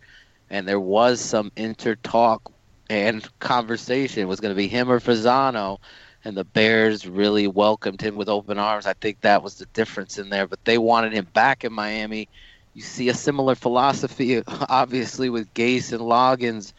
and 0.49 0.67
there 0.67 0.79
was 0.79 1.21
some 1.21 1.51
inter 1.55 1.95
talk 1.95 2.51
and 2.89 3.27
conversation. 3.39 4.23
It 4.23 4.27
was 4.27 4.41
going 4.41 4.53
to 4.53 4.57
be 4.57 4.67
him 4.67 4.91
or 4.91 4.99
Fasano, 4.99 5.77
and 6.25 6.35
the 6.35 6.43
Bears 6.43 7.07
really 7.07 7.47
welcomed 7.47 8.01
him 8.01 8.15
with 8.15 8.27
open 8.27 8.59
arms. 8.59 8.85
I 8.85 8.93
think 8.93 9.21
that 9.21 9.41
was 9.41 9.55
the 9.55 9.67
difference 9.67 10.17
in 10.17 10.29
there, 10.29 10.47
but 10.47 10.65
they 10.65 10.77
wanted 10.77 11.13
him 11.13 11.27
back 11.33 11.63
in 11.63 11.71
Miami. 11.71 12.27
You 12.75 12.81
see 12.81 13.07
a 13.09 13.13
similar 13.13 13.55
philosophy, 13.55 14.43
obviously, 14.47 15.29
with 15.29 15.51
Gase 15.53 15.93
and 15.93 16.01
Loggains. 16.01 16.73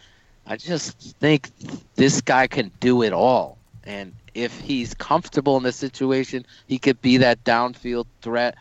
I 0.46 0.56
just 0.56 1.16
think 1.18 1.50
this 1.96 2.20
guy 2.20 2.46
can 2.46 2.70
do 2.80 3.02
it 3.02 3.12
all. 3.12 3.58
And 3.84 4.12
if 4.34 4.60
he's 4.60 4.94
comfortable 4.94 5.56
in 5.56 5.62
this 5.62 5.76
situation, 5.76 6.44
he 6.68 6.78
could 6.78 7.00
be 7.00 7.16
that 7.16 7.42
downfield 7.44 8.06
threat. 8.20 8.56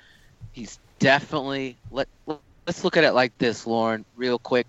He's 0.54 0.80
definitely 1.00 1.76
let 1.92 2.08
let's 2.66 2.84
look 2.84 2.96
at 2.96 3.04
it 3.04 3.12
like 3.12 3.38
this, 3.38 3.68
Lorin, 3.68 4.06
real 4.16 4.40
quick. 4.40 4.66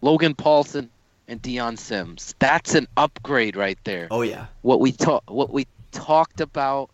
Logan 0.00 0.34
Paulson 0.34 0.88
and 1.26 1.42
Dion 1.42 1.76
Sims. 1.76 2.34
That's 2.38 2.74
an 2.74 2.86
upgrade 2.96 3.56
right 3.56 3.78
there. 3.84 4.06
Oh 4.10 4.22
yeah, 4.22 4.46
What 4.62 4.80
we 4.80 4.92
talk 4.92 5.24
what 5.28 5.50
we 5.50 5.66
talked 5.90 6.40
about 6.40 6.90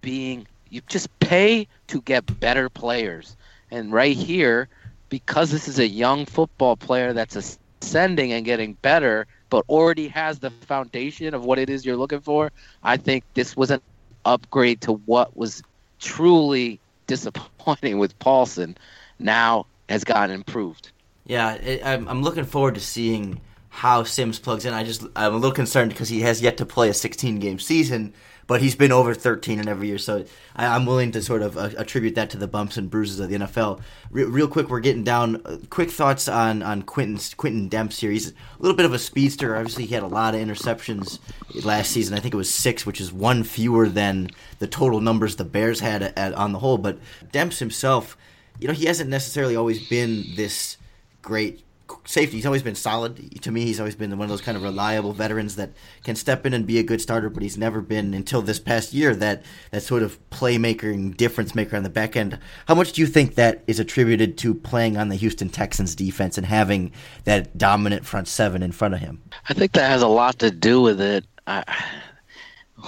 being 0.00 0.46
you 0.70 0.80
just 0.88 1.08
pay 1.18 1.66
to 1.88 2.00
get 2.02 2.38
better 2.40 2.68
players. 2.68 3.36
And 3.70 3.92
right 3.92 4.16
here, 4.16 4.68
because 5.08 5.50
this 5.50 5.68
is 5.68 5.78
a 5.78 5.86
young 5.86 6.26
football 6.26 6.76
player 6.76 7.12
that's 7.12 7.36
ascending 7.36 8.32
and 8.32 8.44
getting 8.44 8.74
better, 8.74 9.26
but 9.48 9.64
already 9.68 10.08
has 10.08 10.38
the 10.38 10.50
foundation 10.50 11.34
of 11.34 11.44
what 11.44 11.58
it 11.58 11.68
is 11.68 11.84
you're 11.84 11.96
looking 11.96 12.20
for, 12.20 12.52
I 12.82 12.96
think 12.96 13.24
this 13.34 13.56
was 13.56 13.70
an 13.70 13.80
upgrade 14.24 14.80
to 14.82 14.92
what 14.92 15.36
was 15.36 15.62
truly 15.98 16.80
disappointing 17.06 17.98
with 17.98 18.18
Paulson. 18.18 18.76
Now 19.18 19.66
has 19.88 20.04
gotten 20.04 20.34
improved. 20.34 20.92
yeah. 21.26 21.54
It, 21.54 21.84
I'm, 21.84 22.08
I'm 22.08 22.22
looking 22.22 22.44
forward 22.44 22.76
to 22.76 22.80
seeing 22.80 23.40
how 23.68 24.02
Sims 24.04 24.38
plugs 24.38 24.64
in. 24.64 24.72
I 24.72 24.84
just 24.84 25.02
I'm 25.16 25.34
a 25.34 25.36
little 25.36 25.54
concerned 25.54 25.90
because 25.90 26.08
he 26.08 26.20
has 26.20 26.40
yet 26.40 26.56
to 26.58 26.66
play 26.66 26.88
a 26.88 26.94
16 26.94 27.38
game 27.38 27.58
season, 27.58 28.14
but 28.50 28.60
he's 28.60 28.74
been 28.74 28.90
over 28.90 29.14
13 29.14 29.60
in 29.60 29.68
every 29.68 29.86
year. 29.86 29.96
So 29.96 30.24
I, 30.56 30.74
am 30.74 30.84
willing 30.84 31.12
to 31.12 31.22
sort 31.22 31.40
of 31.40 31.56
uh, 31.56 31.70
attribute 31.78 32.16
that 32.16 32.30
to 32.30 32.36
the 32.36 32.48
bumps 32.48 32.76
and 32.76 32.90
bruises 32.90 33.20
of 33.20 33.28
the 33.28 33.36
NFL. 33.36 33.80
Re- 34.10 34.24
real 34.24 34.48
quick, 34.48 34.68
we're 34.68 34.80
getting 34.80 35.04
down. 35.04 35.40
Uh, 35.44 35.58
quick 35.70 35.88
thoughts 35.88 36.26
on 36.26 36.60
on 36.60 36.82
Quintin 36.82 37.20
Quintin 37.36 37.70
Demps 37.70 38.00
here. 38.00 38.10
He's 38.10 38.30
a 38.30 38.34
little 38.58 38.76
bit 38.76 38.86
of 38.86 38.92
a 38.92 38.98
speedster. 38.98 39.54
Obviously, 39.54 39.86
he 39.86 39.94
had 39.94 40.02
a 40.02 40.08
lot 40.08 40.34
of 40.34 40.40
interceptions 40.40 41.20
last 41.64 41.92
season. 41.92 42.16
I 42.16 42.18
think 42.18 42.34
it 42.34 42.38
was 42.38 42.52
six, 42.52 42.84
which 42.84 43.00
is 43.00 43.12
one 43.12 43.44
fewer 43.44 43.88
than 43.88 44.30
the 44.58 44.66
total 44.66 45.00
numbers 45.00 45.36
the 45.36 45.44
Bears 45.44 45.78
had 45.78 46.02
at, 46.02 46.18
at, 46.18 46.34
on 46.34 46.50
the 46.50 46.58
whole. 46.58 46.76
But 46.76 46.98
Demps 47.32 47.60
himself, 47.60 48.16
you 48.58 48.66
know, 48.66 48.74
he 48.74 48.86
hasn't 48.86 49.10
necessarily 49.10 49.54
always 49.54 49.88
been 49.88 50.24
this 50.34 50.76
great 51.22 51.62
safety. 52.04 52.36
He's 52.36 52.46
always 52.46 52.62
been 52.62 52.74
solid. 52.74 53.42
To 53.42 53.50
me, 53.50 53.64
he's 53.64 53.80
always 53.80 53.94
been 53.94 54.10
one 54.18 54.24
of 54.24 54.28
those 54.28 54.40
kind 54.40 54.56
of 54.56 54.62
reliable 54.62 55.12
veterans 55.12 55.56
that 55.56 55.70
can 56.04 56.16
step 56.16 56.46
in 56.46 56.54
and 56.54 56.66
be 56.66 56.78
a 56.78 56.82
good 56.82 57.00
starter. 57.00 57.30
But 57.30 57.42
he's 57.42 57.58
never 57.58 57.80
been 57.80 58.14
until 58.14 58.42
this 58.42 58.58
past 58.58 58.92
year 58.92 59.14
that 59.16 59.44
that 59.70 59.82
sort 59.82 60.02
of 60.02 60.18
playmaker 60.30 60.92
and 60.92 61.16
difference 61.16 61.54
maker 61.54 61.76
on 61.76 61.82
the 61.82 61.90
back 61.90 62.16
end. 62.16 62.38
How 62.66 62.74
much 62.74 62.92
do 62.92 63.00
you 63.00 63.06
think 63.06 63.34
that 63.34 63.62
is 63.66 63.80
attributed 63.80 64.38
to 64.38 64.54
playing 64.54 64.96
on 64.96 65.08
the 65.08 65.16
Houston 65.16 65.48
Texans 65.48 65.94
defense 65.94 66.36
and 66.36 66.46
having 66.46 66.92
that 67.24 67.56
dominant 67.56 68.04
front 68.04 68.28
seven 68.28 68.62
in 68.62 68.72
front 68.72 68.94
of 68.94 69.00
him? 69.00 69.22
I 69.48 69.54
think 69.54 69.72
that 69.72 69.88
has 69.88 70.02
a 70.02 70.08
lot 70.08 70.38
to 70.40 70.50
do 70.50 70.80
with 70.80 71.00
it. 71.00 71.24
I, 71.46 71.64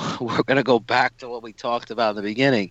we're 0.20 0.42
going 0.42 0.57
to 0.57 0.62
go 0.62 0.78
back 0.78 1.16
to 1.18 1.28
what 1.28 1.42
we 1.42 1.53
talked 1.53 1.90
about 1.90 2.11
in 2.11 2.16
the 2.16 2.22
beginning. 2.22 2.70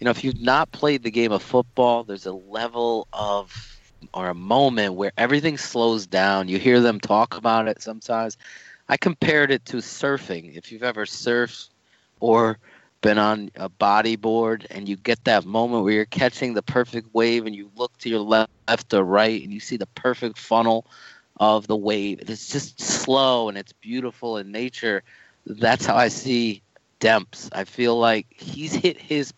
You 0.00 0.04
know, 0.04 0.10
if 0.10 0.22
you've 0.22 0.40
not 0.40 0.70
played 0.72 1.02
the 1.02 1.10
game 1.10 1.32
of 1.32 1.42
football, 1.42 2.04
there's 2.04 2.26
a 2.26 2.32
level 2.32 3.08
of 3.12 3.77
or 4.14 4.28
a 4.28 4.34
moment 4.34 4.94
where 4.94 5.12
everything 5.16 5.58
slows 5.58 6.06
down. 6.06 6.48
You 6.48 6.58
hear 6.58 6.80
them 6.80 7.00
talk 7.00 7.36
about 7.36 7.68
it 7.68 7.82
sometimes. 7.82 8.36
I 8.88 8.96
compared 8.96 9.50
it 9.50 9.64
to 9.66 9.78
surfing. 9.78 10.56
If 10.56 10.72
you've 10.72 10.82
ever 10.82 11.04
surfed 11.04 11.68
or 12.20 12.58
been 13.00 13.18
on 13.18 13.50
a 13.54 13.68
bodyboard 13.68 14.66
and 14.70 14.88
you 14.88 14.96
get 14.96 15.22
that 15.24 15.44
moment 15.44 15.84
where 15.84 15.92
you're 15.92 16.04
catching 16.06 16.54
the 16.54 16.62
perfect 16.62 17.14
wave 17.14 17.46
and 17.46 17.54
you 17.54 17.70
look 17.76 17.96
to 17.98 18.08
your 18.08 18.20
left, 18.20 18.50
left 18.68 18.92
or 18.94 19.04
right 19.04 19.42
and 19.42 19.52
you 19.52 19.60
see 19.60 19.76
the 19.76 19.86
perfect 19.86 20.38
funnel 20.38 20.84
of 21.38 21.66
the 21.66 21.76
wave. 21.76 22.20
It's 22.28 22.48
just 22.48 22.80
slow 22.80 23.48
and 23.48 23.56
it's 23.56 23.72
beautiful 23.72 24.38
in 24.38 24.50
nature. 24.50 25.02
That's 25.46 25.86
how 25.86 25.96
I 25.96 26.08
see 26.08 26.62
Demps. 27.00 27.48
I 27.52 27.64
feel 27.64 27.96
like 27.98 28.26
he's 28.30 28.74
hit 28.74 29.00
his 29.00 29.32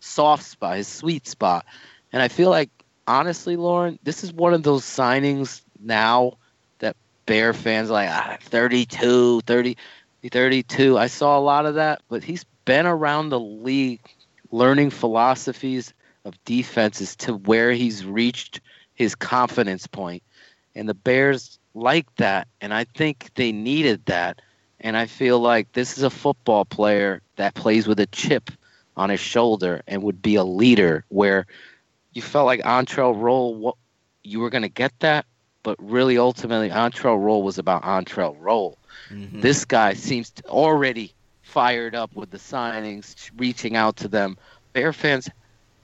soft 0.00 0.44
spot, 0.44 0.76
his 0.76 0.88
sweet 0.88 1.26
spot. 1.26 1.64
And 2.12 2.22
I 2.22 2.28
feel 2.28 2.50
like 2.50 2.70
honestly, 3.06 3.56
Lorin, 3.56 3.98
this 4.02 4.24
is 4.24 4.32
one 4.32 4.54
of 4.54 4.62
those 4.62 4.84
signings 4.84 5.62
now 5.80 6.36
that 6.78 6.96
Bear 7.26 7.52
fans 7.52 7.90
like 7.90 8.08
ah, 8.10 8.38
32, 8.42 9.40
30, 9.42 9.76
32. 10.30 10.98
I 10.98 11.06
saw 11.06 11.38
a 11.38 11.40
lot 11.40 11.66
of 11.66 11.74
that, 11.76 12.02
but 12.08 12.24
he's 12.24 12.44
been 12.64 12.86
around 12.86 13.28
the 13.28 13.40
league 13.40 14.00
learning 14.50 14.90
philosophies 14.90 15.92
of 16.24 16.42
defenses 16.44 17.14
to 17.16 17.34
where 17.34 17.72
he's 17.72 18.04
reached 18.04 18.60
his 18.94 19.14
confidence 19.14 19.86
point. 19.86 20.22
And 20.74 20.88
the 20.88 20.94
Bears 20.94 21.58
like 21.74 22.12
that, 22.16 22.48
and 22.60 22.74
I 22.74 22.84
think 22.84 23.30
they 23.34 23.52
needed 23.52 24.04
that. 24.06 24.40
And 24.80 24.96
I 24.96 25.06
feel 25.06 25.40
like 25.40 25.72
this 25.72 25.96
is 25.96 26.02
a 26.02 26.10
football 26.10 26.64
player 26.64 27.22
that 27.36 27.54
plays 27.54 27.86
with 27.86 27.98
a 27.98 28.06
chip 28.06 28.50
on 28.96 29.10
his 29.10 29.20
shoulder 29.20 29.82
and 29.86 30.02
would 30.02 30.20
be 30.20 30.34
a 30.34 30.44
leader 30.44 31.04
where– 31.08 31.46
you 32.16 32.22
felt 32.22 32.46
like 32.46 32.62
Antrel 32.62 33.14
Rolle, 33.14 33.54
what 33.54 33.76
you 34.24 34.40
were 34.40 34.48
going 34.48 34.62
to 34.62 34.70
get 34.70 34.98
that, 35.00 35.26
but 35.62 35.76
really 35.78 36.16
ultimately 36.16 36.70
Antrel 36.70 37.22
Rolle 37.22 37.42
was 37.42 37.58
about 37.58 37.82
Antrel 37.82 38.34
Rolle. 38.40 38.78
Mm-hmm. 39.10 39.42
This 39.42 39.66
guy 39.66 39.92
seems 39.92 40.32
already 40.46 41.12
fired 41.42 41.94
up 41.94 42.16
with 42.16 42.30
the 42.30 42.38
signings, 42.38 43.30
reaching 43.36 43.76
out 43.76 43.96
to 43.96 44.08
them. 44.08 44.38
Bear 44.72 44.94
fans 44.94 45.28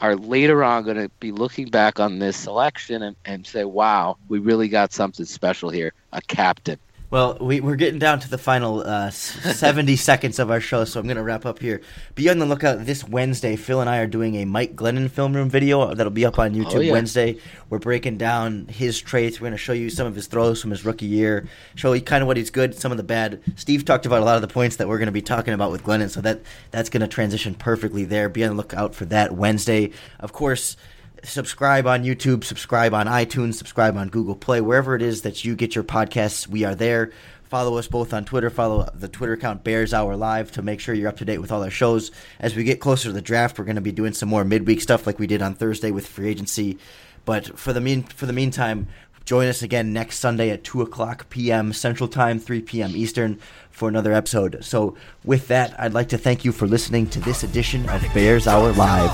are 0.01 0.17
later 0.17 0.65
on 0.65 0.85
going 0.85 0.97
to 0.97 1.11
be 1.21 1.33
looking 1.33 1.69
back 1.69 2.01
on 2.01 2.19
this 2.19 2.39
selection 2.39 3.03
and, 3.03 3.17
and 3.27 3.47
say, 3.47 3.65
wow, 3.65 4.17
we 4.29 4.39
really 4.39 4.69
got 4.69 4.95
something 4.95 5.27
special 5.27 5.69
here 5.69 5.93
a 6.15 6.23
captain. 6.23 6.79
Well, 7.13 7.37
we, 7.43 7.61
are 7.61 7.77
getting 7.77 7.99
down 7.99 8.21
to 8.21 8.31
the 8.31 8.39
final 8.39 8.81
uh, 8.81 9.11
70 9.11 9.97
seconds 9.97 10.39
of 10.39 10.51
our 10.51 10.61
show, 10.61 10.87
so 10.87 10.99
I'm 10.99 11.05
going 11.05 11.19
to 11.19 11.23
wrap 11.23 11.45
up 11.45 11.59
here. 11.59 11.83
Be 12.15 12.31
on 12.31 12.39
the 12.39 12.47
lookout 12.47 12.87
this 12.87 13.07
Wednesday. 13.07 13.55
Phil 13.57 13.83
and 13.83 13.91
I 13.91 13.99
are 13.99 14.07
doing 14.07 14.37
a 14.37 14.47
Mike 14.47 14.77
Glennon 14.77 15.11
film 15.11 15.37
room 15.37 15.51
video 15.51 15.93
that'll 15.93 16.11
be 16.11 16.25
up 16.25 16.39
on 16.39 16.55
YouTube 16.55 16.77
oh, 16.77 16.81
yeah. 16.81 16.93
Wednesday. 16.93 17.37
We're 17.69 17.81
breaking 17.81 18.17
down 18.17 18.67
his 18.67 18.99
traits. 18.99 19.39
We're 19.39 19.49
going 19.49 19.53
to 19.53 19.59
show 19.59 19.75
you 19.75 19.91
some 19.91 20.07
of 20.07 20.15
his 20.15 20.27
throws 20.27 20.63
from 20.63 20.71
his 20.71 20.87
rookie 20.87 21.05
year, 21.05 21.47
show 21.75 21.93
you 21.93 22.01
kind 22.01 22.23
of 22.23 22.29
what 22.29 22.39
he's 22.39 22.49
good, 22.49 22.75
some 22.75 22.93
of 22.93 22.97
the 22.97 23.05
bad. 23.05 23.43
Steve 23.57 23.85
talked 23.85 24.07
about 24.07 24.23
a 24.23 24.25
lot 24.25 24.37
of 24.37 24.41
the 24.41 24.49
points 24.49 24.77
that 24.77 24.89
we're 24.89 24.97
going 24.97 25.05
to 25.05 25.13
be 25.13 25.21
talking 25.21 25.53
about 25.53 25.71
with 25.71 25.85
Glennon, 25.85 26.09
so 26.09 26.23
that 26.23 26.41
that's 26.71 26.89
going 26.89 27.03
to 27.03 27.09
transition 27.09 27.55
perfectly 27.55 28.07
there. 28.07 28.31
Be 28.31 28.43
on 28.43 28.53
the 28.53 28.57
lookout 28.57 28.95
for 28.95 29.05
that 29.05 29.33
Wednesday. 29.33 29.91
Of 30.19 30.33
course, 30.33 30.79
subscribe 31.23 31.87
on 31.87 32.05
YouTube, 32.05 32.45
subscribe 32.45 32.95
on 32.95 33.07
iTunes, 33.07 33.55
subscribe 33.55 33.97
on 33.97 34.09
Google 34.09 34.37
Play, 34.37 34.61
wherever 34.61 34.95
it 34.95 35.03
is 35.03 35.23
that 35.23 35.45
you 35.45 35.55
get 35.55 35.75
your 35.75 35.85
podcasts. 35.85 36.47
We 36.47 36.65
are 36.65 36.75
there. 36.75 37.13
Follow 37.45 37.77
us 37.77 37.87
both 37.87 38.15
on 38.15 38.25
Twitter. 38.25 38.49
Follow 38.49 38.89
the 38.95 39.09
Twitter 39.09 39.35
account 39.35 39.63
Bears 39.63 39.93
Hour 39.93 40.17
Live 40.17 40.53
to 40.53 40.63
make 40.63 40.81
sure 40.81 40.95
you're 40.95 41.09
up 41.09 41.19
to 41.19 41.25
date 41.25 41.39
with 41.39 41.53
all 41.53 41.63
our 41.63 41.71
shows. 41.71 42.11
As 42.41 42.57
we 42.57 42.65
get 42.65 42.81
closer 42.81 43.09
to 43.09 43.13
the 43.13 43.21
draft, 43.21 43.59
we're 43.59 43.67
going 43.67 43.77
to 43.77 43.83
be 43.83 43.93
doing 43.93 44.15
some 44.15 44.31
more 44.31 44.43
midweek 44.43 44.81
stuff 44.81 45.07
like 45.07 45.19
we 45.19 45.27
did 45.27 45.43
on 45.43 45.55
Thursday 45.55 45.91
with 45.91 46.07
free 46.07 46.29
agency. 46.29 46.79
But 47.25 47.59
for 47.59 47.75
the 47.75 47.81
mean 47.81 48.05
for 48.05 48.25
the 48.25 48.33
meantime, 48.33 48.89
join 49.27 49.49
us 49.49 49.63
again 49.63 49.93
next 49.93 50.19
Sunday 50.19 50.49
at 50.49 50.65
two 50.65 50.81
o'clock 50.81 51.29
p.m. 51.29 51.75
Central 51.75 52.09
Time, 52.09 52.39
three 52.39 52.63
p.m. 52.63 52.97
Eastern 52.97 53.39
for 53.71 53.87
another 53.87 54.15
episode. 54.15 54.65
So 54.65 54.97
with 55.23 55.49
that, 55.49 55.79
I'd 55.79 55.93
like 55.93 56.09
to 56.09 56.19
thank 56.19 56.47
you 56.47 56.53
for 56.53 56.67
listening 56.67 57.07
to 57.11 57.21
this 57.21 57.43
edition 57.43 57.87
of 57.91 58.03
Bears 58.15 58.49
Hour 58.49 58.73
Live. 58.73 59.11